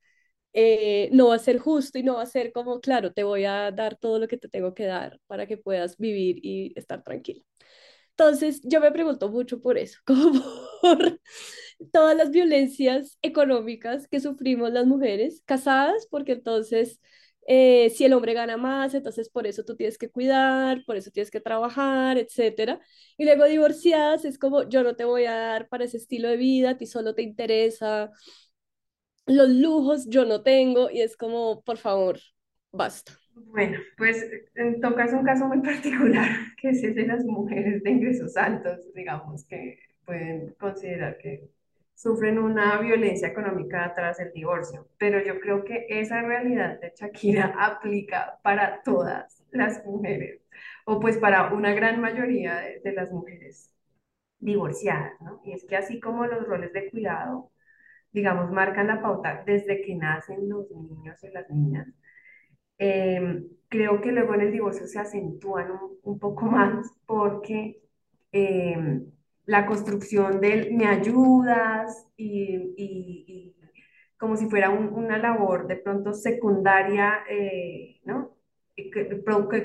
eh, 0.54 1.10
no 1.14 1.30
va 1.30 1.36
a 1.36 1.40
ser 1.40 1.60
justo 1.60 1.98
y 2.00 2.04
no 2.04 2.16
va 2.16 2.24
a 2.24 2.26
ser 2.28 2.52
como, 2.54 2.82
claro, 2.82 3.14
te 3.14 3.24
voy 3.24 3.46
a 3.46 3.72
dar 3.72 3.98
todo 3.98 4.20
lo 4.20 4.28
que 4.28 4.38
te 4.38 4.50
tengo 4.50 4.74
que 4.76 4.86
dar 4.86 5.20
para 5.28 5.48
que 5.48 5.58
puedas 5.58 5.98
vivir 5.98 6.40
y 6.44 6.74
estar 6.78 7.04
tranquila. 7.04 7.44
Entonces, 8.12 8.62
yo 8.64 8.80
me 8.80 8.92
pregunto 8.92 9.30
mucho 9.30 9.60
por 9.62 9.78
eso, 9.78 10.00
como 10.06 10.42
por 10.82 11.20
todas 11.92 12.16
las 12.16 12.32
violencias 12.32 13.18
económicas 13.22 14.08
que 14.08 14.20
sufrimos 14.20 14.72
las 14.72 14.86
mujeres 14.86 15.42
casadas, 15.46 16.08
porque 16.10 16.34
entonces 16.34 17.00
eh, 17.48 17.90
si 17.92 18.06
el 18.06 18.14
hombre 18.14 18.34
gana 18.34 18.58
más, 18.58 18.94
entonces 18.94 19.30
por 19.30 19.48
eso 19.48 19.64
tú 19.64 19.76
tienes 19.76 19.98
que 19.98 20.10
cuidar, 20.10 20.84
por 20.86 20.96
eso 20.96 21.12
tienes 21.12 21.32
que 21.32 21.42
trabajar, 21.42 22.18
etcétera. 22.18 22.80
Y 23.18 23.26
luego 23.26 23.46
divorciadas 23.46 24.26
es 24.26 24.38
como 24.40 24.68
yo 24.70 24.84
no 24.84 24.96
te 24.96 25.06
voy 25.06 25.26
a 25.26 25.36
dar 25.36 25.68
para 25.70 25.86
ese 25.86 25.98
estilo 25.98 26.30
de 26.30 26.38
vida, 26.38 26.72
a 26.72 26.78
ti 26.78 26.86
solo 26.86 27.16
te 27.16 27.22
interesa 27.22 28.12
los 29.26 29.50
lujos, 29.50 30.08
yo 30.10 30.26
no 30.26 30.42
tengo 30.42 30.90
y 30.90 31.02
es 31.02 31.16
como, 31.16 31.62
por 31.64 31.78
favor, 31.78 32.20
basta. 32.72 33.14
Bueno, 33.36 33.80
pues 33.98 34.26
tocas 34.82 35.14
un 35.14 35.24
caso 35.24 35.48
muy 35.48 35.62
particular, 35.62 36.30
que 36.58 36.70
es 36.70 36.84
el 36.84 36.96
de 36.96 37.08
las 37.08 37.26
mujeres 37.26 37.82
de 37.84 37.90
ingresos 37.90 38.38
altos, 38.38 38.80
digamos, 38.94 39.46
que 39.46 39.80
pueden 40.06 40.54
considerar 40.60 41.18
que 41.18 41.50
sufren 41.96 42.40
una 42.40 42.80
violencia 42.80 43.28
económica 43.28 43.94
tras 43.96 44.20
el 44.20 44.32
divorcio, 44.34 44.88
pero 44.98 45.24
yo 45.24 45.40
creo 45.40 45.64
que 45.64 45.86
esa 45.90 46.22
realidad 46.22 46.80
de 46.80 46.94
Shakira 46.96 47.56
aplica 47.60 48.40
para 48.44 48.82
todas 48.84 49.44
las 49.52 49.86
mujeres, 49.86 50.42
o 50.86 51.00
pues 51.00 51.18
para 51.18 51.54
una 51.54 51.74
gran 51.74 52.02
mayoría 52.02 52.60
de, 52.84 52.94
las 52.94 53.12
mujeres 53.12 53.72
divorciadas, 54.40 55.14
¿no? 55.22 55.42
Y 55.46 55.54
es 55.54 55.64
que 55.66 55.78
así 55.78 56.00
como 56.00 56.26
los 56.26 56.46
roles 56.48 56.74
de 56.74 56.90
cuidado, 56.90 57.52
digamos, 58.12 58.52
marcan 58.52 58.88
la 58.88 59.02
pauta 59.02 59.44
desde 59.46 59.82
que 59.82 59.96
nacen 59.96 60.50
los 60.50 60.70
niños 60.72 61.24
y 61.24 61.30
las 61.30 61.50
niñas, 61.50 61.88
em, 62.78 63.48
creo 63.70 64.02
que 64.02 64.12
luego 64.12 64.34
en 64.36 64.42
el 64.42 64.52
divorcio 64.52 64.88
se 64.88 65.00
acentúan 65.00 65.72
un, 66.04 66.20
poco 66.20 66.46
más 66.48 66.92
porque 67.06 67.82
em, 68.32 69.13
la 69.46 69.66
construcción 69.66 70.40
del 70.42 70.74
me 70.74 70.86
ayudas 70.88 72.08
y, 72.18 73.56
como 74.18 74.38
si 74.38 74.50
fuera 74.50 74.70
un- 74.70 74.90
una 74.94 75.18
labor 75.18 75.68
de 75.68 75.78
pronto 75.78 76.14
secundaria, 76.14 77.24
eh, 77.30 78.00
¿no? 78.06 78.36
Que, 78.76 79.06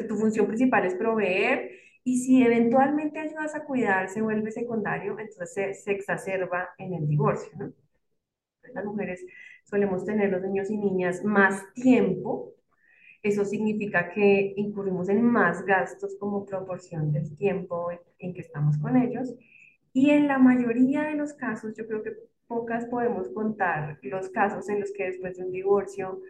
tu 0.09 0.17
función 0.17 0.47
principal 0.47 0.85
es 0.87 0.95
proveer 0.95 1.71
y 2.05 2.19
si 2.19 2.43
eventualmente 2.43 3.19
ayudas 3.21 3.55
a 3.55 3.65
cuidar, 3.65 4.09
se 4.09 4.23
vuelve 4.23 4.51
secundario, 4.51 5.13
entonces 5.19 5.53
se, 5.55 5.75
se 5.75 5.93
exacerba 5.93 6.71
en 6.79 6.95
el 6.95 7.09
divorcio, 7.09 7.51
¿no? 7.59 7.73
Las 8.75 8.85
mujeres 8.85 9.25
solemos 9.65 10.05
tener 10.05 10.31
los 10.31 10.43
niños 10.43 10.71
y 10.71 10.77
niñas 10.77 11.25
más 11.25 11.63
tiempo 11.75 12.55
eso 13.23 13.45
significa 13.45 14.11
que 14.13 14.55
incurrimos 14.57 15.09
en 15.11 15.23
más 15.23 15.65
gastos 15.67 16.17
como 16.21 16.47
proporción 16.47 17.13
del 17.13 17.37
tiempo 17.37 17.91
en 18.19 18.35
que 18.35 18.43
estamos 18.43 18.79
con 18.79 18.97
ellos. 18.97 19.35
Y 19.93 20.11
en 20.11 20.29
la 20.29 20.39
mayoría 20.39 21.03
de 21.03 21.15
los 21.15 21.35
casos, 21.35 21.75
yo 21.77 21.87
creo 21.87 22.03
que 22.03 22.13
pocas 22.47 22.87
podemos 22.87 23.29
contar 23.31 23.99
los 24.03 24.31
casos 24.31 24.69
en 24.69 24.81
los 24.81 24.91
que 24.93 25.07
después 25.07 25.37
de 25.37 25.45
un 25.45 25.53
divorcio 25.53 26.21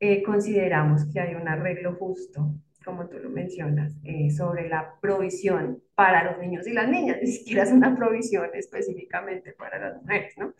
eh, 0.00 0.22
consideramos 0.22 1.06
que 1.12 1.20
hay 1.20 1.34
un 1.34 1.48
arreglo 1.48 1.94
justo, 1.94 2.54
como 2.84 3.08
tú 3.08 3.18
lo 3.18 3.30
mencionas, 3.30 3.94
eh, 4.02 4.30
sobre 4.30 4.68
la 4.68 4.98
provisión 5.00 5.82
para 5.94 6.24
los 6.24 6.38
niños 6.38 6.66
y 6.66 6.72
las 6.72 6.88
niñas. 6.88 7.18
Ni 7.22 7.32
siquiera 7.32 7.62
es 7.62 7.72
una 7.72 7.96
provisión 7.96 8.50
específicamente 8.54 9.52
para 9.52 9.78
las 9.78 10.02
mujeres, 10.02 10.34
¿no? 10.36 10.54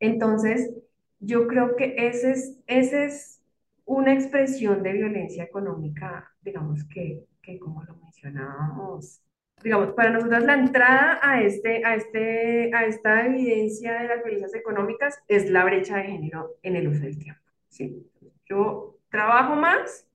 Entonces, 0.00 0.74
yo 1.20 1.46
creo 1.46 1.76
que 1.76 1.94
ese 1.96 2.32
es, 2.32 2.58
ese 2.66 3.04
es 3.06 3.42
una 3.84 4.14
expresión 4.14 4.82
de 4.82 4.92
violencia 4.92 5.44
económica, 5.44 6.32
digamos 6.42 6.84
que, 6.84 7.24
que 7.42 7.58
como 7.58 7.82
lo 7.84 7.96
mencionábamos, 7.96 9.23
digamos, 9.64 9.94
para 9.94 10.10
nosotros 10.10 10.44
la 10.44 10.54
entrada 10.54 11.18
a, 11.22 11.40
este, 11.40 11.82
a, 11.86 11.94
este, 11.94 12.70
a 12.74 12.84
esta 12.84 13.24
evidencia 13.24 13.94
de 13.94 14.08
las 14.08 14.22
violencias 14.22 14.54
económicas 14.54 15.18
es 15.26 15.48
la 15.48 15.64
brecha 15.64 15.96
de 15.96 16.04
género 16.04 16.56
en 16.62 16.76
el 16.76 16.86
uso 16.88 17.00
del 17.00 17.18
tiempo. 17.18 17.40
¿sí? 17.70 18.06
Yo 18.44 18.98
trabajo 19.08 19.56
más, 19.56 20.06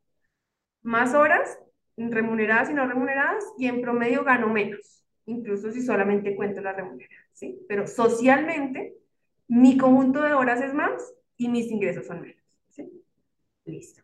más 0.83 1.15
horas, 1.15 1.57
remuneradas 1.97 2.69
y 2.69 2.75
no 2.75 2.87
remuneradas, 2.87 3.43
y 3.57 3.65
en 3.65 3.81
promedio 3.81 4.23
gano 4.23 4.49
menos, 4.49 5.03
incluso 5.25 5.71
si 5.71 5.81
solamente 5.81 6.35
cuento 6.35 6.61
las 6.61 6.75
remuneradas. 6.75 7.25
¿sí? 7.33 7.59
Pero 7.67 7.87
socialmente, 7.87 8.93
mi 9.47 9.79
conjunto 9.79 10.21
de 10.21 10.33
horas 10.33 10.61
es 10.61 10.75
más 10.75 11.11
y 11.37 11.49
mis 11.49 11.71
ingresos 11.71 12.05
son 12.05 12.21
menos. 12.21 12.37
¿sí? 12.69 12.87
Listo. 13.65 14.03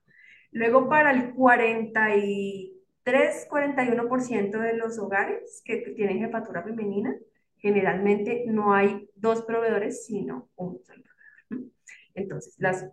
Luego, 0.52 0.90
para 0.90 1.12
el 1.12 1.36
43, 1.36 2.75
41% 3.06 4.60
de 4.60 4.74
los 4.78 4.98
hogares 5.00 5.62
que 5.64 5.78
tienen 5.96 6.20
jefatura 6.20 6.64
femenina, 6.64 7.16
generalmente 7.58 8.46
no 8.48 8.74
hay 8.74 9.10
dos 9.16 9.44
proveedores, 9.44 10.06
sino 10.06 10.50
un 10.56 10.80
solo 10.84 11.04
proveedor. 11.04 11.72
Entonces, 12.16 12.56
las 12.58 12.86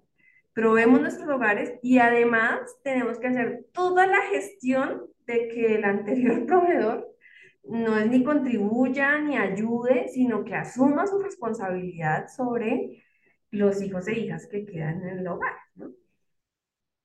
proveemos 0.52 1.00
nuestros 1.00 1.28
hogares 1.28 1.74
y 1.82 1.98
además 1.98 2.60
tenemos 2.82 3.18
que 3.18 3.28
hacer 3.28 3.66
toda 3.72 4.06
la 4.06 4.20
gestión 4.22 5.02
de 5.26 5.48
que 5.48 5.76
el 5.76 5.84
anterior 5.84 6.46
proveedor 6.46 7.08
no 7.64 7.96
es 7.96 8.08
ni 8.08 8.24
contribuya 8.24 9.18
ni 9.18 9.36
ayude, 9.36 10.08
sino 10.08 10.44
que 10.44 10.54
asuma 10.54 11.06
su 11.06 11.18
responsabilidad 11.20 12.28
sobre 12.28 13.02
los 13.50 13.80
hijos 13.82 14.08
e 14.08 14.18
hijas 14.18 14.48
que 14.48 14.66
quedan 14.66 15.02
en 15.02 15.18
el 15.18 15.26
hogar, 15.28 15.54
¿no? 15.76 15.92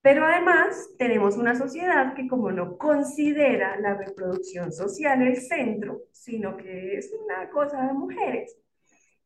Pero 0.02 0.26
además 0.26 0.90
tenemos 0.98 1.38
una 1.38 1.56
sociedad 1.56 2.14
que 2.14 2.28
como 2.28 2.52
no 2.52 2.78
considera 2.78 3.80
la 3.80 3.96
reproducción 3.96 4.72
social 4.72 5.22
el 5.22 5.38
centro, 5.38 6.04
sino 6.12 6.56
que 6.56 6.98
es 6.98 7.12
una 7.24 7.50
cosa 7.50 7.86
de 7.88 7.94
mujeres, 7.94 8.58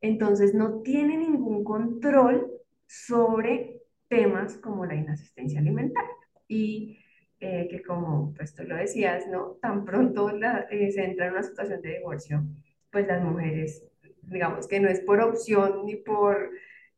entonces 0.01 0.53
no 0.55 0.81
tiene 0.81 1.17
ningún 1.17 1.63
control 1.63 2.51
sobre 2.87 3.81
temas 4.07 4.57
como 4.57 4.85
la 4.85 4.95
inasistencia 4.95 5.59
alimentaria. 5.59 6.09
Y 6.47 6.97
eh, 7.39 7.67
que 7.69 7.81
como 7.81 8.33
pues 8.35 8.53
tú 8.53 8.63
lo 8.63 8.75
decías, 8.75 9.27
¿no? 9.27 9.57
Tan 9.61 9.83
pronto 9.83 10.31
la, 10.31 10.67
eh, 10.69 10.91
se 10.91 11.03
entra 11.03 11.25
en 11.25 11.33
una 11.33 11.43
situación 11.43 11.81
de 11.81 11.97
divorcio, 11.97 12.43
pues 12.91 13.07
las 13.07 13.23
mujeres, 13.23 13.83
digamos 14.21 14.67
que 14.67 14.79
no 14.79 14.89
es 14.89 14.99
por 14.99 15.21
opción 15.21 15.85
ni 15.85 15.95
por, 15.95 16.51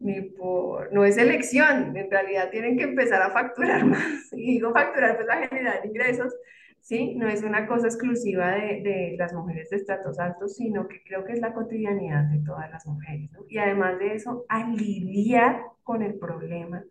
ni 0.03 0.21
por, 0.21 0.91
no 0.93 1.05
es 1.05 1.17
elección, 1.17 1.95
en 1.95 2.11
realidad 2.11 2.49
tienen 2.51 2.77
que 2.77 2.83
empezar 2.83 3.21
a 3.21 3.31
facturar 3.31 3.85
más. 3.85 4.31
Y 4.33 4.53
digo 4.53 4.73
facturar 4.73 5.15
pues 5.15 5.27
la 5.27 5.47
generar 5.47 5.85
ingresos, 5.85 6.33
¿sí? 6.79 7.15
No 7.15 7.27
es 7.27 7.43
una 7.43 7.67
cosa 7.67 7.87
exclusiva 7.87 8.51
de, 8.51 8.81
de 8.83 9.15
las 9.17 9.33
mujeres 9.33 9.69
de 9.69 9.77
estratos 9.77 10.19
altos, 10.19 10.55
sino 10.55 10.87
que 10.87 11.03
creo 11.03 11.23
que 11.25 11.33
es 11.33 11.39
la 11.39 11.53
cotidianidad 11.53 12.25
de 12.25 12.39
todas 12.39 12.69
las 12.69 12.85
mujeres, 12.85 13.31
¿no? 13.31 13.39
Y 13.47 13.57
además 13.57 13.99
de 13.99 14.15
eso, 14.15 14.45
aliviar 14.49 15.61
con 15.83 16.01
el 16.03 16.15
problema 16.15 16.83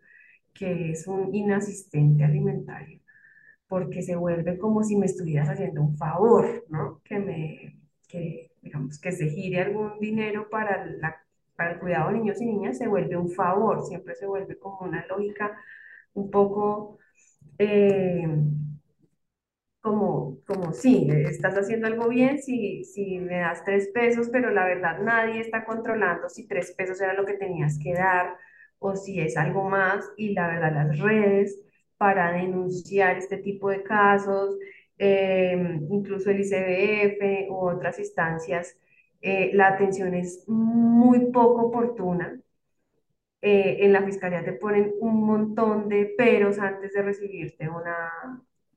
que 0.53 0.91
es 0.91 1.07
un 1.07 1.33
inasistente 1.33 2.23
alimentario 2.23 3.03
porque 3.73 4.03
se 4.03 4.15
vuelve 4.15 4.59
como 4.59 4.83
si 4.83 4.95
me 4.95 5.07
estuvieras 5.07 5.49
haciendo 5.49 5.81
un 5.81 5.97
favor, 5.97 6.63
¿no? 6.69 7.01
Que 7.03 7.17
me, 7.17 7.79
que, 8.07 8.51
digamos, 8.61 8.99
que 8.99 9.11
se 9.11 9.29
gire 9.29 9.61
algún 9.61 9.99
dinero 9.99 10.47
para, 10.47 10.85
la, 10.85 11.22
para 11.55 11.73
el 11.73 11.79
cuidado 11.79 12.09
de 12.09 12.15
niños 12.19 12.41
y 12.41 12.45
niñas, 12.45 12.77
se 12.77 12.87
vuelve 12.87 13.17
un 13.17 13.29
favor, 13.31 13.83
siempre 13.83 14.15
se 14.15 14.25
vuelve 14.25 14.57
como 14.57 14.79
una 14.81 15.05
lógica 15.07 15.57
un 16.13 16.31
poco 16.31 16.97
eh, 17.59 18.27
como, 19.81 20.37
como 20.47 20.71
sí, 20.73 21.07
estás 21.11 21.55
haciendo 21.57 21.87
algo 21.87 22.07
bien 22.07 22.41
si, 22.41 22.83
si 22.85 23.19
me 23.19 23.39
das 23.39 23.63
tres 23.65 23.89
pesos, 23.93 24.29
pero 24.31 24.49
la 24.51 24.65
verdad 24.65 24.99
nadie 25.01 25.41
está 25.41 25.65
controlando 25.65 26.29
si 26.29 26.47
tres 26.47 26.71
pesos 26.71 27.01
era 27.01 27.13
lo 27.13 27.25
que 27.25 27.33
tenías 27.33 27.77
que 27.79 27.93
dar 27.93 28.37
o 28.79 28.95
si 28.95 29.19
es 29.19 29.35
algo 29.37 29.69
más 29.69 30.05
y 30.17 30.33
la 30.33 30.47
verdad 30.47 30.73
las 30.73 30.99
redes 30.99 31.59
para 31.97 32.31
denunciar 32.31 33.17
este 33.17 33.37
tipo 33.37 33.69
de 33.69 33.83
casos, 33.83 34.57
eh, 34.97 35.79
incluso 35.89 36.29
el 36.29 36.39
ICBF 36.41 37.49
u 37.49 37.55
otras 37.69 37.99
instancias, 37.99 38.77
eh, 39.23 39.51
la 39.53 39.69
atención 39.69 40.13
es 40.13 40.43
muy 40.49 41.31
poco 41.31 41.67
oportuna. 41.67 42.39
Eh, 43.41 43.85
en 43.85 43.93
la 43.93 44.03
fiscalía 44.03 44.43
te 44.43 44.53
ponen 44.53 44.93
un 44.99 45.25
montón 45.25 45.87
de 45.89 46.13
peros 46.17 46.59
antes 46.59 46.93
de 46.93 47.01
recibirte 47.01 47.69
una, 47.69 48.09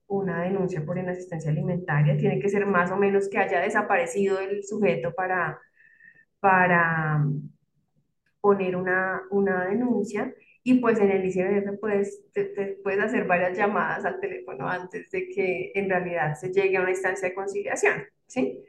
una 0.07 0.43
denuncia 0.43 0.85
por 0.85 0.99
inasistencia 0.99 1.51
alimentaria. 1.51 2.17
Tiene 2.17 2.39
que 2.39 2.49
ser 2.49 2.65
más 2.65 2.93
o 2.93 2.97
menos 2.97 3.29
que 3.29 3.39
haya 3.39 3.61
desaparecido 3.61 4.39
el 4.39 4.63
sujeto 4.65 5.13
para, 5.15 5.61
para 6.41 7.25
poner 8.41 8.77
una, 8.77 9.23
una 9.31 9.67
denuncia 9.67 10.33
y 10.63 10.75
pues 10.81 11.01
en 11.01 11.11
el 11.11 11.25
ICBF 11.25 11.81
puedes, 11.81 12.33
te, 12.33 12.45
te 12.45 12.67
puedes 12.85 13.01
hacer 13.01 13.27
varias 13.27 13.57
llamadas 13.59 14.05
al 14.05 14.21
teléfono 14.21 14.69
antes 14.69 15.11
de 15.11 15.29
que 15.29 15.73
en 15.75 15.91
realidad 15.91 16.35
se 16.35 16.53
llegue 16.53 16.77
a 16.77 16.83
una 16.83 16.91
instancia 16.91 17.29
de 17.29 17.35
conciliación, 17.35 18.05
¿sí? 18.29 18.65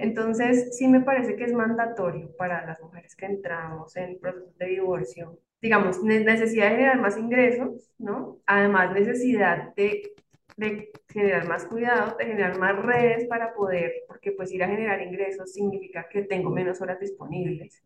Entonces, 0.00 0.76
sí 0.76 0.88
me 0.88 1.00
parece 1.02 1.36
que 1.36 1.44
es 1.44 1.52
mandatorio 1.52 2.34
para 2.36 2.66
las 2.66 2.80
mujeres 2.80 3.14
que 3.14 3.26
entramos 3.26 3.96
en 3.96 4.18
procesos 4.18 4.56
de 4.56 4.66
divorcio, 4.66 5.38
digamos, 5.60 6.02
necesidad 6.02 6.70
de 6.70 6.76
generar 6.76 7.00
más 7.00 7.18
ingresos, 7.18 7.92
¿no? 7.98 8.38
Además, 8.46 8.92
necesidad 8.92 9.74
de, 9.74 10.14
de 10.56 10.90
generar 11.10 11.46
más 11.46 11.66
cuidado, 11.66 12.16
de 12.16 12.24
generar 12.26 12.58
más 12.58 12.76
redes 12.82 13.26
para 13.28 13.52
poder, 13.54 13.92
porque 14.08 14.32
pues 14.32 14.50
ir 14.52 14.62
a 14.64 14.68
generar 14.68 15.02
ingresos 15.02 15.52
significa 15.52 16.08
que 16.08 16.22
tengo 16.22 16.50
menos 16.50 16.80
horas 16.80 16.98
disponibles. 16.98 17.82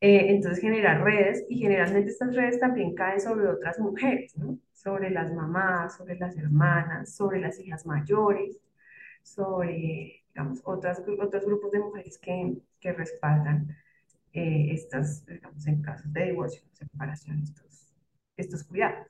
Eh, 0.00 0.30
entonces 0.30 0.60
generar 0.60 1.04
redes 1.04 1.44
y 1.48 1.58
generalmente 1.58 2.10
estas 2.10 2.34
redes 2.34 2.58
también 2.58 2.94
caen 2.94 3.20
sobre 3.20 3.46
otras 3.48 3.78
mujeres, 3.78 4.36
¿no? 4.36 4.58
Sobre 4.72 5.10
las 5.10 5.32
mamás, 5.32 5.96
sobre 5.96 6.16
las 6.18 6.36
hermanas, 6.38 7.14
sobre 7.14 7.38
las 7.38 7.60
hijas 7.60 7.84
mayores, 7.86 8.58
sobre, 9.22 10.19
digamos, 10.34 10.60
otras, 10.64 11.02
otros 11.20 11.44
grupos 11.44 11.72
de 11.72 11.78
mujeres 11.80 12.18
que, 12.18 12.56
que 12.80 12.92
respaldan 12.92 13.76
eh, 14.32 14.68
estas, 14.72 15.26
digamos, 15.26 15.66
en 15.66 15.82
casos 15.82 16.12
de 16.12 16.26
divorcio, 16.26 16.62
separación, 16.72 17.42
estos, 17.42 17.92
estos 18.36 18.64
cuidados. 18.64 19.06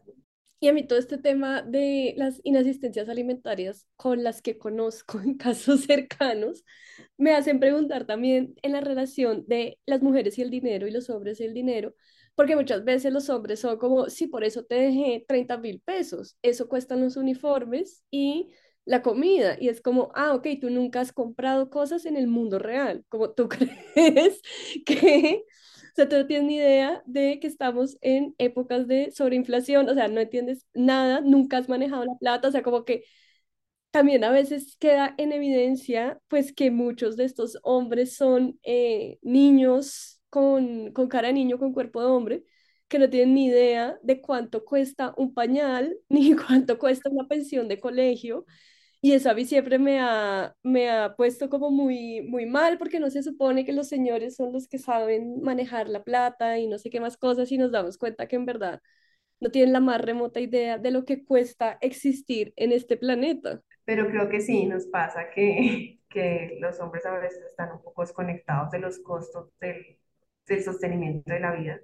Y 0.62 0.68
a 0.68 0.74
mí 0.74 0.86
todo 0.86 0.98
este 0.98 1.16
tema 1.16 1.62
de 1.62 2.12
las 2.18 2.40
inasistencias 2.44 3.08
alimentarias 3.08 3.86
con 3.96 4.22
las 4.22 4.42
que 4.42 4.58
conozco 4.58 5.18
en 5.20 5.34
casos 5.38 5.84
cercanos 5.86 6.64
me 7.16 7.34
hacen 7.34 7.60
preguntar 7.60 8.06
también 8.06 8.54
en 8.62 8.72
la 8.72 8.82
relación 8.82 9.44
de 9.46 9.78
las 9.86 10.02
mujeres 10.02 10.38
y 10.38 10.42
el 10.42 10.50
dinero 10.50 10.86
y 10.86 10.90
los 10.90 11.08
hombres 11.08 11.40
y 11.40 11.44
el 11.44 11.54
dinero, 11.54 11.94
porque 12.34 12.56
muchas 12.56 12.84
veces 12.84 13.12
los 13.12 13.30
hombres 13.30 13.60
son 13.60 13.78
como, 13.78 14.10
sí, 14.10 14.26
por 14.26 14.44
eso 14.44 14.64
te 14.64 14.74
dejé 14.74 15.24
30 15.26 15.56
mil 15.58 15.80
pesos, 15.80 16.36
eso 16.42 16.68
cuestan 16.68 17.00
los 17.00 17.16
uniformes 17.16 18.04
y 18.10 18.50
la 18.91 19.03
comida. 19.03 19.57
Y 19.61 19.68
es 19.68 19.80
como, 19.80 20.11
ah, 20.14 20.34
ok, 20.34 20.47
tú 20.61 20.70
nunca 20.70 21.01
has 21.01 21.12
comprado 21.12 21.70
cosas 21.70 22.05
en 22.07 22.16
el 22.16 22.26
mundo 22.26 22.59
real, 22.59 23.05
como 23.09 23.30
tú 23.30 23.49
crees 23.95 24.43
que 24.86 25.45
o 25.93 25.95
sea, 25.97 26.09
tú 26.09 26.16
no 26.16 26.26
tienes 26.26 26.47
ni 26.47 26.57
idea 26.57 27.03
de 27.07 27.41
que 27.41 27.47
estamos 27.49 27.99
en 28.01 28.34
épocas 28.38 28.86
de 28.86 29.11
sobreinflación, 29.12 29.88
o 29.88 29.95
sea, 29.95 30.09
no 30.09 30.20
entiendes 30.20 30.64
nada, 30.74 31.20
nunca 31.20 31.59
has 31.59 31.68
manejado 31.68 32.05
la 32.05 32.16
plata, 32.18 32.49
o 32.49 32.53
sea, 32.53 32.62
como 32.62 32.84
que 32.84 33.05
también 33.91 34.22
a 34.24 34.30
veces 34.30 34.76
queda 34.78 35.14
en 35.18 35.32
evidencia, 35.32 36.20
pues, 36.28 36.53
que 36.53 36.70
muchos 36.70 37.16
de 37.16 37.24
estos 37.24 37.59
hombres 37.62 38.14
son 38.16 38.59
eh, 38.62 39.18
niños 39.22 40.20
con, 40.30 40.93
con 40.93 41.09
cara 41.09 41.28
de 41.28 41.34
niño, 41.34 41.59
con 41.59 41.72
cuerpo 41.72 42.01
de 42.01 42.07
hombre, 42.09 42.45
que 42.88 42.99
no 43.01 43.11
tienen 43.11 43.34
ni 43.34 43.47
idea 43.47 43.99
de 44.03 44.20
cuánto 44.20 44.64
cuesta 44.64 45.14
un 45.16 45.34
pañal, 45.34 45.97
ni 46.09 46.34
cuánto 46.36 46.78
cuesta 46.78 47.11
una 47.11 47.26
pensión 47.28 47.68
de 47.68 47.80
colegio. 47.80 48.47
Y 49.03 49.12
eso 49.12 49.30
a 49.30 49.34
mí 49.34 49.46
siempre 49.46 49.78
me 49.78 49.98
ha, 50.01 50.55
me 50.62 50.90
ha 50.90 51.14
puesto 51.16 51.48
como 51.48 51.70
muy, 51.70 52.20
muy 52.22 52.44
mal 52.46 52.76
porque 52.78 53.01
no 53.01 53.11
se 53.11 53.22
supone 53.22 53.64
que 53.64 53.72
los 53.72 53.88
señores 53.88 54.36
son 54.36 54.53
los 54.53 54.68
que 54.68 54.78
saben 54.78 55.40
manejar 55.42 55.88
la 55.88 56.05
plata 56.05 56.59
y 56.59 56.66
no 56.66 56.78
sé 56.78 56.90
qué 56.90 57.01
más 57.01 57.16
cosas 57.16 57.51
y 57.51 57.57
nos 57.59 57.72
damos 57.72 57.96
cuenta 57.96 58.28
que 58.28 58.36
en 58.36 58.44
verdad 58.44 58.80
no 59.40 59.51
tienen 59.51 59.72
la 59.72 59.80
más 59.80 60.01
remota 60.03 60.40
idea 60.40 60.78
de 60.78 60.90
lo 60.90 61.05
que 61.05 61.24
cuesta 61.24 61.78
existir 61.80 62.53
en 62.57 62.72
este 62.72 62.96
planeta. 62.98 63.62
Pero 63.84 64.07
creo 64.09 64.28
que 64.28 64.40
sí, 64.40 64.66
nos 64.66 64.86
pasa 64.86 65.30
que, 65.30 66.01
que 66.11 66.59
los 66.61 66.78
hombres 66.80 67.07
a 67.07 67.18
veces 67.18 67.44
están 67.44 67.72
un 67.72 67.82
poco 67.82 68.03
desconectados 68.03 68.70
de 68.70 68.78
los 68.80 68.98
costos 69.01 69.48
del, 69.61 69.98
del 70.46 70.62
sostenimiento 70.62 71.32
de 71.32 71.40
la 71.40 71.53
vida 71.53 71.80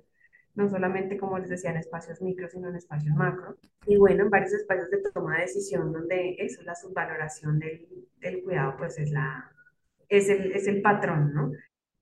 no 0.56 0.68
solamente, 0.68 1.18
como 1.18 1.38
les 1.38 1.50
decía, 1.50 1.70
en 1.70 1.76
espacios 1.76 2.20
micro, 2.22 2.48
sino 2.48 2.68
en 2.68 2.76
espacios 2.76 3.14
macro. 3.14 3.56
Y 3.86 3.96
bueno, 3.98 4.24
en 4.24 4.30
varios 4.30 4.52
espacios 4.54 4.90
de 4.90 5.02
toma 5.12 5.36
de 5.36 5.42
decisión 5.42 5.92
donde 5.92 6.36
eso, 6.38 6.62
la 6.64 6.74
subvaloración 6.74 7.58
del, 7.58 8.42
cuidado, 8.42 8.74
pues 8.78 8.98
es, 8.98 9.10
la, 9.10 9.52
es, 10.08 10.28
el, 10.28 10.52
es 10.52 10.66
el 10.66 10.82
patrón, 10.82 11.32
¿no? 11.34 11.52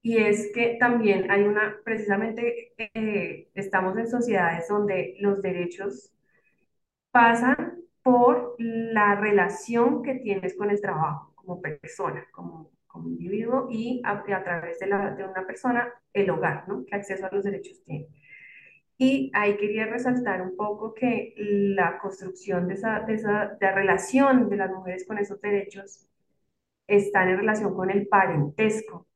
Y 0.01 0.19
es 0.19 0.53
que 0.53 0.77
también 0.79 1.31
hay 1.31 1.43
una, 1.45 1.77
precisamente 1.85 2.75
eh, 2.79 3.49
estamos 3.55 3.97
en 3.97 4.07
sociedades 4.07 4.69
donde 4.69 5.17
los 5.19 5.43
derechos 5.43 6.13
pasan 7.11 7.81
por 8.03 8.55
la 8.59 9.17
relación 9.17 10.03
que 10.03 10.17
tienes 10.17 10.57
con 10.57 10.71
el 10.71 10.81
trabajo 10.81 11.33
como 11.35 11.61
persona, 11.61 12.27
como, 12.33 12.73
individuo 13.07 13.67
y 13.71 14.01
a, 14.05 14.13
a 14.13 14.45
través 14.45 14.79
de, 14.79 14.87
la, 14.87 15.11
de, 15.11 15.25
una 15.25 15.45
persona, 15.45 15.93
el 16.13 16.31
hogar, 16.31 16.69
¿no? 16.69 16.85
¿Qué 16.87 16.95
acceso 16.95 17.27
a 17.27 17.35
los 17.35 17.43
derechos 17.43 17.83
tiene? 17.83 18.07
Y 18.97 19.31
ahí 19.35 19.57
quería 19.57 19.87
resaltar 19.87 20.41
un 20.43 20.57
poco 20.57 20.95
que 20.95 21.35
la 21.37 21.99
construcción 21.99 22.69
de 22.69 22.75
esa, 22.75 23.01
de 23.01 23.15
esa 23.15 23.57
de 23.61 23.73
relación 23.73 24.49
de 24.49 24.57
las 24.57 24.71
mujeres 24.71 25.07
con 25.07 25.19
esos 25.19 25.41
derechos 25.41 26.07
está 26.87 27.29
en 27.29 27.39
relación 27.39 27.75
con 27.75 27.91
el 27.91 28.07
parentesco 28.07 29.09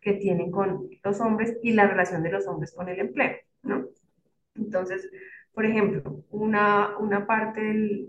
que 0.00 0.14
tienen 0.14 0.50
con 0.50 0.88
los 1.02 1.20
hombres 1.20 1.56
y 1.62 1.72
la 1.72 1.88
relación 1.88 2.22
de 2.22 2.30
los 2.30 2.46
hombres 2.46 2.72
con 2.74 2.88
el 2.88 3.00
empleo, 3.00 3.36
¿no? 3.62 3.86
Entonces, 4.54 5.08
por 5.52 5.66
ejemplo, 5.66 6.24
una, 6.30 6.96
una 6.98 7.26
parte 7.26 7.60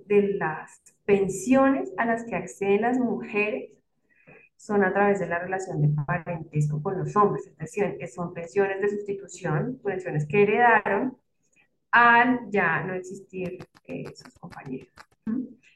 de 0.05 0.36
las 0.38 0.82
pensiones 1.05 1.93
a 1.97 2.05
las 2.05 2.26
que 2.26 2.36
acceden 2.36 2.82
las 2.82 2.99
mujeres 2.99 3.72
son 4.57 4.83
a 4.83 4.91
través 4.91 5.19
de 5.19 5.27
la 5.27 5.39
relación 5.39 5.81
de 5.81 5.89
parentesco 6.03 6.81
con 6.81 6.97
los 6.97 7.15
hombres, 7.15 7.47
es 7.47 7.57
decir, 7.57 7.95
son 8.13 8.33
pensiones 8.33 8.81
de 8.81 8.89
sustitución, 8.89 9.79
pensiones 9.83 10.27
que 10.27 10.43
heredaron 10.43 11.17
al 11.91 12.49
ya 12.49 12.83
no 12.83 12.95
existir 12.95 13.59
eh, 13.85 14.13
sus 14.15 14.33
compañeros. 14.39 14.89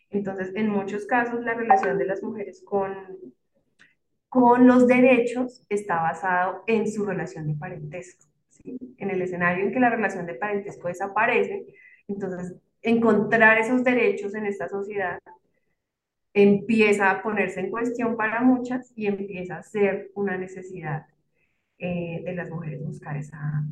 Entonces, 0.09 0.51
en 0.55 0.67
muchos 0.67 1.05
casos, 1.05 1.41
la 1.45 1.53
relación 1.53 1.97
de 1.97 2.05
las 2.05 2.21
mujeres 2.21 2.61
con, 2.65 2.93
con 4.27 4.67
los 4.67 4.88
derechos 4.88 5.63
está 5.69 6.01
basado 6.01 6.63
en 6.67 6.91
su 6.91 7.05
relación 7.05 7.47
de 7.47 7.53
parentesco. 7.53 8.25
¿sí? 8.49 8.77
En 8.97 9.09
el 9.09 9.21
escenario 9.21 9.65
en 9.65 9.71
que 9.71 9.79
la 9.79 9.89
relación 9.89 10.25
de 10.25 10.36
parentesco 10.36 10.89
desaparece, 10.89 11.65
entonces 12.07 12.55
encontrar 12.82 13.59
esos 13.59 13.84
derechos 13.84 14.36
en 14.36 14.47
esta 14.47 14.67
sociedad 14.67 15.19
empieza 16.34 17.11
a 17.11 17.23
ponerse 17.23 17.59
en 17.59 17.69
cuestión 17.69 18.17
para 18.17 18.41
muchas 18.41 18.93
y 18.95 19.07
empieza 19.07 19.57
a 19.57 19.63
ser 19.63 20.11
una 20.15 20.38
necesidad 20.38 21.07
eh, 21.77 22.21
de 22.23 22.36
las 22.36 22.49
mujeres 22.49 22.84
buscar 22.84 23.17
esa, 23.17 23.63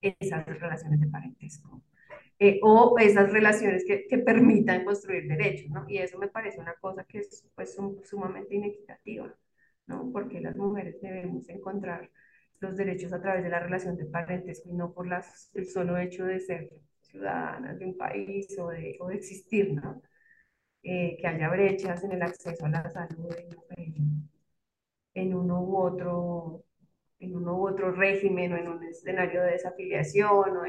esas 0.00 0.46
relaciones 0.46 1.00
de 1.00 1.06
parentesco. 1.08 1.82
Eh, 2.38 2.58
o 2.62 2.98
esas 2.98 3.30
relaciones 3.32 3.84
que, 3.84 4.18
permitan 4.18 4.84
construir 4.84 5.28
derechos, 5.28 5.70
¿no? 5.70 5.84
Y 5.88 5.98
eso 5.98 6.18
me 6.18 6.26
parece 6.28 6.58
una 6.58 6.74
cosa 6.74 7.04
que 7.04 7.18
es 7.18 7.46
pues, 7.54 7.76
sumamente 8.04 8.56
inequitativa, 8.56 9.32
¿no? 9.86 10.10
Porque 10.12 10.40
las 10.40 10.56
mujeres 10.56 11.00
debemos 11.00 11.48
encontrar 11.48 12.10
los 12.58 12.76
derechos 12.76 13.12
a 13.12 13.20
través 13.20 13.44
de 13.44 13.50
la 13.50 13.60
relación 13.60 13.96
de 13.96 14.06
parentesco 14.06 14.68
y 14.68 14.72
no 14.72 14.92
por 14.92 15.06
el 15.54 15.66
solo 15.66 15.98
hecho 15.98 16.24
de 16.24 16.40
ser 16.40 16.70
ciudadanas 17.00 17.78
de 17.78 17.86
un 17.86 17.96
país 17.96 18.58
o 18.58 18.70
de, 18.70 18.96
o 19.00 19.08
de 19.08 19.16
existir, 19.16 19.74
¿no? 19.74 20.02
Eh, 20.82 21.16
que 21.20 21.26
haya 21.26 21.48
brechas 21.48 22.02
en 22.04 22.12
el 22.12 22.22
acceso 22.22 22.66
a 22.66 22.68
la 22.68 22.90
salud 22.90 23.34
en, 23.76 24.28
en, 25.14 25.34
uno 25.34 25.62
u 25.62 25.76
otro, 25.76 26.64
en 27.20 27.36
uno 27.36 27.56
u 27.56 27.68
otro 27.68 27.92
régimen 27.92 28.52
o 28.52 28.56
en 28.56 28.68
un 28.68 28.84
escenario 28.84 29.42
de 29.42 29.52
desafiliación, 29.52 30.56
o 30.56 30.62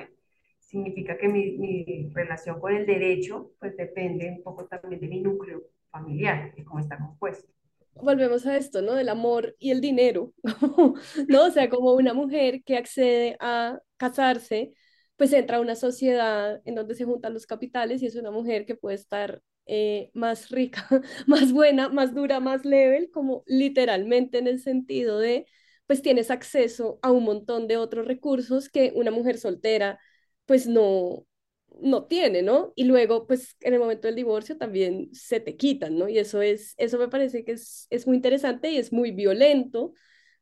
significa 0.59 1.17
que 1.17 1.27
mi, 1.27 1.57
mi, 1.57 2.11
relación 2.13 2.59
con 2.59 2.75
el 2.75 2.85
derecho 2.85 3.51
pues 3.59 3.75
depende 3.75 4.29
un 4.29 4.43
poco 4.43 4.65
también 4.65 5.01
de 5.01 5.07
mi 5.07 5.19
núcleo 5.19 5.63
familiar 5.89 6.53
y 6.57 6.63
cómo 6.63 6.79
está 6.79 6.97
compuesto. 6.97 7.51
Volvemos 7.95 8.45
a 8.47 8.57
esto, 8.57 8.81
¿no? 8.81 8.93
Del 8.93 9.09
amor 9.09 9.55
y 9.59 9.71
el 9.71 9.81
dinero, 9.81 10.33
¿no? 11.27 11.45
O 11.45 11.51
sea, 11.51 11.69
como 11.69 11.93
una 11.93 12.13
mujer 12.13 12.63
que 12.63 12.77
accede 12.77 13.35
a 13.39 13.79
casarse, 13.97 14.73
pues 15.15 15.31
entra 15.33 15.57
a 15.57 15.61
una 15.61 15.75
sociedad 15.75 16.61
en 16.65 16.75
donde 16.75 16.95
se 16.95 17.05
juntan 17.05 17.33
los 17.33 17.45
capitales 17.45 18.01
y 18.01 18.07
es 18.07 18.15
una 18.15 18.31
mujer 18.31 18.65
que 18.65 18.75
puede 18.75 18.95
estar 18.95 19.41
eh, 19.65 20.11
más 20.13 20.49
rica, 20.49 20.87
más 21.27 21.51
buena, 21.51 21.89
más 21.89 22.13
dura, 22.13 22.39
más 22.39 22.65
level, 22.65 23.09
como 23.11 23.43
literalmente 23.47 24.37
en 24.39 24.47
el 24.47 24.59
sentido 24.61 25.19
de, 25.19 25.47
pues 25.87 26.01
tienes 26.01 26.31
acceso 26.31 26.99
a 27.01 27.11
un 27.11 27.23
montón 27.23 27.67
de 27.67 27.77
otros 27.77 28.05
recursos 28.07 28.69
que 28.69 28.91
una 28.95 29.11
mujer 29.11 29.37
soltera, 29.37 29.99
pues 30.45 30.67
no, 30.67 31.25
no 31.81 32.05
tiene, 32.05 32.41
¿no? 32.41 32.73
Y 32.75 32.85
luego, 32.85 33.27
pues 33.27 33.55
en 33.61 33.73
el 33.73 33.79
momento 33.79 34.07
del 34.07 34.15
divorcio 34.15 34.57
también 34.57 35.09
se 35.13 35.39
te 35.39 35.55
quitan, 35.57 35.97
¿no? 35.97 36.07
Y 36.09 36.17
eso 36.19 36.41
es, 36.41 36.73
eso 36.77 36.97
me 36.99 37.07
parece 37.07 37.43
que 37.45 37.53
es, 37.53 37.87
es 37.89 38.07
muy 38.07 38.15
interesante 38.17 38.69
y 38.71 38.77
es 38.77 38.91
muy 38.93 39.11
violento, 39.11 39.93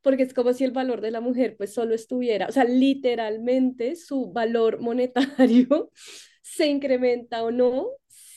porque 0.02 0.24
es 0.24 0.34
como 0.34 0.54
si 0.54 0.64
el 0.64 0.72
valor 0.72 1.02
de 1.02 1.12
la 1.12 1.22
mujer 1.22 1.56
pues 1.58 1.74
solo 1.74 1.94
estuviera, 1.96 2.48
o 2.48 2.52
sea, 2.52 2.64
literalmente 2.66 3.96
su 3.96 4.32
valor 4.32 4.80
monetario 4.82 5.92
se 6.42 6.68
incrementa 6.68 7.44
o 7.44 7.52
no 7.52 7.88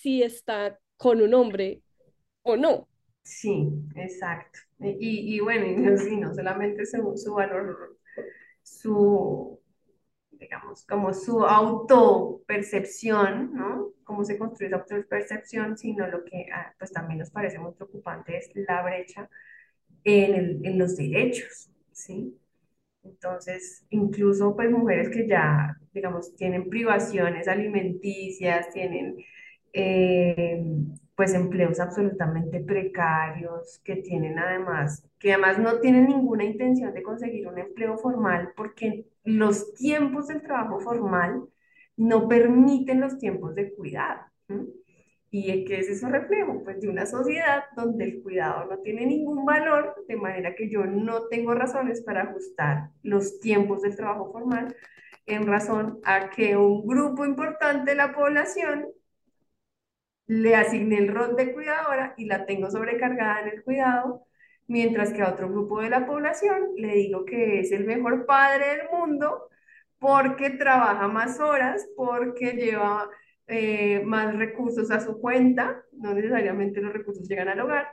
si 0.05 0.23
está 0.23 0.79
con 0.99 1.23
un 1.23 1.33
hombre 1.35 1.83
o 2.43 2.57
no. 2.57 2.89
Sí, 3.23 3.71
exacto. 3.97 4.59
Y, 4.81 5.37
y 5.37 5.41
bueno, 5.41 5.65
y 5.67 5.99
sí, 5.99 6.17
no 6.17 6.35
solamente 6.35 6.85
su, 6.85 7.17
su 7.17 7.35
valor, 7.35 7.97
su, 8.63 9.61
digamos, 10.33 10.85
como 10.87 11.13
su 11.15 11.45
autopercepción, 11.45 13.53
¿no? 13.55 13.93
Cómo 14.05 14.25
se 14.25 14.39
construye 14.39 14.69
esa 14.69 14.77
autopercepción, 14.79 15.77
sino 15.79 16.07
lo 16.09 16.25
que 16.25 16.47
ah, 16.55 16.75
pues 16.79 16.93
también 16.93 17.19
nos 17.21 17.31
parece 17.31 17.59
muy 17.59 17.73
preocupante 17.75 18.37
es 18.39 18.51
la 18.55 18.83
brecha 18.83 19.29
en, 20.05 20.35
el, 20.35 20.61
en 20.67 20.79
los 20.79 20.97
derechos, 20.97 21.71
¿sí? 21.93 22.39
Entonces, 23.05 23.85
incluso 23.91 24.55
pues 24.57 24.71
mujeres 24.71 25.09
que 25.11 25.27
ya, 25.29 25.77
digamos, 25.93 26.35
tienen 26.37 26.69
privaciones 26.71 27.49
alimenticias, 27.49 28.71
tienen 28.73 29.17
eh, 29.75 30.65
pues 31.17 31.35
empleos 31.35 31.81
absolutamente 31.81 32.61
precarios, 32.61 33.81
que 33.85 33.97
tienen 33.97 34.39
además, 34.39 35.07
que 35.19 35.33
además 35.33 35.59
no 35.59 35.81
tienen 35.81 36.07
ninguna 36.07 36.45
intención 36.45 36.95
de 36.95 37.03
conseguir 37.03 37.47
un 37.49 37.59
empleo 37.59 37.99
formal 37.99 38.53
porque 38.57 39.07
los 39.25 39.75
tiempos 39.75 40.29
del 40.29 40.43
trabajo 40.43 40.81
formal 40.81 41.45
no 41.97 42.29
permiten 42.29 43.01
los 43.01 43.19
tiempos 43.19 43.55
de 43.55 43.73
cuidado. 43.75 44.21
¿Y 45.31 45.65
qué 45.65 45.81
es 45.81 45.89
eso 45.89 46.09
reflejo? 46.09 46.63
Pues 46.63 46.81
de 46.81 46.89
una 46.89 47.07
sociedad 47.07 47.65
donde 47.77 48.05
el 48.05 48.23
cuidado 48.23 48.67
no 48.67 48.79
tiene 48.79 49.05
ningún 49.05 49.45
valor, 49.45 50.05
de 50.07 50.17
manera 50.17 50.55
que 50.55 50.71
yo 50.71 50.85
no 50.85 51.27
tengo 51.27 51.55
razones 51.55 52.03
para 52.03 52.23
ajustar 52.23 52.91
los 53.03 53.41
tiempos 53.41 53.83
del 53.83 53.97
trabajo 53.97 54.31
formal 54.31 54.77
en 55.27 55.47
razón 55.47 55.99
a 56.05 56.31
que 56.31 56.57
un 56.57 56.87
grupo 56.87 57.25
importante 57.25 57.91
de 57.91 57.97
la 57.97 58.15
población 58.15 58.87
le 60.27 60.57
asigné 60.57 60.99
el 60.99 61.09
rol 61.09 61.37
de 61.37 61.53
cuidadora 61.53 62.15
y 62.17 62.27
la 62.27 62.47
tengo 62.47 62.71
sobrecargada 62.71 63.43
en 63.43 63.49
el 63.49 63.63
cuidado, 63.65 64.27
mientras 64.67 65.13
que 65.13 65.23
a 65.23 65.31
otro 65.31 65.49
grupo 65.49 65.81
de 65.81 65.91
la 65.91 66.07
población 66.07 66.71
le 66.77 66.95
digo 66.95 67.25
que 67.25 67.61
es 67.61 67.73
el 67.73 67.85
mejor 67.85 68.27
padre 68.27 68.67
del 68.77 68.89
mundo 68.93 69.49
porque 69.99 70.51
trabaja 70.51 71.09
más 71.09 71.41
horas, 71.41 71.87
porque 71.97 72.53
lleva 72.53 73.09
eh, 73.47 74.03
más 74.05 74.35
recursos 74.37 74.91
a 74.91 75.01
su 75.01 75.21
cuenta, 75.21 75.83
no 75.93 76.15
necesariamente 76.15 76.81
los 76.81 76.93
recursos 76.93 77.29
llegan 77.29 77.49
al 77.49 77.61
hogar, 77.61 77.89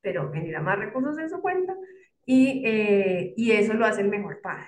pero 0.00 0.32
genera 0.32 0.60
más 0.60 0.78
recursos 0.78 1.18
en 1.18 1.30
su 1.30 1.40
cuenta 1.40 1.74
y, 2.24 2.62
eh, 2.66 3.34
y 3.36 3.52
eso 3.52 3.74
lo 3.74 3.86
hace 3.86 4.02
el 4.02 4.08
mejor 4.08 4.40
padre. 4.40 4.66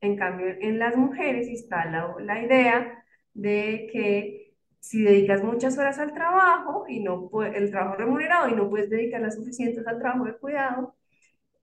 En 0.00 0.16
cambio, 0.16 0.46
en 0.60 0.78
las 0.78 0.96
mujeres 0.96 1.48
está 1.48 1.84
la, 1.84 2.14
la 2.20 2.42
idea 2.42 3.04
de 3.34 3.88
que 3.92 4.47
si 4.80 5.02
dedicas 5.02 5.42
muchas 5.42 5.76
horas 5.78 5.98
al 5.98 6.12
trabajo 6.14 6.84
y 6.88 7.00
no 7.00 7.30
el 7.44 7.70
trabajo 7.70 7.96
remunerado 7.96 8.48
y 8.48 8.54
no 8.54 8.68
puedes 8.70 8.90
dedicar 8.90 9.20
las 9.20 9.34
suficientes 9.36 9.86
al 9.86 9.98
trabajo 9.98 10.24
de 10.24 10.38
cuidado, 10.38 10.96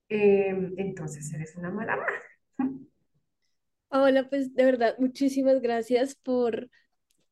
em, 0.09 0.73
entonces 0.77 1.31
eres 1.33 1.55
una 1.55 1.71
mala 1.71 1.97
madre. 1.97 2.15
Hola, 3.89 4.27
pues 4.29 4.53
de 4.53 4.65
verdad, 4.65 4.95
muchísimas 4.99 5.61
gracias 5.61 6.15
por 6.15 6.69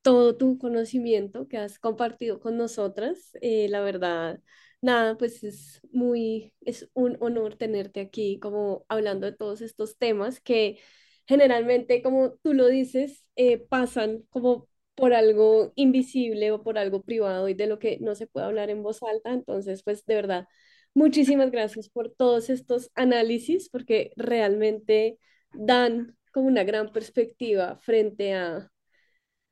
todo 0.02 0.38
tu 0.38 0.58
conocimiento 0.58 1.48
que 1.48 1.58
has 1.58 1.80
compartido 1.80 2.40
con 2.40 2.58
nosotras. 2.58 3.32
Eh, 3.42 3.68
la 3.70 3.82
verdad, 3.82 4.42
nada, 4.82 5.18
pues 5.18 5.44
es 5.44 5.82
muy, 5.92 6.54
es 6.62 6.90
un 6.94 7.18
honor 7.22 7.56
tenerte 7.58 8.02
aquí 8.02 8.40
como 8.40 8.86
hablando 8.90 9.26
de 9.28 9.34
todos 9.34 9.62
estos 9.62 9.98
temas 9.98 10.42
que 10.42 10.80
generalmente, 11.28 12.02
como 12.04 12.34
tú 12.44 12.54
lo 12.54 12.68
dices, 12.68 13.26
eh, 13.36 13.58
pasan 13.60 14.24
como 14.30 14.70
por 14.96 15.14
algo 15.14 15.74
invisible 15.76 16.52
o 16.52 16.64
por 16.64 16.78
algo 16.78 17.04
privado 17.04 17.50
y 17.50 17.54
de 17.54 17.68
lo 17.68 17.80
que 17.80 17.98
no 18.00 18.16
se 18.16 18.28
puede 18.28 18.46
hablar 18.46 18.70
en 18.70 18.84
voz 18.84 19.02
alta. 19.04 19.34
Entonces, 19.34 19.84
pues 19.84 20.06
de 20.06 20.16
verdad, 20.16 20.48
muchísimas 20.94 21.52
gracias 21.52 21.90
por 21.90 22.12
todos 22.12 22.50
estos 22.50 22.92
análisis 22.96 23.70
porque 23.70 24.14
realmente 24.16 25.18
dan 25.54 26.18
como 26.32 26.48
una 26.48 26.64
gran 26.64 26.92
perspectiva 26.92 27.78
frente 27.78 28.34
a 28.34 28.70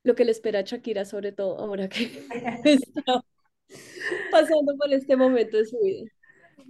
lo 0.03 0.15
que 0.15 0.25
le 0.25 0.31
espera 0.31 0.59
a 0.59 0.63
Shakira, 0.63 1.05
sobre 1.05 1.31
todo 1.31 1.57
ahora 1.59 1.87
que 1.89 2.03
está 2.65 3.23
pasando 4.31 4.75
por 4.77 4.91
este 4.93 5.15
momento 5.15 5.57
de 5.57 5.65
su 5.65 5.79
vida. 5.79 6.11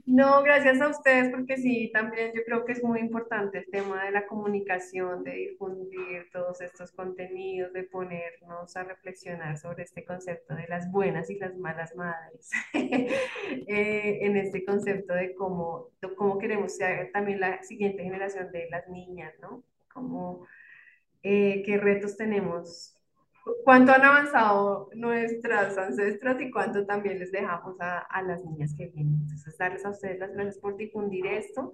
No, 0.06 0.44
gracias 0.44 0.82
a 0.82 0.90
ustedes, 0.90 1.30
porque 1.32 1.58
sí, 1.58 1.90
también 1.94 2.32
yo 2.36 2.42
creo 2.46 2.66
que 2.66 2.74
es 2.74 2.84
muy 2.84 3.00
importante 3.00 3.60
el 3.60 3.66
tema 3.72 4.06
de 4.06 4.12
la 4.12 4.28
comunicación, 4.28 5.24
de 5.24 5.32
difundir 5.32 6.30
todos 6.32 6.62
estos 6.62 6.92
contenidos, 6.92 7.74
de 7.74 7.84
ponernos 7.84 8.76
a 8.76 8.84
reflexionar 8.84 9.58
sobre 9.58 9.84
este 9.84 10.04
concepto 10.04 10.56
de 10.56 10.68
las 10.68 10.92
buenas 10.92 11.30
y 11.30 11.40
las 11.40 11.56
malas 11.58 11.96
madres, 11.96 12.50
eh, 12.74 14.20
en 14.22 14.38
este 14.38 14.66
concepto 14.66 15.14
de 15.14 15.34
cómo, 15.36 15.88
cómo 16.18 16.38
queremos 16.38 16.76
ser 16.76 17.12
también 17.12 17.40
la 17.40 17.64
siguiente 17.64 18.04
generación 18.04 18.52
de 18.52 18.70
las 18.70 18.88
niñas, 18.88 19.34
¿no? 19.42 19.64
Cómo, 19.94 20.46
eh, 21.24 21.64
qué 21.66 21.78
retos 21.78 22.18
tenemos 22.18 23.01
cuánto 23.64 23.92
han 23.92 24.04
avanzado 24.04 24.90
nuestras 24.94 25.78
ancestras 25.78 26.42
y 26.42 26.52
cuánto 26.52 26.86
también 26.86 27.20
les 27.20 27.32
dejamos 27.32 27.80
a, 27.80 28.00
a, 28.00 28.22
las 28.22 28.44
niñas 28.46 28.74
que 28.78 28.88
vienen. 28.88 29.22
Entonces, 29.22 29.58
darles 29.58 29.86
a 29.86 29.90
ustedes 29.90 30.20
las 30.20 30.32
gracias 30.34 30.58
por 30.60 30.78
difundir 30.78 31.26
esto 31.28 31.74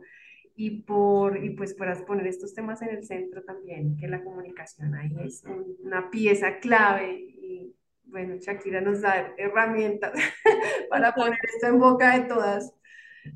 y 0.57 0.81
por 0.81 1.43
y 1.43 1.51
pues 1.51 1.75
por 1.75 2.05
poner 2.05 2.27
estos 2.27 2.53
temas 2.53 2.81
en 2.81 2.89
el 2.89 3.03
centro 3.05 3.43
también, 3.43 3.95
que 3.95 4.07
la 4.07 4.23
comunicación 4.23 4.95
ahí 4.95 5.15
es 5.23 5.43
una 5.83 6.09
pieza 6.09 6.59
clave 6.59 7.13
y 7.13 7.75
bueno, 8.05 8.37
Shakira 8.37 8.81
nos 8.81 9.01
da 9.01 9.33
herramientas 9.37 10.13
para 10.89 11.13
poner 11.13 11.37
esto 11.53 11.67
en 11.67 11.79
boca 11.79 12.17
de 12.17 12.27
todas, 12.27 12.73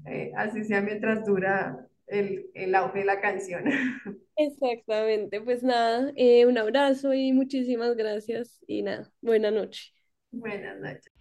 eh, 0.08 0.32
así 0.36 0.64
sea 0.64 0.82
mientras 0.82 1.24
dura 1.24 1.88
el, 2.12 2.52
el 2.54 2.76
auge 2.76 3.00
de 3.00 3.06
la 3.06 3.22
canción. 3.22 3.64
Exactamente, 4.36 5.42
pues 5.42 5.62
nada, 5.64 6.12
eh, 6.16 6.46
un 6.46 6.58
abrazo 6.58 7.14
y 7.14 7.32
muchísimas 7.34 7.96
gracias 7.96 8.60
y 8.68 8.82
nada, 8.82 9.12
buena 9.22 9.52
noche. 9.52 9.94
Buenas 10.32 10.80
noches. 10.80 11.12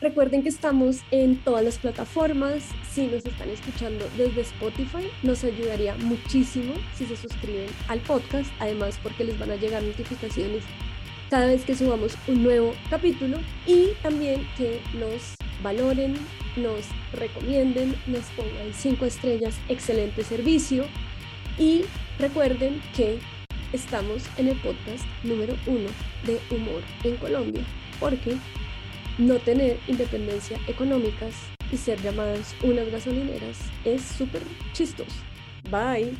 Recuerden 0.00 0.42
que 0.42 0.50
estamos 0.50 1.00
en 1.10 1.42
todas 1.42 1.64
las 1.64 1.78
plataformas. 1.78 2.62
Si 2.90 3.06
nos 3.06 3.24
están 3.24 3.48
escuchando 3.48 4.06
desde 4.16 4.42
Spotify, 4.42 5.08
nos 5.22 5.42
ayudaría 5.42 5.96
muchísimo 5.96 6.74
si 6.94 7.06
se 7.06 7.16
suscriben 7.16 7.68
al 7.88 8.00
podcast, 8.00 8.50
además 8.58 8.98
porque 9.02 9.24
les 9.24 9.38
van 9.38 9.50
a 9.50 9.56
llegar 9.56 9.82
notificaciones 9.82 10.64
cada 11.30 11.46
vez 11.46 11.64
que 11.64 11.74
subamos 11.74 12.16
un 12.28 12.42
nuevo 12.42 12.72
capítulo 12.90 13.38
y 13.66 13.88
también 14.02 14.46
que 14.56 14.80
nos 14.98 15.35
valoren, 15.62 16.14
nos 16.56 16.86
recomienden, 17.12 17.94
nos 18.06 18.24
pongan 18.36 18.72
cinco 18.72 19.04
estrellas, 19.04 19.58
excelente 19.68 20.24
servicio 20.24 20.86
y 21.58 21.84
recuerden 22.18 22.80
que 22.94 23.18
estamos 23.72 24.24
en 24.36 24.48
el 24.48 24.56
podcast 24.60 25.04
número 25.22 25.54
uno 25.66 25.88
de 26.24 26.40
humor 26.54 26.82
en 27.04 27.16
Colombia, 27.16 27.64
porque 28.00 28.36
no 29.18 29.36
tener 29.38 29.78
independencia 29.86 30.58
económicas 30.66 31.34
y 31.72 31.76
ser 31.76 32.00
llamadas 32.02 32.54
unas 32.62 32.90
gasolineras 32.90 33.58
es 33.84 34.02
súper 34.02 34.42
chistoso. 34.72 35.16
Bye. 35.70 36.12